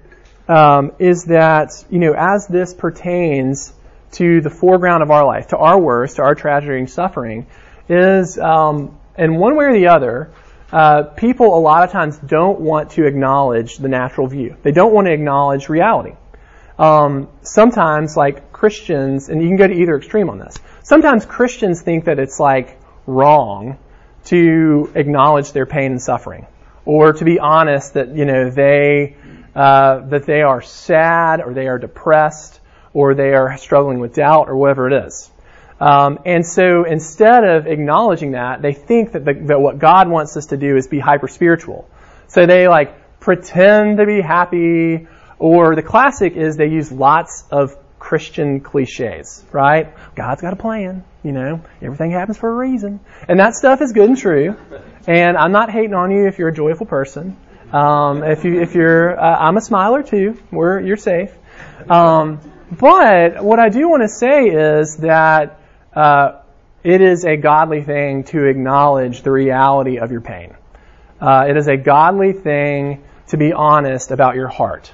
um, 0.48 0.92
is 0.98 1.24
that, 1.24 1.84
you 1.90 1.98
know, 1.98 2.14
as 2.16 2.46
this 2.46 2.72
pertains 2.72 3.72
to 4.12 4.40
the 4.40 4.50
foreground 4.50 5.02
of 5.02 5.10
our 5.10 5.26
life, 5.26 5.48
to 5.48 5.58
our 5.58 5.78
worst, 5.78 6.16
to 6.16 6.22
our 6.22 6.34
tragedy 6.34 6.78
and 6.78 6.88
suffering, 6.88 7.46
is 7.88 8.38
um, 8.38 8.97
in 9.18 9.36
one 9.36 9.56
way 9.56 9.66
or 9.66 9.72
the 9.72 9.88
other, 9.88 10.32
uh, 10.72 11.02
people 11.02 11.56
a 11.56 11.60
lot 11.60 11.82
of 11.84 11.90
times 11.90 12.16
don't 12.18 12.60
want 12.60 12.90
to 12.92 13.06
acknowledge 13.06 13.78
the 13.78 13.88
natural 13.88 14.26
view. 14.26 14.56
They 14.62 14.72
don't 14.72 14.92
want 14.92 15.06
to 15.06 15.12
acknowledge 15.12 15.68
reality. 15.68 16.12
Um, 16.78 17.28
sometimes, 17.42 18.16
like 18.16 18.52
Christians, 18.52 19.28
and 19.28 19.42
you 19.42 19.48
can 19.48 19.56
go 19.56 19.66
to 19.66 19.74
either 19.74 19.96
extreme 19.96 20.30
on 20.30 20.38
this. 20.38 20.58
Sometimes 20.82 21.26
Christians 21.26 21.82
think 21.82 22.04
that 22.04 22.18
it's 22.18 22.38
like 22.38 22.80
wrong 23.06 23.78
to 24.26 24.92
acknowledge 24.94 25.52
their 25.52 25.66
pain 25.66 25.92
and 25.92 26.02
suffering, 26.02 26.46
or 26.84 27.14
to 27.14 27.24
be 27.24 27.40
honest 27.40 27.94
that 27.94 28.14
you 28.14 28.26
know 28.26 28.50
they 28.50 29.16
uh, 29.54 30.00
that 30.08 30.26
they 30.26 30.42
are 30.42 30.62
sad 30.62 31.40
or 31.40 31.52
they 31.52 31.66
are 31.66 31.78
depressed 31.78 32.60
or 32.92 33.14
they 33.14 33.34
are 33.34 33.56
struggling 33.56 33.98
with 33.98 34.14
doubt 34.14 34.48
or 34.48 34.56
whatever 34.56 34.86
it 34.86 35.06
is. 35.06 35.30
Um, 35.80 36.18
and 36.26 36.44
so 36.44 36.84
instead 36.84 37.44
of 37.44 37.66
acknowledging 37.66 38.32
that, 38.32 38.62
they 38.62 38.72
think 38.72 39.12
that, 39.12 39.24
the, 39.24 39.34
that 39.34 39.60
what 39.60 39.78
God 39.78 40.08
wants 40.08 40.36
us 40.36 40.46
to 40.46 40.56
do 40.56 40.76
is 40.76 40.88
be 40.88 40.98
hyper 40.98 41.28
spiritual. 41.28 41.88
So 42.26 42.46
they 42.46 42.68
like 42.68 43.20
pretend 43.20 43.98
to 43.98 44.06
be 44.06 44.20
happy, 44.20 45.06
or 45.38 45.76
the 45.76 45.82
classic 45.82 46.34
is 46.34 46.56
they 46.56 46.66
use 46.66 46.90
lots 46.90 47.44
of 47.50 47.76
Christian 47.98 48.60
cliches, 48.60 49.44
right? 49.52 49.92
God's 50.14 50.40
got 50.40 50.52
a 50.52 50.56
plan, 50.56 51.04
you 51.22 51.32
know, 51.32 51.60
everything 51.82 52.10
happens 52.10 52.38
for 52.38 52.50
a 52.50 52.54
reason. 52.54 53.00
And 53.28 53.40
that 53.40 53.54
stuff 53.54 53.80
is 53.80 53.92
good 53.92 54.08
and 54.08 54.18
true. 54.18 54.56
And 55.06 55.36
I'm 55.36 55.52
not 55.52 55.70
hating 55.70 55.94
on 55.94 56.10
you 56.10 56.26
if 56.26 56.38
you're 56.38 56.48
a 56.48 56.54
joyful 56.54 56.86
person. 56.86 57.36
Um, 57.72 58.22
if 58.22 58.44
you 58.44 58.60
if 58.60 58.74
you're, 58.74 59.18
uh, 59.18 59.38
I'm 59.38 59.56
a 59.56 59.60
smiler 59.60 60.02
too. 60.02 60.40
We're 60.50 60.80
you're 60.80 60.96
safe. 60.96 61.32
Um, 61.88 62.40
but 62.70 63.42
what 63.42 63.58
I 63.58 63.68
do 63.68 63.88
want 63.88 64.02
to 64.02 64.08
say 64.08 64.48
is 64.48 64.96
that 64.98 65.57
uh, 65.98 66.42
it 66.84 67.00
is 67.00 67.24
a 67.24 67.36
godly 67.36 67.82
thing 67.82 68.22
to 68.22 68.44
acknowledge 68.44 69.22
the 69.22 69.32
reality 69.32 69.98
of 69.98 70.12
your 70.12 70.20
pain. 70.20 70.54
Uh, 71.20 71.46
it 71.48 71.56
is 71.56 71.66
a 71.66 71.76
godly 71.76 72.32
thing 72.32 73.02
to 73.26 73.36
be 73.36 73.52
honest 73.52 74.12
about 74.12 74.36
your 74.36 74.46
heart. 74.46 74.92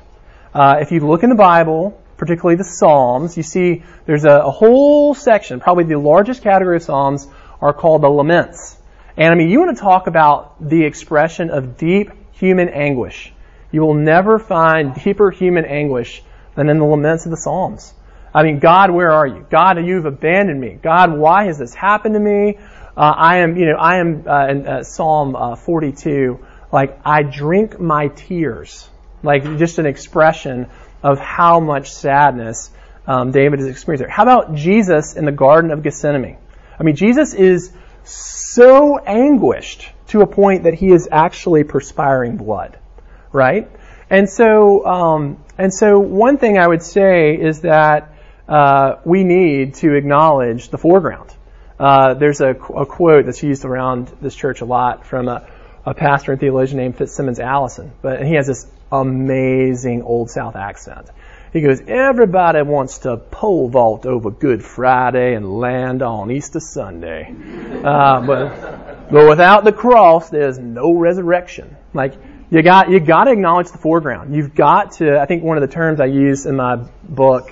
Uh, 0.54 0.78
if 0.80 0.92
you 0.92 1.00
look 1.00 1.22
in 1.22 1.28
the 1.28 1.36
Bible, 1.36 2.00
particularly 2.16 2.56
the 2.56 2.64
Psalms, 2.64 3.36
you 3.36 3.42
see 3.42 3.82
there's 4.06 4.24
a, 4.24 4.30
a 4.30 4.50
whole 4.50 5.14
section, 5.14 5.60
probably 5.60 5.84
the 5.84 5.98
largest 5.98 6.42
category 6.42 6.76
of 6.76 6.82
Psalms, 6.82 7.28
are 7.60 7.74
called 7.74 8.00
the 8.00 8.08
laments. 8.08 8.78
And 9.18 9.30
I 9.30 9.34
mean, 9.34 9.50
you 9.50 9.60
want 9.60 9.76
to 9.76 9.82
talk 9.82 10.06
about 10.06 10.66
the 10.66 10.84
expression 10.84 11.50
of 11.50 11.76
deep 11.76 12.12
human 12.32 12.70
anguish. 12.70 13.30
You 13.72 13.82
will 13.82 13.94
never 13.94 14.38
find 14.38 14.94
deeper 14.94 15.30
human 15.30 15.66
anguish 15.66 16.22
than 16.54 16.70
in 16.70 16.78
the 16.78 16.86
laments 16.86 17.26
of 17.26 17.30
the 17.30 17.36
Psalms. 17.36 17.92
I 18.34 18.42
mean, 18.42 18.58
God, 18.58 18.90
where 18.90 19.12
are 19.12 19.26
you? 19.26 19.46
God, 19.48 19.78
you've 19.84 20.06
abandoned 20.06 20.60
me. 20.60 20.76
God, 20.82 21.16
why 21.16 21.44
has 21.44 21.58
this 21.58 21.72
happened 21.72 22.14
to 22.14 22.20
me? 22.20 22.58
Uh, 22.96 23.14
I 23.16 23.38
am, 23.38 23.56
you 23.56 23.66
know, 23.66 23.76
I 23.76 23.98
am 23.98 24.26
uh, 24.26 24.48
in 24.48 24.66
uh, 24.66 24.82
Psalm 24.82 25.36
uh, 25.36 25.54
42. 25.54 26.44
Like, 26.72 26.98
I 27.04 27.22
drink 27.22 27.78
my 27.78 28.08
tears. 28.08 28.88
Like, 29.22 29.44
just 29.58 29.78
an 29.78 29.86
expression 29.86 30.66
of 31.02 31.20
how 31.20 31.60
much 31.60 31.92
sadness 31.92 32.70
um, 33.06 33.30
David 33.30 33.60
is 33.60 33.66
experiencing. 33.66 34.08
How 34.10 34.24
about 34.24 34.54
Jesus 34.54 35.14
in 35.14 35.24
the 35.26 35.32
Garden 35.32 35.70
of 35.70 35.82
Gethsemane? 35.82 36.38
I 36.78 36.82
mean, 36.82 36.96
Jesus 36.96 37.34
is 37.34 37.72
so 38.04 38.98
anguished 38.98 39.88
to 40.08 40.22
a 40.22 40.26
point 40.26 40.64
that 40.64 40.74
he 40.74 40.90
is 40.90 41.08
actually 41.10 41.62
perspiring 41.64 42.36
blood, 42.36 42.78
right? 43.32 43.70
And 44.10 44.28
so, 44.28 44.84
um, 44.84 45.44
and 45.56 45.72
so 45.72 45.98
one 46.00 46.38
thing 46.38 46.58
I 46.58 46.66
would 46.66 46.82
say 46.82 47.36
is 47.36 47.60
that 47.60 48.13
uh, 48.48 48.96
we 49.04 49.24
need 49.24 49.74
to 49.74 49.94
acknowledge 49.94 50.68
the 50.68 50.78
foreground. 50.78 51.34
Uh, 51.78 52.14
there's 52.14 52.40
a, 52.40 52.50
a, 52.50 52.86
quote 52.86 53.26
that's 53.26 53.42
used 53.42 53.64
around 53.64 54.12
this 54.20 54.34
church 54.34 54.60
a 54.60 54.64
lot 54.64 55.06
from 55.06 55.28
a, 55.28 55.46
a 55.84 55.92
pastor 55.92 56.32
and 56.32 56.40
theologian 56.40 56.78
named 56.78 56.96
FitzSimons 56.96 57.40
Allison, 57.40 57.92
but 58.00 58.24
he 58.24 58.34
has 58.34 58.46
this 58.46 58.66
amazing 58.92 60.02
Old 60.02 60.30
South 60.30 60.56
accent. 60.56 61.08
He 61.52 61.60
goes, 61.60 61.80
everybody 61.86 62.62
wants 62.62 62.98
to 62.98 63.16
pole 63.16 63.68
vault 63.68 64.06
over 64.06 64.30
Good 64.30 64.64
Friday 64.64 65.34
and 65.34 65.58
land 65.58 66.02
on 66.02 66.30
Easter 66.32 66.58
Sunday. 66.58 67.32
Uh, 67.84 68.20
but, 68.26 69.10
but 69.10 69.28
without 69.28 69.62
the 69.62 69.72
cross, 69.72 70.30
there's 70.30 70.58
no 70.58 70.92
resurrection. 70.92 71.76
Like, 71.92 72.14
you 72.50 72.62
got, 72.62 72.90
you 72.90 72.98
got 72.98 73.24
to 73.24 73.32
acknowledge 73.32 73.70
the 73.70 73.78
foreground. 73.78 74.34
You've 74.34 74.54
got 74.54 74.92
to, 74.94 75.20
I 75.20 75.26
think 75.26 75.44
one 75.44 75.56
of 75.56 75.60
the 75.60 75.72
terms 75.72 76.00
I 76.00 76.06
use 76.06 76.44
in 76.44 76.56
my 76.56 76.76
book, 77.04 77.50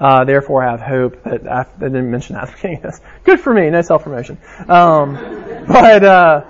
uh, 0.00 0.24
therefore 0.24 0.64
I 0.64 0.70
have 0.70 0.80
hope, 0.80 1.22
that 1.24 1.46
I, 1.46 1.60
I, 1.60 1.64
didn't 1.78 2.10
mention 2.10 2.34
that 2.34 2.44
at 2.44 2.50
the 2.50 2.56
beginning 2.56 2.76
of 2.78 2.82
this. 2.82 3.00
Good 3.24 3.40
for 3.40 3.52
me, 3.52 3.70
no 3.70 3.82
self-promotion. 3.82 4.38
Um, 4.68 5.14
but, 5.68 6.04
uh, 6.04 6.40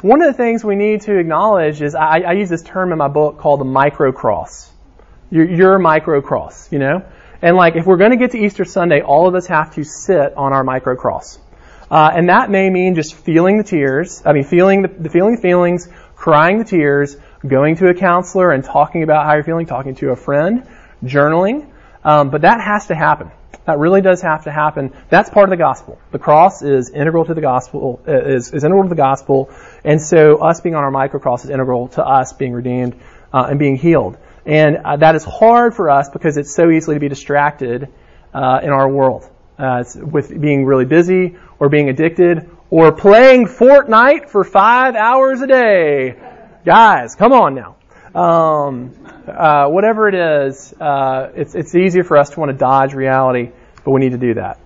one 0.00 0.22
of 0.22 0.28
the 0.28 0.36
things 0.36 0.62
we 0.62 0.76
need 0.76 1.00
to 1.02 1.18
acknowledge 1.18 1.82
is 1.82 1.96
I, 1.96 2.20
I 2.20 2.32
use 2.34 2.48
this 2.48 2.62
term 2.62 2.92
in 2.92 2.98
my 2.98 3.08
book 3.08 3.38
called 3.38 3.58
the 3.58 3.64
micro 3.64 4.12
cross 4.12 4.70
your, 5.30 5.44
your 5.48 5.78
micro 5.78 6.20
cross, 6.20 6.70
you 6.72 6.78
know? 6.78 7.04
And 7.40 7.56
like, 7.56 7.76
if 7.76 7.86
we're 7.86 7.96
going 7.96 8.10
to 8.10 8.16
get 8.16 8.32
to 8.32 8.38
Easter 8.38 8.64
Sunday, 8.64 9.00
all 9.00 9.28
of 9.28 9.34
us 9.34 9.46
have 9.46 9.74
to 9.74 9.84
sit 9.84 10.34
on 10.36 10.52
our 10.52 10.64
micro 10.64 10.96
cross. 10.96 11.38
Uh, 11.90 12.10
and 12.14 12.28
that 12.28 12.50
may 12.50 12.68
mean 12.68 12.94
just 12.94 13.14
feeling 13.14 13.56
the 13.56 13.64
tears, 13.64 14.22
I 14.24 14.32
mean, 14.32 14.44
feeling 14.44 14.82
the, 14.82 14.88
the 14.88 15.08
feeling 15.08 15.36
the 15.36 15.40
feelings, 15.40 15.88
crying 16.16 16.58
the 16.58 16.64
tears, 16.64 17.16
going 17.46 17.76
to 17.76 17.88
a 17.88 17.94
counselor 17.94 18.50
and 18.50 18.64
talking 18.64 19.02
about 19.02 19.24
how 19.24 19.34
you're 19.34 19.44
feeling, 19.44 19.66
talking 19.66 19.94
to 19.96 20.10
a 20.10 20.16
friend, 20.16 20.68
journaling. 21.04 21.70
Um, 22.04 22.30
but 22.30 22.42
that 22.42 22.60
has 22.60 22.86
to 22.88 22.94
happen. 22.94 23.30
That 23.66 23.78
really 23.78 24.00
does 24.00 24.22
have 24.22 24.44
to 24.44 24.50
happen. 24.50 24.94
That's 25.10 25.28
part 25.28 25.44
of 25.44 25.50
the 25.50 25.56
gospel. 25.56 25.98
The 26.10 26.18
cross 26.18 26.62
is 26.62 26.90
integral 26.90 27.26
to 27.26 27.34
the 27.34 27.40
gospel, 27.40 28.00
uh, 28.08 28.12
is, 28.12 28.52
is 28.52 28.64
integral 28.64 28.84
to 28.84 28.88
the 28.88 28.94
gospel, 28.94 29.50
and 29.84 30.00
so 30.00 30.38
us 30.38 30.60
being 30.60 30.74
on 30.74 30.84
our 30.84 30.90
microcross 30.90 31.44
is 31.44 31.50
integral 31.50 31.88
to 31.88 32.04
us 32.04 32.32
being 32.32 32.52
redeemed 32.52 32.98
uh, 33.32 33.46
and 33.50 33.58
being 33.58 33.76
healed. 33.76 34.16
And 34.46 34.78
uh, 34.78 34.96
that 34.96 35.14
is 35.14 35.24
hard 35.24 35.74
for 35.74 35.90
us 35.90 36.08
because 36.08 36.38
it's 36.38 36.54
so 36.54 36.70
easily 36.70 36.96
to 36.96 37.00
be 37.00 37.08
distracted 37.08 37.88
uh, 38.32 38.60
in 38.62 38.70
our 38.70 38.88
world 38.88 39.28
uh, 39.58 39.84
with 39.96 40.28
being 40.40 40.64
really 40.64 40.86
busy 40.86 41.36
or 41.58 41.68
being 41.68 41.90
addicted 41.90 42.48
or 42.70 42.92
playing 42.92 43.46
Fortnite 43.46 44.30
for 44.30 44.44
five 44.44 44.94
hours 44.94 45.42
a 45.42 45.46
day. 45.46 46.16
Guys, 46.64 47.14
come 47.14 47.32
on 47.32 47.54
now. 47.54 47.76
Um, 48.18 48.94
uh, 49.28 49.68
whatever 49.68 50.08
it 50.08 50.14
is, 50.14 50.72
uh, 50.80 51.30
it's, 51.34 51.54
it's 51.54 51.74
easier 51.74 52.04
for 52.04 52.16
us 52.16 52.30
to 52.30 52.40
want 52.40 52.50
to 52.50 52.56
dodge 52.56 52.94
reality, 52.94 53.50
but 53.84 53.90
we 53.90 54.00
need 54.00 54.12
to 54.12 54.18
do 54.18 54.34
that. 54.34 54.58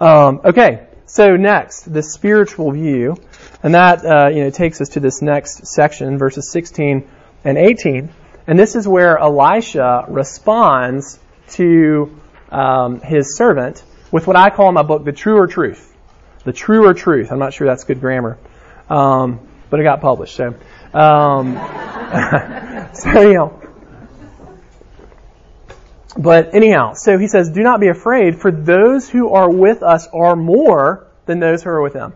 Um, 0.00 0.40
okay, 0.44 0.86
so 1.06 1.36
next, 1.36 1.92
the 1.92 2.02
spiritual 2.02 2.70
view, 2.72 3.16
and 3.62 3.74
that 3.74 4.04
uh, 4.04 4.28
you 4.28 4.44
know 4.44 4.50
takes 4.50 4.80
us 4.80 4.90
to 4.90 5.00
this 5.00 5.22
next 5.22 5.66
section, 5.66 6.18
verses 6.18 6.52
16 6.52 7.08
and 7.44 7.58
18, 7.58 8.10
and 8.46 8.58
this 8.58 8.76
is 8.76 8.86
where 8.86 9.18
Elisha 9.18 10.04
responds 10.08 11.18
to 11.50 12.14
um, 12.50 13.00
his 13.00 13.36
servant 13.36 13.82
with 14.12 14.26
what 14.26 14.36
I 14.36 14.50
call 14.50 14.68
in 14.68 14.74
my 14.74 14.82
book 14.82 15.04
the 15.04 15.12
truer 15.12 15.46
truth. 15.46 15.84
The 16.44 16.52
truer 16.52 16.94
truth. 16.94 17.32
I'm 17.32 17.38
not 17.38 17.52
sure 17.52 17.66
that's 17.66 17.84
good 17.84 18.00
grammar, 18.00 18.38
um, 18.88 19.40
but 19.70 19.80
it 19.80 19.82
got 19.82 20.00
published. 20.00 20.36
So, 20.36 20.54
um, 20.94 21.54
so 22.94 23.20
you 23.20 23.34
know. 23.34 23.67
But 26.16 26.54
anyhow, 26.54 26.94
so 26.94 27.18
he 27.18 27.28
says, 27.28 27.50
"Do 27.50 27.62
not 27.62 27.80
be 27.80 27.88
afraid, 27.88 28.40
for 28.40 28.50
those 28.50 29.08
who 29.08 29.30
are 29.30 29.50
with 29.50 29.82
us 29.82 30.08
are 30.12 30.36
more 30.36 31.06
than 31.26 31.38
those 31.38 31.62
who 31.62 31.70
are 31.70 31.82
with 31.82 31.92
them." 31.92 32.14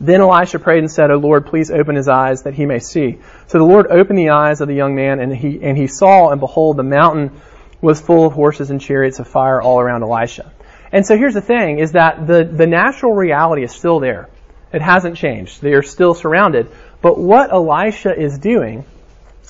Then 0.00 0.20
Elisha 0.20 0.58
prayed 0.58 0.80
and 0.80 0.90
said, 0.90 1.10
"O 1.10 1.16
Lord, 1.16 1.46
please 1.46 1.70
open 1.70 1.96
his 1.96 2.08
eyes 2.08 2.42
that 2.42 2.54
he 2.54 2.66
may 2.66 2.78
see." 2.78 3.18
So 3.46 3.58
the 3.58 3.64
Lord 3.64 3.86
opened 3.90 4.18
the 4.18 4.30
eyes 4.30 4.60
of 4.60 4.68
the 4.68 4.74
young 4.74 4.94
man, 4.94 5.20
and 5.20 5.34
he 5.34 5.60
and 5.62 5.76
he 5.76 5.86
saw, 5.86 6.30
and 6.30 6.40
behold, 6.40 6.76
the 6.76 6.82
mountain 6.82 7.32
was 7.80 8.00
full 8.00 8.26
of 8.26 8.32
horses 8.32 8.70
and 8.70 8.80
chariots 8.80 9.18
of 9.18 9.28
fire 9.28 9.60
all 9.60 9.80
around 9.80 10.02
Elisha. 10.02 10.50
And 10.92 11.04
so 11.04 11.16
here's 11.16 11.34
the 11.34 11.40
thing, 11.40 11.80
is 11.80 11.92
that 11.92 12.26
the, 12.26 12.44
the 12.44 12.66
natural 12.66 13.12
reality 13.12 13.64
is 13.64 13.72
still 13.72 13.98
there. 13.98 14.28
It 14.72 14.80
hasn't 14.80 15.16
changed. 15.16 15.60
They 15.60 15.74
are 15.74 15.82
still 15.82 16.14
surrounded. 16.14 16.68
But 17.02 17.18
what 17.18 17.52
Elisha 17.52 18.16
is 18.16 18.38
doing 18.38 18.84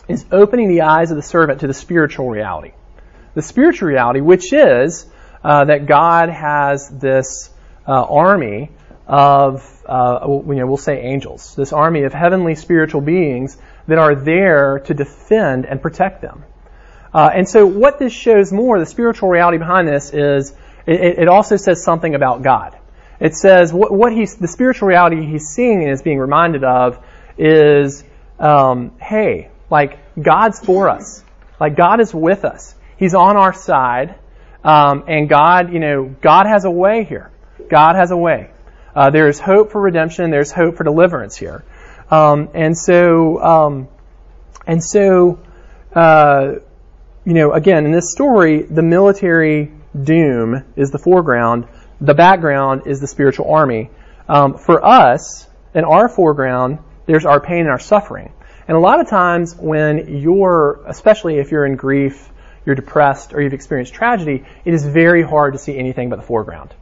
is 0.09 0.25
opening 0.33 0.69
the 0.69 0.83
eyes 0.83 1.11
of 1.11 1.17
the 1.17 1.23
servant 1.23 1.61
to 1.61 1.67
the 1.67 1.75
spiritual 1.75 2.29
reality. 2.29 2.73
The 3.35 3.43
spiritual 3.43 3.89
reality, 3.89 4.21
which 4.21 4.53
is 4.53 5.07
uh, 5.43 5.65
that 5.67 5.87
God 5.87 6.29
has 6.29 6.89
this 6.89 7.51
uh, 7.87 7.93
army 7.93 8.71
of, 9.07 9.63
uh, 9.87 10.27
you 10.27 10.55
know, 10.55 10.67
we'll 10.67 10.77
say 10.77 11.03
angels, 11.03 11.55
this 11.55 11.73
army 11.73 12.05
of 12.05 12.15
heavenly 12.15 12.55
spiritual 12.55 13.01
beings 13.01 13.59
that 13.87 13.99
are 13.99 14.15
there 14.15 14.79
to 14.81 14.95
defend 14.95 15.67
and 15.67 15.83
protect 15.83 16.23
them. 16.23 16.45
Uh, 17.13 17.31
and 17.33 17.49
so 17.49 17.67
what 17.67 17.99
this 17.99 18.13
shows 18.13 18.53
more, 18.53 18.79
the 18.79 18.87
spiritual 18.87 19.29
reality 19.29 19.59
behind 19.59 19.87
this 19.87 20.13
is 20.13 20.53
it, 20.87 21.19
it 21.19 21.29
also 21.29 21.57
says 21.57 21.85
something 21.85 22.15
about 22.15 22.43
God. 22.43 22.77
It 23.21 23.37
says 23.37 23.73
what, 23.73 23.93
what 23.93 24.13
he's, 24.13 24.37
the 24.37 24.49
spiritual 24.49 24.89
reality 24.89 25.25
he's 25.25 25.49
seeing 25.49 25.83
and 25.83 25.93
is 25.93 26.03
being 26.03 26.19
reminded 26.19 26.65
of 26.65 26.99
is, 27.39 28.03
um, 28.39 28.93
hey, 29.01 29.51
like 29.71 29.99
God's 30.21 30.59
for 30.59 30.89
us. 30.89 31.23
Like 31.61 31.77
God 31.77 32.01
is 32.01 32.13
with 32.13 32.45
us. 32.45 32.75
He's 33.05 33.15
on 33.15 33.37
our 33.37 33.53
side. 33.53 34.15
Um, 34.65 35.05
and 35.09 35.29
God, 35.29 35.71
you 35.71 35.79
know, 35.79 36.17
God 36.23 36.47
has 36.47 36.65
a 36.65 36.71
way 36.71 37.05
here. 37.05 37.31
God 37.69 37.97
has 37.97 38.13
a 38.13 38.17
way. 38.17 38.51
Uh, 38.97 39.11
there 39.11 39.29
is 39.29 39.39
hope 39.39 39.73
for 39.73 39.81
redemption. 39.83 40.31
There's 40.31 40.51
hope 40.51 40.79
for 40.79 40.85
deliverance 40.85 41.37
here. 41.37 41.67
Um, 42.11 42.49
and 42.55 42.75
so, 42.75 43.43
um, 43.43 43.89
and 44.67 44.83
so, 44.83 45.39
uh, 45.95 46.55
you 47.27 47.35
know, 47.35 47.53
again, 47.53 47.85
in 47.85 47.93
this 47.93 48.11
story, 48.11 48.63
the 48.63 48.81
military 48.81 49.71
doom 50.03 50.65
is 50.75 50.91
the 50.91 50.99
foreground. 50.99 51.69
The 52.01 52.15
background 52.15 52.87
is 52.87 53.01
the 53.01 53.07
spiritual 53.07 53.53
army. 53.53 53.91
Um, 54.31 54.57
for 54.57 54.83
us, 54.83 55.47
in 55.75 55.85
our 55.85 56.09
foreground, 56.09 56.79
there's 57.05 57.27
our 57.27 57.39
pain 57.39 57.61
and 57.61 57.69
our 57.69 57.79
suffering. 57.79 58.33
And 58.67 58.79
a 58.79 58.81
lot 58.81 58.99
of 58.99 59.11
times 59.11 59.55
when 59.55 60.23
you're, 60.23 60.81
especially 60.87 61.37
if 61.37 61.51
you're 61.51 61.67
in 61.67 61.77
grief, 61.77 62.31
you're 62.67 62.75
depressed, 62.75 63.35
or 63.35 63.43
you've 63.43 63.53
experienced 63.53 63.95
tragedy, 63.95 64.45
it 64.65 64.75
is 64.75 64.87
very 64.87 65.23
hard 65.23 65.53
to 65.55 65.59
see 65.59 65.77
anything 65.79 66.09
but 66.09 66.17
the 66.17 66.23
foreground. 66.23 66.75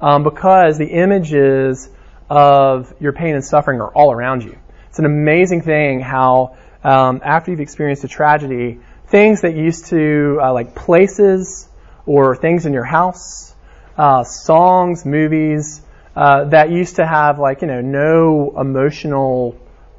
Um, 0.00 0.24
because 0.24 0.78
the 0.78 0.88
images 0.88 1.88
of 2.28 2.92
your 3.00 3.12
pain 3.12 3.34
and 3.34 3.44
suffering 3.44 3.80
are 3.80 3.90
all 3.90 4.12
around 4.12 4.42
you. 4.42 4.58
It's 4.88 4.98
an 4.98 5.04
amazing 5.04 5.62
thing 5.62 6.00
how 6.00 6.56
um, 6.84 7.20
after 7.24 7.50
you've 7.50 7.60
experienced 7.60 8.04
a 8.04 8.08
tragedy, 8.08 8.80
things 9.06 9.42
that 9.42 9.54
used 9.54 9.86
to, 9.86 10.38
uh, 10.42 10.52
like 10.52 10.74
places, 10.74 11.68
or 12.06 12.36
things 12.36 12.66
in 12.66 12.72
your 12.72 12.84
house, 12.84 13.54
uh, 13.96 14.24
songs, 14.24 15.04
movies 15.04 15.82
uh, 16.16 16.44
that 16.44 16.70
used 16.70 16.96
to 16.96 17.06
have 17.06 17.38
like 17.38 17.62
you 17.62 17.68
know 17.68 17.80
no 17.80 18.54
emotional, 18.58 19.56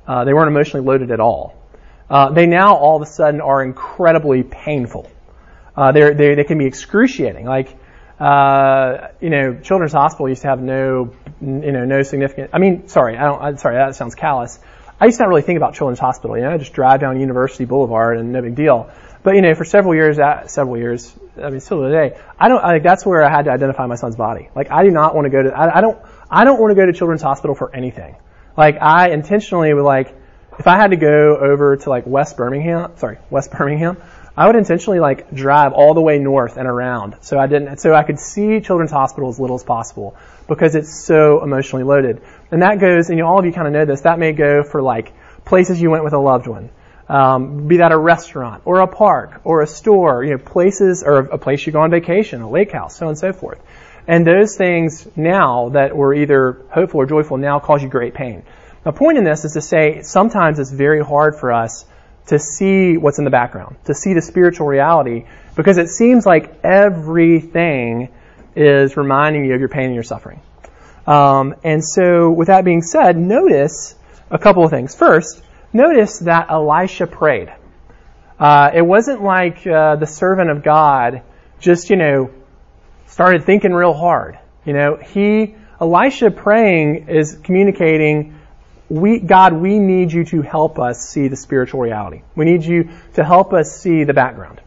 uh, 0.07 0.25
they 0.25 0.33
weren't 0.33 0.49
emotionally 0.49 0.85
loaded 0.85 1.11
at 1.11 1.19
all. 1.19 1.55
Uh, 2.09 2.29
they 2.29 2.45
now 2.45 2.75
all 2.75 2.97
of 2.97 3.01
a 3.01 3.05
sudden 3.05 3.41
are 3.41 3.63
incredibly 3.63 4.43
painful. 4.43 5.09
Uh, 5.75 5.91
they 5.91 6.13
they 6.13 6.35
they 6.35 6.43
can 6.43 6.57
be 6.57 6.65
excruciating. 6.65 7.45
Like 7.45 7.75
uh, 8.19 9.09
you 9.19 9.29
know, 9.29 9.55
Children's 9.55 9.93
Hospital 9.93 10.29
used 10.29 10.43
to 10.43 10.47
have 10.47 10.61
no 10.61 11.13
you 11.41 11.71
know 11.71 11.85
no 11.85 12.03
significant. 12.03 12.51
I 12.53 12.59
mean, 12.59 12.87
sorry, 12.87 13.17
I 13.17 13.23
don't. 13.25 13.41
I'm 13.41 13.57
sorry, 13.57 13.75
that 13.75 13.95
sounds 13.95 14.15
callous. 14.15 14.59
I 14.99 15.05
used 15.05 15.17
to 15.17 15.23
not 15.23 15.29
really 15.29 15.41
think 15.41 15.57
about 15.57 15.73
Children's 15.73 15.99
Hospital. 15.99 16.37
You 16.37 16.43
know, 16.43 16.51
I 16.51 16.57
just 16.57 16.73
drive 16.73 17.01
down 17.01 17.19
University 17.19 17.65
Boulevard 17.65 18.17
and 18.19 18.31
no 18.31 18.41
big 18.41 18.55
deal. 18.55 18.91
But 19.23 19.35
you 19.35 19.41
know, 19.41 19.55
for 19.55 19.65
several 19.65 19.95
years, 19.95 20.17
several 20.51 20.77
years, 20.77 21.13
I 21.41 21.49
mean, 21.49 21.59
still 21.59 21.81
today, 21.81 22.19
I 22.39 22.49
don't. 22.49 22.61
Like 22.61 22.83
that's 22.83 23.05
where 23.05 23.23
I 23.23 23.29
had 23.29 23.45
to 23.45 23.51
identify 23.51 23.87
my 23.87 23.95
son's 23.95 24.15
body. 24.15 24.49
Like, 24.55 24.69
I 24.69 24.83
do 24.83 24.91
not 24.91 25.15
want 25.15 25.25
to 25.25 25.29
go 25.29 25.43
to. 25.43 25.49
I, 25.49 25.77
I 25.77 25.81
don't. 25.81 25.97
I 26.29 26.43
don't 26.43 26.59
want 26.59 26.71
to 26.71 26.75
go 26.75 26.85
to 26.85 26.93
Children's 26.93 27.21
Hospital 27.21 27.55
for 27.55 27.75
anything. 27.75 28.15
Like, 28.55 28.77
I 28.81 29.09
intentionally 29.09 29.73
would 29.73 29.83
like, 29.83 30.15
if 30.59 30.67
I 30.67 30.77
had 30.77 30.91
to 30.91 30.97
go 30.97 31.37
over 31.37 31.77
to 31.77 31.89
like 31.89 32.05
West 32.05 32.37
Birmingham, 32.37 32.91
sorry, 32.97 33.17
West 33.29 33.51
Birmingham, 33.51 33.97
I 34.35 34.47
would 34.47 34.55
intentionally 34.55 34.99
like 34.99 35.31
drive 35.31 35.73
all 35.73 35.93
the 35.93 36.01
way 36.01 36.17
north 36.17 36.57
and 36.57 36.67
around, 36.67 37.17
so 37.21 37.37
I 37.37 37.47
didn't, 37.47 37.77
so 37.77 37.93
I 37.93 38.03
could 38.03 38.19
see 38.19 38.61
Children's 38.61 38.91
Hospital 38.91 39.29
as 39.29 39.39
little 39.39 39.55
as 39.55 39.63
possible 39.63 40.15
because 40.47 40.75
it's 40.75 41.05
so 41.05 41.43
emotionally 41.43 41.83
loaded. 41.83 42.21
And 42.51 42.61
that 42.61 42.79
goes, 42.79 43.09
and 43.09 43.17
you 43.17 43.25
all 43.25 43.39
of 43.39 43.45
you 43.45 43.53
kind 43.53 43.67
of 43.67 43.73
know 43.73 43.85
this. 43.85 44.01
That 44.01 44.19
may 44.19 44.33
go 44.33 44.63
for 44.63 44.81
like 44.81 45.13
places 45.45 45.81
you 45.81 45.91
went 45.91 46.03
with 46.03 46.13
a 46.13 46.19
loved 46.19 46.47
one 46.47 46.69
um, 47.09 47.67
be 47.67 47.77
that 47.77 47.91
a 47.91 47.97
restaurant 47.97 48.63
or 48.65 48.79
a 48.79 48.87
park 48.87 49.41
or 49.43 49.61
a 49.61 49.67
store, 49.67 50.23
you 50.23 50.31
know, 50.31 50.37
places 50.37 51.03
or 51.03 51.19
a 51.19 51.37
place 51.37 51.65
you 51.65 51.73
go 51.73 51.81
on 51.81 51.91
vacation, 51.91 52.41
a 52.41 52.49
lake 52.49 52.71
house, 52.71 52.97
so 52.97 53.05
on 53.05 53.09
and 53.09 53.19
so 53.19 53.33
forth. 53.33 53.61
And 54.07 54.25
those 54.25 54.55
things 54.57 55.07
now 55.15 55.69
that 55.69 55.95
were 55.95 56.13
either 56.13 56.61
hopeful 56.69 57.01
or 57.01 57.05
joyful 57.05 57.37
now 57.37 57.59
cause 57.59 57.83
you 57.83 57.89
great 57.89 58.13
pain. 58.13 58.43
My 58.85 58.91
point 58.91 59.17
in 59.17 59.23
this 59.23 59.45
is 59.45 59.53
to 59.53 59.61
say 59.61 60.01
sometimes 60.01 60.59
it's 60.59 60.71
very 60.71 61.03
hard 61.03 61.37
for 61.37 61.53
us 61.53 61.85
to 62.27 62.39
see 62.39 62.97
what's 62.97 63.17
in 63.17 63.25
the 63.25 63.31
background, 63.31 63.75
to 63.85 63.93
see 63.93 64.13
the 64.13 64.21
spiritual 64.21 64.67
reality, 64.67 65.25
because 65.55 65.77
it 65.77 65.89
seems 65.89 66.25
like 66.25 66.63
everything 66.63 68.09
is 68.55 68.95
reminding 68.95 69.45
you 69.45 69.53
of 69.53 69.59
your 69.59 69.69
pain 69.69 69.85
and 69.85 69.93
your 69.93 70.03
suffering. 70.03 70.41
Um, 71.05 71.55
and 71.63 71.83
so, 71.83 72.31
with 72.31 72.47
that 72.47 72.63
being 72.63 72.81
said, 72.81 73.17
notice 73.17 73.95
a 74.29 74.39
couple 74.39 74.63
of 74.63 74.71
things. 74.71 74.95
First, 74.95 75.43
notice 75.73 76.19
that 76.19 76.49
Elisha 76.49 77.07
prayed. 77.07 77.51
Uh, 78.39 78.71
it 78.73 78.81
wasn't 78.81 79.21
like 79.21 79.65
uh, 79.67 79.95
the 79.97 80.07
servant 80.07 80.49
of 80.49 80.63
God 80.63 81.21
just, 81.59 81.89
you 81.89 81.95
know, 81.95 82.31
started 83.07 83.45
thinking 83.45 83.73
real 83.73 83.93
hard. 83.93 84.39
You 84.65 84.73
know, 84.73 84.95
he, 84.95 85.55
Elisha 85.79 86.31
praying 86.31 87.09
is 87.09 87.35
communicating, 87.43 88.39
we, 89.01 89.19
God, 89.19 89.53
we 89.53 89.79
need 89.79 90.11
you 90.11 90.25
to 90.25 90.41
help 90.41 90.79
us 90.79 91.07
see 91.07 91.27
the 91.27 91.35
spiritual 91.35 91.81
reality. 91.81 92.21
We 92.35 92.45
need 92.45 92.63
you 92.63 92.89
to 93.15 93.23
help 93.23 93.53
us 93.53 93.75
see 93.75 94.03
the 94.03 94.13
background. 94.13 94.61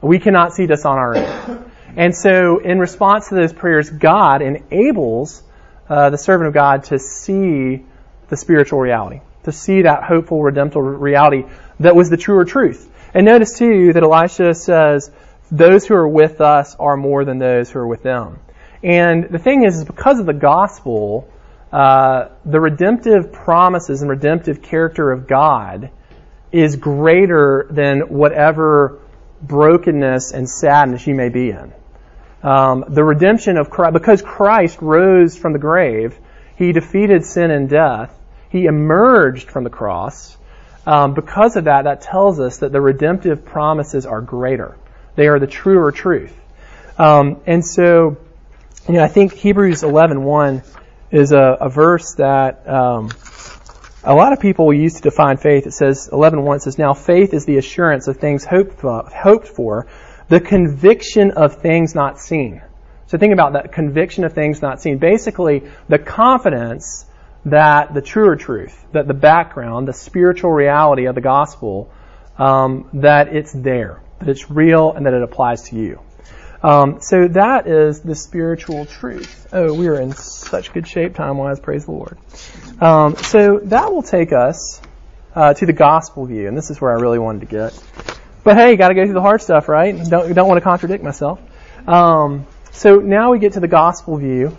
We 0.00 0.18
cannot 0.18 0.54
see 0.54 0.66
this 0.66 0.84
on 0.84 0.98
our 0.98 1.16
own. 1.16 1.70
And 1.96 2.16
so, 2.16 2.58
in 2.58 2.78
response 2.78 3.28
to 3.28 3.34
those 3.34 3.52
prayers, 3.52 3.90
God 3.90 4.40
enables 4.40 5.42
uh, 5.88 6.10
the 6.10 6.18
servant 6.18 6.48
of 6.48 6.54
God 6.54 6.84
to 6.84 6.98
see 6.98 7.84
the 8.28 8.36
spiritual 8.36 8.80
reality 8.80 9.20
to 9.44 9.52
see 9.52 9.82
that 9.82 10.04
hopeful, 10.04 10.42
redemptive 10.42 10.82
reality 10.82 11.44
that 11.80 11.96
was 11.96 12.10
the 12.10 12.16
truer 12.16 12.44
truth. 12.44 12.88
And 13.14 13.26
notice 13.26 13.58
too 13.58 13.92
that 13.92 14.02
Elisha 14.02 14.54
says, 14.54 15.10
those 15.50 15.86
who 15.86 15.94
are 15.94 16.08
with 16.08 16.40
us 16.40 16.74
are 16.76 16.96
more 16.96 17.24
than 17.24 17.38
those 17.38 17.70
who 17.70 17.78
are 17.80 17.86
with 17.86 18.02
them. 18.02 18.38
And 18.82 19.24
the 19.24 19.38
thing 19.38 19.64
is, 19.64 19.78
is 19.78 19.84
because 19.84 20.18
of 20.18 20.26
the 20.26 20.32
gospel, 20.32 21.28
uh, 21.72 22.28
the 22.44 22.60
redemptive 22.60 23.32
promises 23.32 24.02
and 24.02 24.10
redemptive 24.10 24.60
character 24.62 25.10
of 25.10 25.26
God 25.26 25.90
is 26.52 26.76
greater 26.76 27.66
than 27.70 28.00
whatever 28.00 29.00
brokenness 29.40 30.32
and 30.32 30.48
sadness 30.48 31.06
you 31.06 31.14
may 31.14 31.30
be 31.30 31.50
in. 31.50 31.72
Um, 32.42 32.84
the 32.88 33.02
redemption 33.02 33.56
of 33.56 33.70
Christ, 33.70 33.94
because 33.94 34.20
Christ 34.20 34.82
rose 34.82 35.36
from 35.36 35.54
the 35.54 35.58
grave, 35.58 36.18
he 36.56 36.72
defeated 36.72 37.24
sin 37.24 37.50
and 37.50 37.68
death. 37.68 38.14
He 38.50 38.66
emerged 38.66 39.50
from 39.50 39.64
the 39.64 39.70
cross. 39.70 40.36
Um, 40.86 41.14
because 41.14 41.56
of 41.56 41.64
that, 41.64 41.84
that 41.84 42.02
tells 42.02 42.38
us 42.38 42.58
that 42.58 42.72
the 42.72 42.80
redemptive 42.80 43.44
promises 43.44 44.04
are 44.04 44.20
greater. 44.20 44.76
They 45.14 45.28
are 45.28 45.38
the 45.38 45.46
truer 45.46 45.92
truth. 45.92 46.36
Um, 46.98 47.40
and 47.46 47.64
so, 47.64 48.18
you 48.88 48.94
know, 48.94 49.02
I 49.02 49.08
think 49.08 49.32
Hebrews 49.32 49.82
11:1 49.82 50.62
is 51.12 51.32
a, 51.32 51.58
a 51.60 51.68
verse 51.68 52.14
that 52.14 52.66
um, 52.68 53.10
a 54.02 54.14
lot 54.14 54.32
of 54.32 54.40
people 54.40 54.72
use 54.72 54.94
to 54.94 55.02
define 55.02 55.36
faith. 55.36 55.66
It 55.66 55.72
says 55.72 56.08
11:1 56.10 56.60
says, 56.60 56.78
"Now 56.78 56.94
faith 56.94 57.34
is 57.34 57.44
the 57.44 57.58
assurance 57.58 58.08
of 58.08 58.16
things 58.16 58.44
hoped 58.44 58.80
for, 58.80 59.04
hoped 59.14 59.46
for, 59.46 59.86
the 60.28 60.40
conviction 60.40 61.32
of 61.32 61.56
things 61.56 61.94
not 61.94 62.18
seen." 62.18 62.62
So 63.06 63.18
think 63.18 63.34
about 63.34 63.52
that 63.52 63.72
conviction 63.72 64.24
of 64.24 64.32
things 64.32 64.62
not 64.62 64.80
seen. 64.80 64.96
Basically, 64.96 65.64
the 65.88 65.98
confidence 65.98 67.04
that 67.44 67.92
the 67.92 68.00
truer 68.00 68.36
truth, 68.36 68.74
that 68.92 69.06
the 69.06 69.14
background, 69.14 69.86
the 69.86 69.92
spiritual 69.92 70.50
reality 70.50 71.06
of 71.06 71.14
the 71.14 71.20
gospel, 71.20 71.90
um, 72.38 72.88
that 72.94 73.36
it's 73.36 73.52
there, 73.52 74.00
that 74.20 74.28
it's 74.28 74.50
real, 74.50 74.92
and 74.92 75.04
that 75.04 75.12
it 75.12 75.22
applies 75.22 75.64
to 75.64 75.76
you. 75.76 76.00
Um, 76.62 77.00
so 77.00 77.26
that 77.28 77.66
is 77.66 78.00
the 78.00 78.14
spiritual 78.14 78.86
truth. 78.86 79.48
Oh, 79.52 79.74
we 79.74 79.88
are 79.88 80.00
in 80.00 80.12
such 80.12 80.72
good 80.72 80.86
shape 80.86 81.16
time-wise. 81.16 81.58
Praise 81.58 81.86
the 81.86 81.90
Lord. 81.92 82.16
Um, 82.80 83.16
so 83.16 83.58
that 83.64 83.92
will 83.92 84.02
take 84.02 84.32
us 84.32 84.80
uh, 85.34 85.54
to 85.54 85.66
the 85.66 85.72
gospel 85.72 86.26
view, 86.26 86.46
and 86.46 86.56
this 86.56 86.70
is 86.70 86.80
where 86.80 86.96
I 86.96 87.00
really 87.00 87.18
wanted 87.18 87.40
to 87.40 87.46
get. 87.46 87.82
But 88.44 88.56
hey, 88.56 88.76
got 88.76 88.88
to 88.88 88.94
go 88.94 89.04
through 89.04 89.14
the 89.14 89.20
hard 89.20 89.42
stuff, 89.42 89.68
right? 89.68 89.96
Don't 90.08 90.34
don't 90.34 90.48
want 90.48 90.58
to 90.58 90.62
contradict 90.62 91.02
myself. 91.02 91.40
Um, 91.86 92.46
so 92.70 92.96
now 92.96 93.32
we 93.32 93.38
get 93.38 93.54
to 93.54 93.60
the 93.60 93.68
gospel 93.68 94.16
view, 94.16 94.56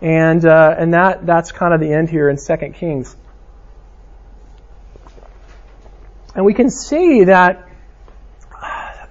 and 0.00 0.44
uh, 0.44 0.74
and 0.78 0.94
that 0.94 1.26
that's 1.26 1.52
kind 1.52 1.74
of 1.74 1.80
the 1.80 1.92
end 1.92 2.08
here 2.10 2.28
in 2.28 2.36
Second 2.36 2.74
Kings, 2.74 3.16
and 6.34 6.44
we 6.44 6.54
can 6.54 6.70
see 6.70 7.24
that 7.24 7.68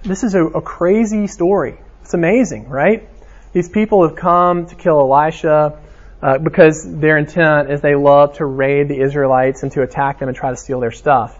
this 0.02 0.24
is 0.24 0.34
a, 0.34 0.44
a 0.44 0.62
crazy 0.62 1.26
story. 1.26 1.78
It's 2.12 2.14
amazing, 2.14 2.68
right? 2.68 3.08
These 3.54 3.70
people 3.70 4.06
have 4.06 4.18
come 4.18 4.66
to 4.66 4.74
kill 4.74 5.00
Elisha 5.00 5.80
uh, 6.20 6.36
because 6.36 6.84
their 6.84 7.16
intent 7.16 7.70
is 7.70 7.80
they 7.80 7.94
love 7.94 8.34
to 8.34 8.44
raid 8.44 8.88
the 8.88 9.00
Israelites 9.00 9.62
and 9.62 9.72
to 9.72 9.80
attack 9.80 10.18
them 10.18 10.28
and 10.28 10.36
try 10.36 10.50
to 10.50 10.56
steal 10.56 10.78
their 10.78 10.90
stuff. 10.90 11.34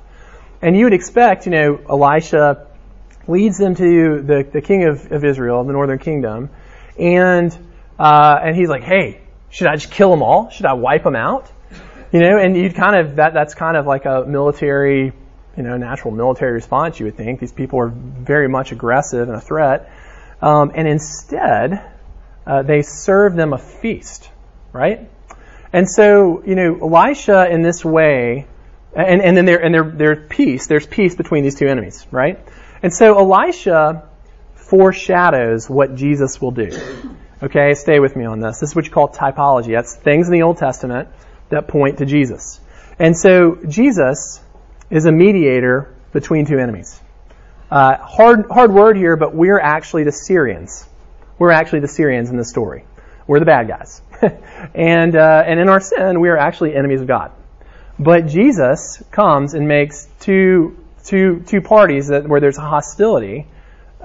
And 0.62 0.74
you 0.74 0.84
would 0.84 0.94
expect, 0.94 1.44
you 1.44 1.52
know, 1.52 1.78
Elisha 1.90 2.68
leads 3.28 3.58
them 3.58 3.74
to 3.74 4.22
the, 4.22 4.48
the 4.50 4.62
king 4.62 4.84
of, 4.84 5.12
of 5.12 5.26
Israel, 5.26 5.62
the 5.64 5.74
northern 5.74 5.98
kingdom, 5.98 6.48
and 6.98 7.54
uh, 7.98 8.40
and 8.42 8.56
he's 8.56 8.70
like, 8.70 8.82
hey, 8.82 9.20
should 9.50 9.66
I 9.66 9.76
just 9.76 9.92
kill 9.92 10.10
them 10.10 10.22
all? 10.22 10.48
Should 10.48 10.64
I 10.64 10.72
wipe 10.72 11.04
them 11.04 11.16
out? 11.16 11.52
You 12.12 12.20
know, 12.20 12.38
and 12.38 12.56
you'd 12.56 12.76
kind 12.76 12.96
of 12.96 13.16
that 13.16 13.34
that's 13.34 13.54
kind 13.54 13.76
of 13.76 13.86
like 13.86 14.06
a 14.06 14.24
military, 14.26 15.12
you 15.54 15.62
know, 15.62 15.76
natural 15.76 16.14
military 16.14 16.52
response. 16.52 16.98
You 16.98 17.04
would 17.04 17.18
think 17.18 17.40
these 17.40 17.52
people 17.52 17.78
are 17.78 17.88
very 17.88 18.48
much 18.48 18.72
aggressive 18.72 19.28
and 19.28 19.36
a 19.36 19.40
threat. 19.42 19.90
Um, 20.42 20.72
and 20.74 20.88
instead, 20.88 21.88
uh, 22.46 22.62
they 22.62 22.82
serve 22.82 23.36
them 23.36 23.52
a 23.52 23.58
feast, 23.58 24.28
right? 24.72 25.08
And 25.72 25.88
so, 25.88 26.42
you 26.44 26.56
know, 26.56 26.78
Elisha 26.82 27.48
in 27.48 27.62
this 27.62 27.84
way, 27.84 28.46
and, 28.94 29.22
and 29.22 29.36
then 29.36 29.46
there, 29.46 29.62
and 29.62 29.72
there, 29.72 29.84
there's 29.84 30.26
peace, 30.28 30.66
there's 30.66 30.86
peace 30.86 31.14
between 31.14 31.44
these 31.44 31.54
two 31.54 31.68
enemies, 31.68 32.06
right? 32.10 32.38
And 32.82 32.92
so 32.92 33.16
Elisha 33.18 34.08
foreshadows 34.54 35.70
what 35.70 35.94
Jesus 35.94 36.40
will 36.40 36.50
do. 36.50 36.70
Okay, 37.42 37.74
stay 37.74 37.98
with 38.00 38.16
me 38.16 38.24
on 38.24 38.40
this. 38.40 38.60
This 38.60 38.70
is 38.70 38.76
what 38.76 38.84
you 38.84 38.90
call 38.90 39.08
typology. 39.08 39.72
That's 39.72 39.96
things 39.96 40.28
in 40.28 40.32
the 40.32 40.42
Old 40.42 40.58
Testament 40.58 41.08
that 41.48 41.68
point 41.68 41.98
to 41.98 42.06
Jesus. 42.06 42.60
And 42.98 43.16
so 43.16 43.58
Jesus 43.66 44.40
is 44.90 45.06
a 45.06 45.12
mediator 45.12 45.94
between 46.12 46.46
two 46.46 46.58
enemies. 46.58 47.01
Uh, 47.72 47.96
hard, 47.96 48.44
hard 48.50 48.70
word 48.70 48.98
here, 48.98 49.16
but 49.16 49.34
we're 49.34 49.58
actually 49.58 50.04
the 50.04 50.12
Syrians. 50.12 50.86
We're 51.38 51.52
actually 51.52 51.80
the 51.80 51.88
Syrians 51.88 52.28
in 52.28 52.36
this 52.36 52.50
story. 52.50 52.84
We're 53.26 53.38
the 53.38 53.46
bad 53.46 53.66
guys. 53.66 54.02
and, 54.74 55.16
uh, 55.16 55.42
and 55.46 55.58
in 55.58 55.70
our 55.70 55.80
sin, 55.80 56.20
we 56.20 56.28
are 56.28 56.36
actually 56.36 56.74
enemies 56.76 57.00
of 57.00 57.06
God. 57.06 57.32
But 57.98 58.26
Jesus 58.26 59.02
comes 59.10 59.54
and 59.54 59.68
makes 59.68 60.06
two, 60.20 60.84
two, 61.04 61.44
two 61.46 61.62
parties 61.62 62.08
that, 62.08 62.28
where 62.28 62.42
there's 62.42 62.58
hostility, 62.58 63.46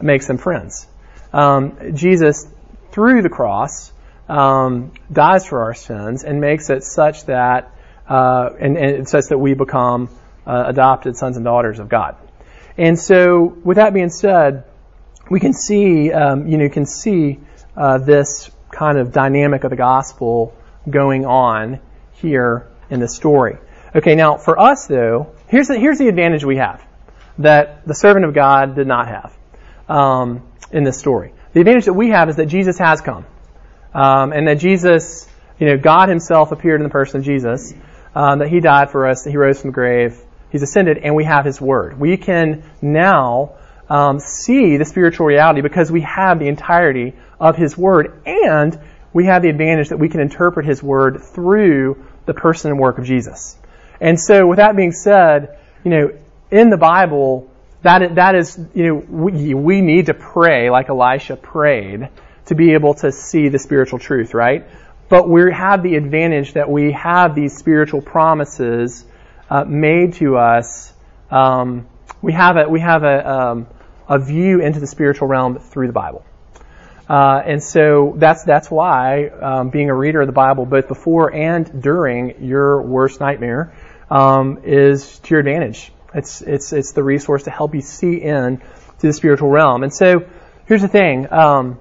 makes 0.01 0.27
them 0.27 0.37
friends. 0.37 0.87
Um, 1.33 1.93
Jesus, 1.93 2.47
through 2.93 3.21
the 3.21 3.29
cross, 3.29 3.91
um, 4.29 4.93
dies 5.11 5.45
for 5.45 5.63
our 5.63 5.73
sins 5.73 6.23
and 6.23 6.39
makes 6.39 6.69
it 6.69 6.85
such 6.85 7.25
that, 7.25 7.75
uh, 8.07 8.49
and, 8.61 8.77
and 8.77 9.09
such 9.09 9.25
that 9.25 9.39
we 9.39 9.55
become 9.55 10.07
uh, 10.45 10.63
adopted 10.67 11.17
sons 11.17 11.35
and 11.35 11.43
daughters 11.43 11.79
of 11.79 11.89
God. 11.89 12.15
And 12.77 12.99
so, 12.99 13.43
with 13.63 13.77
that 13.77 13.93
being 13.93 14.09
said, 14.09 14.65
we 15.29 15.39
can 15.39 15.53
see, 15.53 16.11
um, 16.11 16.47
you 16.47 16.57
know, 16.57 16.63
you 16.63 16.69
can 16.69 16.85
see 16.85 17.39
uh, 17.75 17.97
this 17.97 18.49
kind 18.71 18.97
of 18.97 19.11
dynamic 19.11 19.63
of 19.63 19.71
the 19.71 19.75
gospel 19.75 20.55
going 20.89 21.25
on 21.25 21.79
here 22.13 22.67
in 22.89 22.99
the 22.99 23.07
story. 23.07 23.57
Okay, 23.95 24.15
now 24.15 24.37
for 24.37 24.59
us 24.59 24.87
though, 24.87 25.33
here's 25.47 25.67
the, 25.67 25.77
here's 25.77 25.97
the 25.97 26.07
advantage 26.07 26.43
we 26.43 26.57
have 26.57 26.85
that 27.39 27.85
the 27.87 27.93
servant 27.93 28.25
of 28.25 28.33
God 28.33 28.75
did 28.75 28.87
not 28.87 29.07
have 29.07 29.37
um, 29.87 30.47
in 30.71 30.83
this 30.83 30.97
story. 30.97 31.33
The 31.53 31.61
advantage 31.61 31.85
that 31.85 31.93
we 31.93 32.09
have 32.09 32.29
is 32.29 32.35
that 32.35 32.47
Jesus 32.47 32.77
has 32.79 33.01
come, 33.01 33.25
um, 33.93 34.33
and 34.33 34.47
that 34.47 34.55
Jesus, 34.55 35.27
you 35.59 35.67
know, 35.67 35.77
God 35.77 36.09
Himself 36.09 36.51
appeared 36.51 36.79
in 36.79 36.83
the 36.83 36.91
person 36.91 37.19
of 37.19 37.25
Jesus, 37.25 37.73
um, 38.15 38.39
that 38.39 38.49
He 38.49 38.59
died 38.59 38.91
for 38.91 39.07
us, 39.07 39.23
that 39.23 39.31
He 39.31 39.37
rose 39.37 39.61
from 39.61 39.69
the 39.69 39.75
grave, 39.75 40.19
He's 40.57 40.63
ascended, 40.63 40.97
and 40.97 41.15
we 41.15 41.23
have 41.25 41.45
His 41.45 41.61
Word. 41.61 41.99
We 41.99 42.17
can 42.17 42.63
now 42.81 43.57
um, 43.91 44.19
see 44.19 44.77
the 44.77 44.85
spiritual 44.85 45.27
reality 45.27 45.61
because 45.61 45.91
we 45.91 46.01
have 46.01 46.39
the 46.39 46.47
entirety 46.47 47.13
of 47.39 47.55
His 47.55 47.77
Word, 47.77 48.23
and 48.25 48.79
we 49.13 49.25
have 49.27 49.43
the 49.43 49.49
advantage 49.49 49.89
that 49.89 49.99
we 49.99 50.09
can 50.09 50.19
interpret 50.19 50.65
His 50.65 50.81
Word 50.81 51.21
through 51.21 52.03
the 52.25 52.33
person 52.33 52.71
and 52.71 52.79
work 52.79 52.97
of 52.97 53.05
Jesus. 53.05 53.55
And 54.01 54.19
so, 54.19 54.47
with 54.47 54.57
that 54.57 54.75
being 54.75 54.93
said, 54.93 55.59
you 55.83 55.91
know, 55.91 56.17
in 56.49 56.71
the 56.71 56.77
Bible, 56.77 57.51
that 57.83 58.15
that 58.15 58.33
is, 58.33 58.59
you 58.73 58.87
know, 58.87 58.95
we, 58.95 59.53
we 59.53 59.81
need 59.81 60.07
to 60.07 60.15
pray 60.15 60.71
like 60.71 60.89
Elisha 60.89 61.35
prayed 61.35 62.09
to 62.47 62.55
be 62.55 62.73
able 62.73 62.95
to 62.95 63.11
see 63.11 63.49
the 63.49 63.59
spiritual 63.59 63.99
truth, 63.99 64.33
right? 64.33 64.65
But 65.07 65.29
we 65.29 65.53
have 65.53 65.83
the 65.83 65.97
advantage 65.97 66.53
that 66.53 66.67
we 66.67 66.93
have 66.93 67.35
these 67.35 67.55
spiritual 67.55 68.01
promises 68.01 69.05
uh, 69.49 69.63
made 69.65 70.13
to 70.13 70.37
us. 70.37 70.93
Um, 71.31 71.87
we 72.21 72.33
have 72.33 72.57
a 72.57 72.67
we 72.67 72.79
have 72.79 73.03
a 73.03 73.29
um, 73.29 73.67
a 74.07 74.19
view 74.19 74.61
into 74.61 74.79
the 74.79 74.87
spiritual 74.87 75.27
realm 75.27 75.59
through 75.59 75.87
the 75.87 75.93
Bible, 75.93 76.25
uh, 77.09 77.41
and 77.45 77.61
so 77.61 78.13
that's 78.17 78.43
that's 78.43 78.71
why 78.71 79.27
um, 79.27 79.69
being 79.69 79.89
a 79.89 79.95
reader 79.95 80.21
of 80.21 80.27
the 80.27 80.33
Bible 80.33 80.65
both 80.65 80.87
before 80.87 81.33
and 81.33 81.81
during 81.81 82.45
your 82.45 82.81
worst 82.81 83.19
nightmare 83.19 83.73
um, 84.09 84.59
is 84.63 85.19
to 85.19 85.29
your 85.31 85.39
advantage. 85.39 85.91
It's 86.13 86.41
it's 86.41 86.73
it's 86.73 86.93
the 86.93 87.03
resource 87.03 87.43
to 87.43 87.51
help 87.51 87.75
you 87.75 87.81
see 87.81 88.15
in 88.15 88.57
to 88.57 89.07
the 89.07 89.13
spiritual 89.13 89.49
realm. 89.49 89.83
And 89.83 89.93
so 89.93 90.25
here's 90.65 90.81
the 90.81 90.87
thing. 90.87 91.31
Um, 91.31 91.79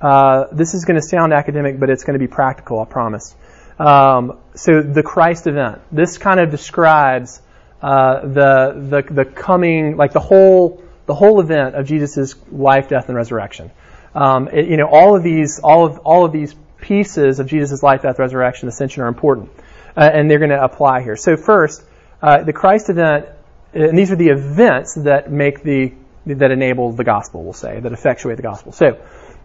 uh, 0.00 0.46
this 0.52 0.74
is 0.74 0.84
going 0.84 1.00
to 1.00 1.06
sound 1.06 1.32
academic, 1.32 1.80
but 1.80 1.88
it's 1.88 2.04
going 2.04 2.18
to 2.18 2.24
be 2.24 2.28
practical. 2.28 2.80
I 2.80 2.84
promise. 2.84 3.34
Um, 3.78 4.38
so 4.54 4.82
the 4.82 5.02
Christ 5.02 5.46
event. 5.46 5.80
This 5.92 6.18
kind 6.18 6.40
of 6.40 6.50
describes 6.50 7.40
uh, 7.82 8.20
the 8.20 9.02
the 9.06 9.14
the 9.14 9.24
coming, 9.24 9.96
like 9.96 10.12
the 10.12 10.20
whole 10.20 10.82
the 11.06 11.14
whole 11.14 11.40
event 11.40 11.74
of 11.74 11.86
Jesus' 11.86 12.34
life, 12.50 12.88
death, 12.88 13.08
and 13.08 13.16
resurrection. 13.16 13.70
Um, 14.14 14.48
it, 14.48 14.66
you 14.66 14.76
know, 14.76 14.88
all 14.88 15.16
of 15.16 15.22
these 15.22 15.60
all 15.60 15.84
of 15.86 15.98
all 15.98 16.24
of 16.24 16.32
these 16.32 16.54
pieces 16.80 17.38
of 17.38 17.46
Jesus' 17.46 17.82
life, 17.82 18.02
death, 18.02 18.18
resurrection, 18.18 18.68
ascension 18.68 19.02
are 19.02 19.08
important, 19.08 19.50
uh, 19.96 20.08
and 20.12 20.30
they're 20.30 20.38
going 20.38 20.50
to 20.50 20.62
apply 20.62 21.02
here. 21.02 21.16
So 21.16 21.36
first, 21.36 21.84
uh, 22.22 22.42
the 22.42 22.52
Christ 22.52 22.88
event, 22.88 23.26
and 23.74 23.96
these 23.96 24.10
are 24.10 24.16
the 24.16 24.28
events 24.28 24.94
that 24.94 25.30
make 25.30 25.62
the 25.62 25.92
that 26.26 26.50
enable 26.50 26.92
the 26.92 27.04
gospel. 27.04 27.44
We'll 27.44 27.52
say 27.52 27.78
that 27.78 27.92
effectuate 27.92 28.36
the 28.36 28.42
gospel. 28.42 28.72
So 28.72 28.98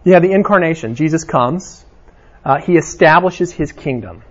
you 0.04 0.14
have 0.14 0.22
the 0.22 0.32
incarnation. 0.32 0.94
Jesus 0.94 1.24
comes. 1.24 1.84
Uh, 2.44 2.60
he 2.60 2.76
establishes 2.76 3.52
his 3.52 3.72
kingdom. 3.72 4.22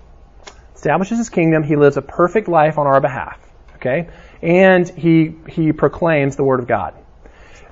Establishes 0.75 1.17
his 1.17 1.29
kingdom. 1.29 1.63
He 1.63 1.75
lives 1.75 1.97
a 1.97 2.01
perfect 2.01 2.47
life 2.47 2.77
on 2.77 2.87
our 2.87 2.99
behalf. 2.99 3.39
Okay? 3.75 4.09
And 4.41 4.87
he, 4.89 5.35
he 5.47 5.71
proclaims 5.71 6.35
the 6.35 6.43
word 6.43 6.59
of 6.59 6.67
God. 6.67 6.95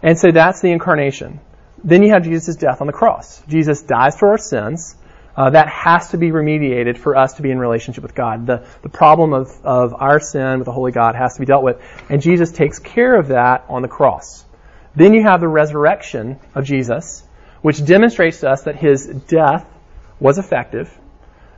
And 0.02 0.18
so 0.18 0.32
that's 0.32 0.62
the 0.62 0.72
incarnation. 0.72 1.40
Then 1.84 2.04
you 2.04 2.12
have 2.14 2.24
Jesus' 2.24 2.56
death 2.56 2.82
on 2.82 2.88
the 2.88 2.94
cross. 2.94 3.42
Jesus 3.48 3.82
dies 3.82 4.18
for 4.18 4.30
our 4.30 4.38
sins. 4.38 4.96
Uh, 5.36 5.52
that 5.52 5.70
has 5.70 6.10
to 6.10 6.18
be 6.18 6.32
remediated 6.32 6.98
for 6.98 7.16
us 7.16 7.34
to 7.34 7.42
be 7.42 7.50
in 7.50 7.60
relationship 7.60 8.04
with 8.04 8.14
God. 8.14 8.46
The, 8.46 8.68
the 8.82 8.90
problem 8.90 9.34
of, 9.34 9.50
of 9.64 9.94
our 9.94 10.20
sin 10.20 10.60
with 10.60 10.66
the 10.66 10.74
Holy 10.74 10.92
God 10.92 11.16
has 11.16 11.36
to 11.36 11.40
be 11.40 11.46
dealt 11.46 11.64
with. 11.64 11.82
And 12.10 12.22
Jesus 12.22 12.52
takes 12.52 12.80
care 12.80 13.18
of 13.18 13.30
that 13.30 13.64
on 13.70 13.82
the 13.82 13.88
cross. 13.88 14.44
Then 14.96 15.14
you 15.14 15.24
have 15.24 15.40
the 15.40 15.48
resurrection 15.48 16.40
of 16.56 16.66
Jesus, 16.66 17.24
which 17.62 17.86
demonstrates 17.86 18.42
to 18.42 18.50
us 18.50 18.64
that 18.64 18.76
his 18.76 19.06
death 19.06 19.66
was 20.20 20.38
effective, 20.38 20.96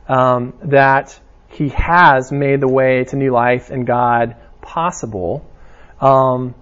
um, 0.08 0.54
that 0.64 1.18
he 1.48 1.68
has 1.70 2.32
made 2.32 2.60
the 2.60 2.68
way 2.68 3.04
to 3.04 3.16
new 3.16 3.30
life 3.30 3.70
in 3.70 3.84
God 3.84 4.36
possible, 4.60 5.44
um, 6.00 6.54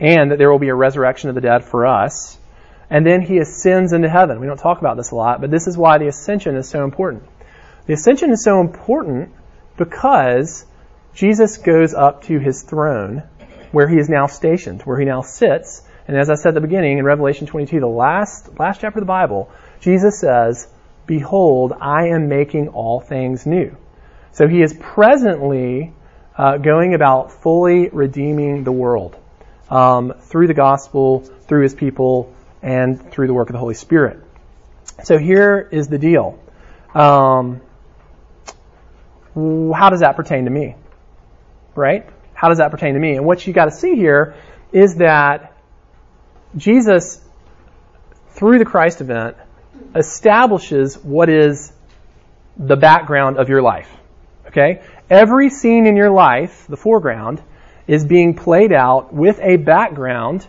and 0.00 0.30
that 0.30 0.38
there 0.38 0.50
will 0.50 0.58
be 0.58 0.68
a 0.68 0.74
resurrection 0.74 1.28
of 1.28 1.34
the 1.34 1.40
dead 1.40 1.64
for 1.64 1.86
us. 1.86 2.38
And 2.90 3.06
then 3.06 3.22
he 3.22 3.38
ascends 3.38 3.92
into 3.92 4.08
heaven. 4.08 4.40
We 4.40 4.46
don't 4.46 4.58
talk 4.58 4.78
about 4.78 4.96
this 4.96 5.10
a 5.10 5.16
lot, 5.16 5.40
but 5.40 5.50
this 5.50 5.66
is 5.66 5.76
why 5.76 5.98
the 5.98 6.08
ascension 6.08 6.56
is 6.56 6.68
so 6.68 6.84
important. 6.84 7.24
The 7.86 7.94
ascension 7.94 8.30
is 8.30 8.44
so 8.44 8.60
important 8.60 9.32
because 9.76 10.64
Jesus 11.14 11.58
goes 11.58 11.94
up 11.94 12.24
to 12.24 12.38
his 12.38 12.62
throne 12.62 13.22
where 13.72 13.88
he 13.88 13.98
is 13.98 14.08
now 14.08 14.26
stationed, 14.26 14.82
where 14.82 14.98
he 14.98 15.04
now 15.04 15.22
sits. 15.22 15.82
And 16.06 16.16
as 16.16 16.30
I 16.30 16.34
said 16.34 16.50
at 16.50 16.54
the 16.54 16.60
beginning 16.60 16.98
in 16.98 17.04
Revelation 17.04 17.46
22, 17.46 17.80
the 17.80 17.86
last, 17.86 18.58
last 18.58 18.80
chapter 18.80 18.98
of 18.98 19.02
the 19.02 19.06
Bible, 19.06 19.50
Jesus 19.80 20.20
says, 20.20 20.68
Behold, 21.06 21.72
I 21.80 22.08
am 22.08 22.28
making 22.28 22.68
all 22.68 23.00
things 23.00 23.46
new. 23.46 23.76
So 24.32 24.48
he 24.48 24.62
is 24.62 24.74
presently 24.74 25.92
uh, 26.36 26.56
going 26.58 26.94
about 26.94 27.30
fully 27.30 27.88
redeeming 27.88 28.64
the 28.64 28.72
world 28.72 29.16
um, 29.70 30.14
through 30.20 30.46
the 30.46 30.54
gospel, 30.54 31.20
through 31.20 31.62
his 31.62 31.74
people, 31.74 32.34
and 32.62 33.10
through 33.10 33.26
the 33.26 33.34
work 33.34 33.48
of 33.48 33.52
the 33.52 33.58
Holy 33.58 33.74
Spirit. 33.74 34.20
So 35.04 35.18
here 35.18 35.68
is 35.70 35.88
the 35.88 35.98
deal. 35.98 36.38
Um, 36.94 37.60
how 39.34 39.90
does 39.90 40.00
that 40.00 40.16
pertain 40.16 40.44
to 40.44 40.50
me? 40.50 40.76
Right? 41.74 42.08
How 42.34 42.48
does 42.48 42.58
that 42.58 42.70
pertain 42.70 42.94
to 42.94 43.00
me? 43.00 43.16
And 43.16 43.26
what 43.26 43.46
you 43.46 43.52
got 43.52 43.66
to 43.66 43.70
see 43.70 43.94
here 43.96 44.34
is 44.72 44.96
that 44.96 45.52
Jesus, 46.56 47.20
through 48.30 48.58
the 48.58 48.64
Christ 48.64 49.00
event, 49.00 49.36
establishes 49.94 50.96
what 50.98 51.28
is 51.28 51.72
the 52.56 52.76
background 52.76 53.38
of 53.38 53.48
your 53.48 53.62
life. 53.62 53.88
Okay? 54.46 54.82
Every 55.10 55.50
scene 55.50 55.86
in 55.86 55.96
your 55.96 56.10
life, 56.10 56.66
the 56.68 56.76
foreground, 56.76 57.42
is 57.86 58.04
being 58.04 58.34
played 58.34 58.72
out 58.72 59.12
with 59.12 59.38
a 59.40 59.56
background 59.56 60.46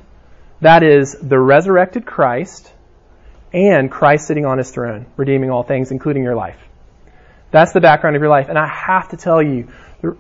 that 0.61 0.83
is 0.83 1.15
the 1.21 1.39
resurrected 1.39 2.05
Christ 2.05 2.71
and 3.53 3.91
Christ 3.91 4.27
sitting 4.27 4.45
on 4.45 4.57
his 4.57 4.71
throne, 4.71 5.05
redeeming 5.17 5.49
all 5.49 5.63
things, 5.63 5.91
including 5.91 6.23
your 6.23 6.35
life. 6.35 6.57
That's 7.51 7.71
the 7.71 7.81
background 7.81 8.15
of 8.15 8.21
your 8.21 8.29
life. 8.29 8.49
And 8.49 8.57
I 8.57 8.67
have 8.67 9.09
to 9.09 9.17
tell 9.17 9.41
you, 9.41 9.69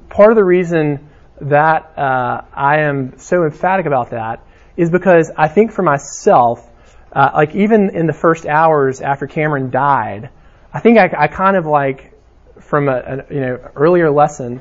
part 0.09 0.31
of 0.31 0.35
the 0.35 0.43
reason 0.43 1.09
that 1.41 1.97
uh, 1.97 2.41
I 2.53 2.81
am 2.81 3.17
so 3.17 3.43
emphatic 3.43 3.85
about 3.85 4.11
that 4.11 4.45
is 4.77 4.89
because 4.89 5.31
I 5.35 5.47
think 5.47 5.71
for 5.71 5.81
myself, 5.81 6.65
uh, 7.15 7.31
like 7.33 7.55
even 7.55 7.95
in 7.95 8.07
the 8.07 8.13
first 8.13 8.45
hours 8.45 8.99
after 8.99 9.25
Cameron 9.25 9.71
died, 9.71 10.29
I 10.73 10.81
think 10.81 10.97
I, 10.97 11.09
I 11.17 11.27
kind 11.27 11.55
of 11.55 11.65
like 11.65 12.11
from 12.59 12.89
a, 12.89 12.91
a, 12.91 13.33
you 13.33 13.39
know 13.39 13.71
earlier 13.75 14.11
lesson, 14.11 14.59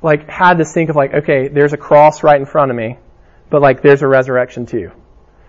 like 0.00 0.28
had 0.30 0.56
this 0.56 0.72
think 0.72 0.88
of 0.88 0.96
like 0.96 1.12
okay, 1.12 1.48
there's 1.48 1.74
a 1.74 1.76
cross 1.76 2.22
right 2.22 2.40
in 2.40 2.46
front 2.46 2.70
of 2.70 2.76
me, 2.76 2.96
but 3.50 3.60
like 3.60 3.82
there's 3.82 4.00
a 4.00 4.08
resurrection 4.08 4.64
too, 4.64 4.90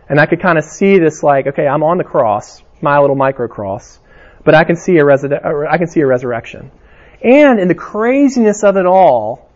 and 0.10 0.19
I 0.19 0.25
could 0.25 0.41
kind 0.41 0.58
of 0.58 0.65
see 0.65 0.99
this 0.99 1.23
like 1.23 1.47
okay, 1.47 1.65
I'm 1.65 1.84
on 1.84 1.97
the 1.97 2.03
cross, 2.03 2.62
my 2.82 2.99
little 2.99 3.15
micro 3.15 3.47
cross, 3.47 3.97
but 4.43 4.53
I 4.53 4.65
can 4.65 4.75
see 4.75 4.97
a 4.97 5.03
resur- 5.03 5.67
I 5.67 5.77
can 5.77 5.88
see 5.88 6.01
a 6.01 6.05
resurrection, 6.05 6.69
and 7.23 7.62
in 7.62 7.69
the 7.69 7.75
craziness 7.75 8.65
of 8.65 8.75
it 8.75 8.86
all, 8.86 9.49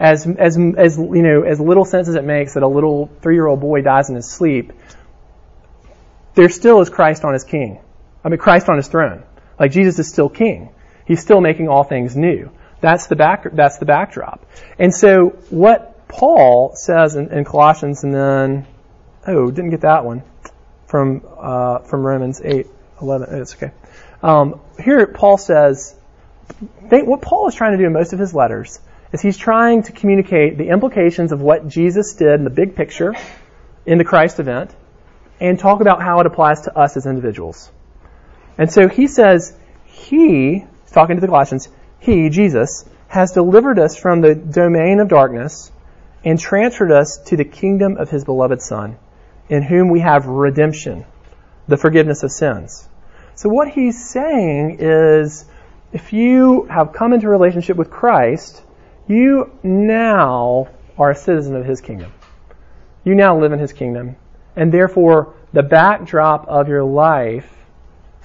as 0.00 0.26
as 0.26 0.56
as 0.78 0.96
you 0.96 1.22
know 1.22 1.42
as 1.42 1.60
little 1.60 1.84
sense 1.84 2.08
as 2.08 2.14
it 2.14 2.24
makes 2.24 2.54
that 2.54 2.62
a 2.62 2.68
little 2.68 3.10
three 3.20 3.34
year 3.34 3.46
old 3.46 3.60
boy 3.60 3.82
dies 3.82 4.08
in 4.08 4.16
his 4.16 4.30
sleep, 4.30 4.72
there 6.36 6.48
still 6.50 6.80
is 6.80 6.88
Christ 6.88 7.24
on 7.24 7.32
his 7.32 7.42
king. 7.42 7.80
I 8.22 8.28
mean, 8.28 8.38
Christ 8.38 8.68
on 8.68 8.76
his 8.76 8.86
throne. 8.86 9.24
Like 9.58 9.72
Jesus 9.72 9.98
is 9.98 10.08
still 10.08 10.28
king. 10.28 10.70
He's 11.06 11.20
still 11.20 11.40
making 11.40 11.68
all 11.68 11.82
things 11.82 12.14
new. 12.14 12.50
That's 12.80 13.06
the 13.06 13.16
back, 13.16 13.46
that's 13.52 13.78
the 13.78 13.86
backdrop. 13.86 14.44
And 14.78 14.94
so 14.94 15.30
what 15.50 16.08
Paul 16.08 16.74
says 16.76 17.16
in, 17.16 17.32
in 17.32 17.44
Colossians 17.44 18.04
and 18.04 18.14
then, 18.14 18.66
oh, 19.26 19.50
didn't 19.50 19.70
get 19.70 19.80
that 19.80 20.04
one 20.04 20.22
from, 20.86 21.22
uh, 21.38 21.78
from 21.80 22.06
Romans 22.06 22.40
8, 22.44 22.66
11. 23.00 23.28
Oh, 23.30 23.40
it's 23.40 23.54
okay. 23.54 23.72
Um, 24.22 24.60
here 24.78 25.06
Paul 25.06 25.38
says, 25.38 25.94
they, 26.82 27.02
what 27.02 27.22
Paul 27.22 27.48
is 27.48 27.54
trying 27.54 27.72
to 27.72 27.78
do 27.78 27.86
in 27.86 27.92
most 27.92 28.12
of 28.12 28.18
his 28.18 28.34
letters 28.34 28.78
is 29.12 29.22
he's 29.22 29.38
trying 29.38 29.84
to 29.84 29.92
communicate 29.92 30.58
the 30.58 30.68
implications 30.68 31.32
of 31.32 31.40
what 31.40 31.66
Jesus 31.66 32.14
did 32.14 32.34
in 32.34 32.44
the 32.44 32.50
big 32.50 32.76
picture 32.76 33.14
in 33.86 33.98
the 33.98 34.04
Christ 34.04 34.38
event 34.38 34.74
and 35.40 35.58
talk 35.58 35.80
about 35.80 36.02
how 36.02 36.20
it 36.20 36.26
applies 36.26 36.62
to 36.62 36.76
us 36.76 36.96
as 36.96 37.06
individuals. 37.06 37.70
And 38.58 38.70
so 38.70 38.88
he 38.88 39.06
says, 39.06 39.56
He, 39.84 40.64
talking 40.92 41.16
to 41.16 41.20
the 41.20 41.26
Colossians, 41.26 41.68
He, 41.98 42.28
Jesus, 42.28 42.84
has 43.08 43.32
delivered 43.32 43.78
us 43.78 43.96
from 43.96 44.20
the 44.20 44.34
domain 44.34 45.00
of 45.00 45.08
darkness 45.08 45.70
and 46.24 46.38
transferred 46.38 46.90
us 46.90 47.18
to 47.26 47.36
the 47.36 47.44
kingdom 47.44 47.96
of 47.98 48.10
His 48.10 48.24
beloved 48.24 48.62
Son, 48.62 48.98
in 49.48 49.62
whom 49.62 49.90
we 49.90 50.00
have 50.00 50.26
redemption, 50.26 51.04
the 51.68 51.76
forgiveness 51.76 52.22
of 52.22 52.32
sins. 52.32 52.88
So 53.36 53.50
what 53.50 53.68
he's 53.68 54.08
saying 54.08 54.78
is, 54.80 55.44
if 55.92 56.12
you 56.12 56.64
have 56.64 56.92
come 56.92 57.12
into 57.12 57.26
a 57.26 57.30
relationship 57.30 57.76
with 57.76 57.90
Christ, 57.90 58.62
you 59.06 59.52
now 59.62 60.68
are 60.98 61.10
a 61.10 61.14
citizen 61.14 61.54
of 61.54 61.64
His 61.64 61.80
kingdom. 61.80 62.12
You 63.04 63.14
now 63.14 63.38
live 63.38 63.52
in 63.52 63.58
His 63.58 63.72
kingdom. 63.72 64.16
And 64.56 64.72
therefore, 64.72 65.34
the 65.52 65.62
backdrop 65.62 66.48
of 66.48 66.68
your 66.68 66.82
life 66.82 67.50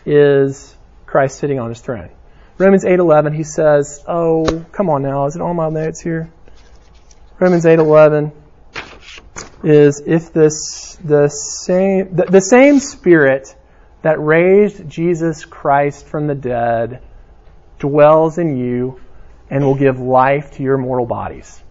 is 0.06 0.76
Christ 1.06 1.38
sitting 1.40 1.60
on 1.60 1.70
his 1.70 1.82
throne. 1.82 2.10
Romans 2.58 2.86
8:11 2.86 3.34
he 3.34 3.44
says, 3.44 4.04
"Oh, 4.08 4.46
come 4.72 4.90
on 4.90 5.02
now, 5.02 5.26
is 5.26 5.36
it 5.36 5.42
on 5.42 5.56
my 5.56 5.70
notes 5.70 6.00
here?" 6.00 6.30
Romans 7.40 7.66
8:11 7.66 8.32
is 9.64 10.02
if 10.06 10.32
this 10.32 10.96
the 11.04 11.28
same 11.28 12.16
the, 12.16 12.26
the 12.26 12.42
same 12.42 12.80
spirit 12.80 13.56
that 14.04 14.20
raised 14.20 14.90
Jesus 14.90 15.46
Christ 15.46 16.08
from 16.08 16.28
the 16.28 16.36
dead 16.36 17.02
dwells 17.80 18.38
in 18.38 18.58
you 18.58 19.00
and 19.50 19.64
will 19.64 19.76
give 19.76 20.00
life 20.00 20.52
to 20.52 20.64
your 20.64 20.78
mortal 20.78 21.06
bodies. 21.06 21.62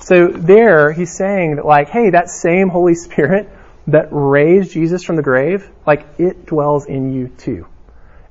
So 0.00 0.28
there 0.28 0.92
he's 0.92 1.16
saying 1.16 1.56
that 1.56 1.64
like, 1.64 1.88
hey, 1.88 2.10
that 2.10 2.28
same 2.30 2.68
Holy 2.68 2.94
Spirit 2.94 3.48
that 3.88 4.08
raised 4.10 4.72
Jesus 4.72 5.02
from 5.02 5.16
the 5.16 5.22
grave, 5.22 5.68
like 5.86 6.06
it 6.18 6.46
dwells 6.46 6.86
in 6.86 7.12
you 7.12 7.28
too. 7.28 7.66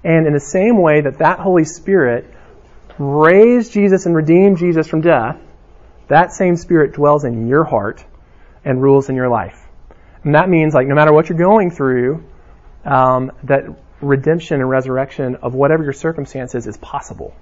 And 0.03 0.27
in 0.27 0.33
the 0.33 0.39
same 0.39 0.81
way 0.81 1.01
that 1.01 1.19
that 1.19 1.39
Holy 1.39 1.65
Spirit 1.65 2.31
raised 2.97 3.71
Jesus 3.71 4.05
and 4.05 4.15
redeemed 4.15 4.57
Jesus 4.57 4.87
from 4.87 5.01
death, 5.01 5.37
that 6.07 6.33
same 6.33 6.55
Spirit 6.55 6.93
dwells 6.93 7.23
in 7.23 7.47
your 7.47 7.63
heart 7.63 8.03
and 8.63 8.81
rules 8.81 9.09
in 9.09 9.15
your 9.15 9.29
life. 9.29 9.59
And 10.23 10.35
that 10.35 10.49
means, 10.49 10.73
like, 10.73 10.87
no 10.87 10.95
matter 10.95 11.13
what 11.13 11.29
you're 11.29 11.37
going 11.37 11.71
through, 11.71 12.23
um, 12.83 13.31
that 13.43 13.63
redemption 14.01 14.59
and 14.59 14.69
resurrection 14.69 15.35
of 15.37 15.53
whatever 15.53 15.83
your 15.83 15.93
circumstances 15.93 16.67
is 16.67 16.77
possible. 16.77 17.33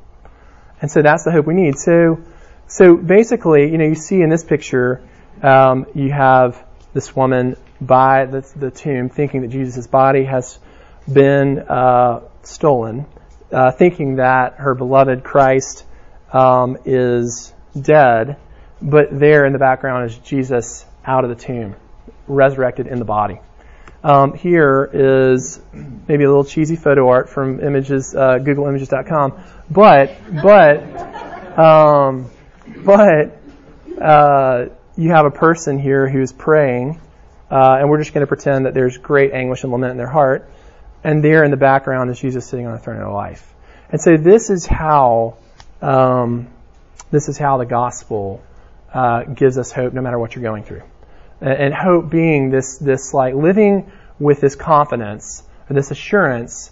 And 0.82 0.91
so 0.91 1.02
that's 1.02 1.23
the 1.23 1.32
hope 1.32 1.45
we 1.45 1.54
need. 1.54 1.78
So, 1.78 2.19
so 2.67 2.95
basically, 2.95 3.71
you 3.71 3.78
know, 3.78 3.86
you 3.86 3.95
see 3.95 4.21
in 4.21 4.30
this 4.30 4.43
picture, 4.43 5.02
um, 5.41 5.86
you 5.95 6.12
have 6.12 6.63
this 6.93 7.15
woman 7.15 7.56
by 7.86 8.26
the, 8.26 8.41
the 8.56 8.72
tomb, 8.72 9.10
thinking 9.10 9.41
that 9.41 9.50
Jesus' 9.50 9.88
body 9.88 10.24
has 10.24 10.60
been 11.12 11.60
uh, 11.60 12.22
stolen, 12.43 13.06
uh, 13.52 13.72
thinking 13.72 14.15
that 14.15 14.56
her 14.56 14.74
beloved 14.74 15.24
Christ 15.24 15.86
um, 16.32 16.78
is 16.86 17.54
dead, 17.80 18.38
but 18.82 19.08
there 19.12 19.46
in 19.46 19.54
the 19.54 19.60
background 19.60 20.10
is 20.10 20.17
Jesus 20.17 20.86
out 21.06 21.24
of 21.24 21.30
the 21.30 21.36
tomb, 21.36 21.76
resurrected 22.28 22.88
in 22.88 23.00
the 23.00 23.06
body. 23.06 23.39
Um, 24.04 24.34
here 24.34 24.89
is 24.91 25.62
maybe 25.72 26.26
a 26.26 26.28
little 26.28 26.43
cheesy 26.43 26.76
photo 26.76 27.07
art 27.07 27.30
from 27.30 27.62
images, 27.62 28.14
uh, 28.14 28.38
GoogleImages.com, 28.39 29.41
but 29.70 30.18
but 30.41 31.57
um, 31.57 32.30
but 32.84 33.39
uh, 34.01 34.66
you 34.97 35.10
have 35.12 35.26
a 35.26 35.32
person 35.32 35.80
here 35.80 36.10
who's 36.10 36.34
praying 36.34 36.99
uh, 37.52 37.78
and 37.80 37.89
we're 37.89 38.00
just 38.00 38.14
going 38.14 38.24
to 38.24 38.28
pretend 38.28 38.66
that 38.66 38.74
there's 38.74 38.98
great 38.98 39.34
anguish 39.34 39.64
and 39.64 39.72
lament 39.72 39.91
in 39.91 39.98
their 39.98 40.08
heart. 40.08 40.50
And 41.04 41.24
there 41.24 41.44
in 41.44 41.52
the 41.52 41.58
background 41.58 42.10
is 42.10 42.20
Jesus 42.20 42.46
sitting 42.46 42.66
on 42.66 42.74
the 42.74 42.80
throne 42.80 43.02
of 43.02 43.12
life. 43.12 43.54
And 43.89 44.02
so 44.02 44.18
this 44.18 44.50
is 44.50 44.66
how 44.66 45.38
um, 45.82 46.48
this 47.12 47.30
is 47.30 47.38
how 47.38 47.58
the 47.58 47.66
gospel 47.66 48.41
uh, 48.94 49.24
gives 49.24 49.58
us 49.58 49.72
hope, 49.72 49.94
no 49.94 50.02
matter 50.02 50.18
what 50.18 50.36
you're 50.36 50.44
going 50.44 50.64
through. 50.64 50.84
And 51.41 51.74
hope 51.74 52.10
being 52.10 52.50
this 52.50 52.78
this 52.78 53.14
like 53.14 53.36
living 53.36 53.91
with 54.18 54.39
this 54.39 54.56
confidence, 54.56 55.44
and 55.68 55.78
this 55.78 55.91
assurance 55.91 56.72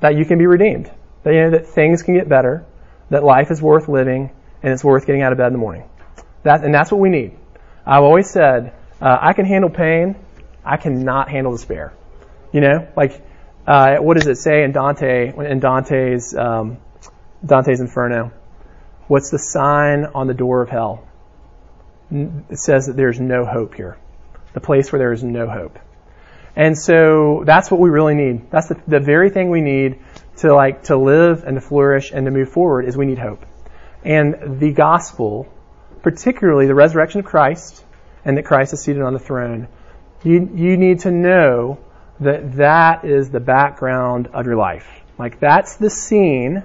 that 0.00 0.16
you 0.16 0.24
can 0.24 0.38
be 0.38 0.46
redeemed, 0.46 0.90
that 1.24 1.34
you 1.34 1.40
know 1.40 1.50
that 1.50 1.66
things 1.66 2.02
can 2.02 2.14
get 2.14 2.28
better, 2.28 2.64
that 3.10 3.24
life 3.24 3.50
is 3.50 3.60
worth 3.60 3.88
living, 3.88 4.30
and 4.62 4.72
it's 4.72 4.84
worth 4.84 5.06
getting 5.06 5.22
out 5.22 5.32
of 5.32 5.38
bed 5.38 5.48
in 5.48 5.52
the 5.54 5.58
morning. 5.58 5.88
That 6.44 6.64
and 6.64 6.72
that's 6.72 6.92
what 6.92 7.00
we 7.00 7.08
need. 7.08 7.36
I've 7.84 8.04
always 8.04 8.30
said 8.30 8.72
uh, 9.04 9.18
I 9.20 9.34
can 9.34 9.44
handle 9.44 9.68
pain. 9.68 10.16
I 10.64 10.78
cannot 10.78 11.28
handle 11.28 11.52
despair. 11.52 11.92
You 12.52 12.62
know, 12.62 12.88
like 12.96 13.22
uh, 13.66 13.96
what 13.96 14.16
does 14.16 14.26
it 14.26 14.36
say 14.36 14.64
in 14.64 14.72
Dante 14.72 15.32
in 15.36 15.60
Dante's 15.60 16.34
um, 16.34 16.78
Dante's 17.44 17.80
Inferno? 17.80 18.32
What's 19.06 19.30
the 19.30 19.38
sign 19.38 20.06
on 20.06 20.26
the 20.26 20.32
door 20.32 20.62
of 20.62 20.70
hell? 20.70 21.06
It 22.10 22.58
says 22.58 22.86
that 22.86 22.96
there's 22.96 23.20
no 23.20 23.44
hope 23.44 23.74
here, 23.74 23.98
the 24.54 24.60
place 24.60 24.90
where 24.90 24.98
there 24.98 25.12
is 25.12 25.22
no 25.22 25.48
hope. 25.48 25.78
And 26.56 26.78
so 26.78 27.42
that's 27.44 27.70
what 27.70 27.80
we 27.80 27.90
really 27.90 28.14
need. 28.14 28.50
That's 28.50 28.68
the, 28.68 28.80
the 28.86 29.00
very 29.00 29.28
thing 29.28 29.50
we 29.50 29.60
need 29.60 29.98
to 30.38 30.54
like 30.54 30.84
to 30.84 30.96
live 30.96 31.44
and 31.44 31.56
to 31.56 31.60
flourish 31.60 32.12
and 32.12 32.24
to 32.24 32.30
move 32.30 32.50
forward 32.50 32.86
is 32.86 32.96
we 32.96 33.06
need 33.06 33.18
hope. 33.18 33.44
And 34.02 34.60
the 34.60 34.72
gospel, 34.72 35.52
particularly 36.02 36.66
the 36.66 36.74
resurrection 36.74 37.20
of 37.20 37.26
Christ 37.26 37.83
and 38.24 38.36
that 38.36 38.44
Christ 38.44 38.72
is 38.72 38.82
seated 38.82 39.02
on 39.02 39.12
the 39.12 39.18
throne, 39.18 39.68
you, 40.22 40.50
you 40.54 40.76
need 40.76 41.00
to 41.00 41.10
know 41.10 41.78
that 42.20 42.54
that 42.56 43.04
is 43.04 43.30
the 43.30 43.40
background 43.40 44.28
of 44.28 44.46
your 44.46 44.56
life. 44.56 44.86
Like 45.18 45.40
that's 45.40 45.76
the 45.76 45.90
scene 45.90 46.62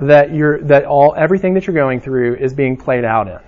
that 0.00 0.32
you're, 0.32 0.62
that 0.62 0.84
all, 0.84 1.14
everything 1.16 1.54
that 1.54 1.66
you're 1.66 1.74
going 1.74 2.00
through 2.00 2.36
is 2.36 2.54
being 2.54 2.76
played 2.76 3.04
out 3.04 3.28
in. 3.28 3.40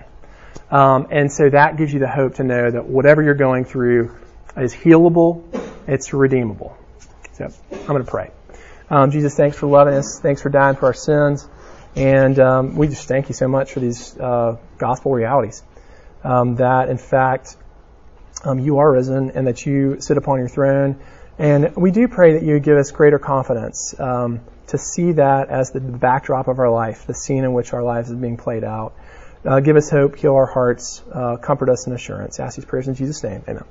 Um, 0.69 1.07
and 1.11 1.31
so 1.31 1.49
that 1.49 1.77
gives 1.77 1.93
you 1.93 1.99
the 1.99 2.07
hope 2.07 2.35
to 2.35 2.43
know 2.43 2.69
that 2.69 2.85
whatever 2.85 3.21
you're 3.21 3.33
going 3.33 3.65
through 3.65 4.15
is 4.55 4.73
healable, 4.73 5.43
it's 5.87 6.13
redeemable. 6.13 6.77
So 7.33 7.51
I'm 7.71 7.85
going 7.87 8.03
to 8.03 8.09
pray. 8.09 8.31
Um, 8.89 9.11
Jesus, 9.11 9.35
thanks 9.35 9.57
for 9.57 9.67
loving 9.67 9.95
us. 9.95 10.19
Thanks 10.19 10.41
for 10.41 10.49
dying 10.49 10.75
for 10.75 10.87
our 10.87 10.93
sins. 10.93 11.47
And 11.95 12.39
um, 12.39 12.75
we 12.75 12.87
just 12.87 13.07
thank 13.07 13.29
you 13.29 13.35
so 13.35 13.47
much 13.47 13.73
for 13.73 13.79
these 13.79 14.17
uh, 14.17 14.57
gospel 14.77 15.11
realities. 15.11 15.63
Um, 16.23 16.55
that, 16.55 16.89
in 16.89 16.97
fact, 16.97 17.57
um, 18.43 18.59
you 18.59 18.79
are 18.79 18.91
risen 18.91 19.31
and 19.31 19.47
that 19.47 19.65
you 19.65 19.99
sit 19.99 20.17
upon 20.17 20.39
your 20.39 20.49
throne. 20.49 20.99
And 21.37 21.75
we 21.75 21.91
do 21.91 22.07
pray 22.07 22.33
that 22.33 22.43
you 22.43 22.59
give 22.59 22.77
us 22.77 22.91
greater 22.91 23.19
confidence 23.19 23.95
um, 23.99 24.41
to 24.67 24.77
see 24.77 25.13
that 25.13 25.49
as 25.49 25.71
the 25.71 25.79
backdrop 25.79 26.47
of 26.47 26.59
our 26.59 26.69
life, 26.69 27.07
the 27.07 27.13
scene 27.13 27.43
in 27.43 27.53
which 27.53 27.73
our 27.73 27.83
lives 27.83 28.09
is 28.09 28.15
being 28.15 28.37
played 28.37 28.63
out. 28.63 28.93
Uh, 29.45 29.59
give 29.59 29.75
us 29.75 29.89
hope, 29.89 30.15
heal 30.15 30.35
our 30.35 30.45
hearts, 30.45 31.01
uh, 31.11 31.35
comfort 31.37 31.69
us 31.69 31.85
in 31.87 31.93
assurance. 31.93 32.39
Ask 32.39 32.55
these 32.55 32.65
prayers 32.65 32.87
in 32.87 32.95
Jesus' 32.95 33.23
name. 33.23 33.43
Amen. 33.47 33.65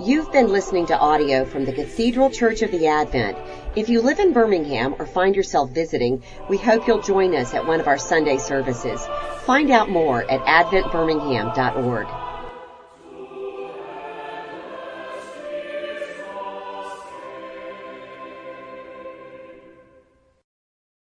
You've 0.00 0.30
been 0.32 0.48
listening 0.48 0.86
to 0.86 0.98
audio 0.98 1.46
from 1.46 1.64
the 1.64 1.72
Cathedral 1.72 2.28
Church 2.28 2.60
of 2.60 2.70
the 2.70 2.88
Advent. 2.88 3.38
If 3.76 3.88
you 3.88 4.02
live 4.02 4.20
in 4.20 4.32
Birmingham 4.32 4.94
or 5.00 5.06
find 5.06 5.34
yourself 5.34 5.70
visiting, 5.70 6.22
we 6.48 6.58
hope 6.58 6.86
you'll 6.86 7.02
join 7.02 7.34
us 7.34 7.54
at 7.54 7.66
one 7.66 7.80
of 7.80 7.88
our 7.88 7.98
Sunday 7.98 8.38
services. 8.38 9.04
Find 9.46 9.68
out 9.72 9.90
more 9.90 10.22
at 10.30 10.44
adventbirmingham.org. 10.44 12.23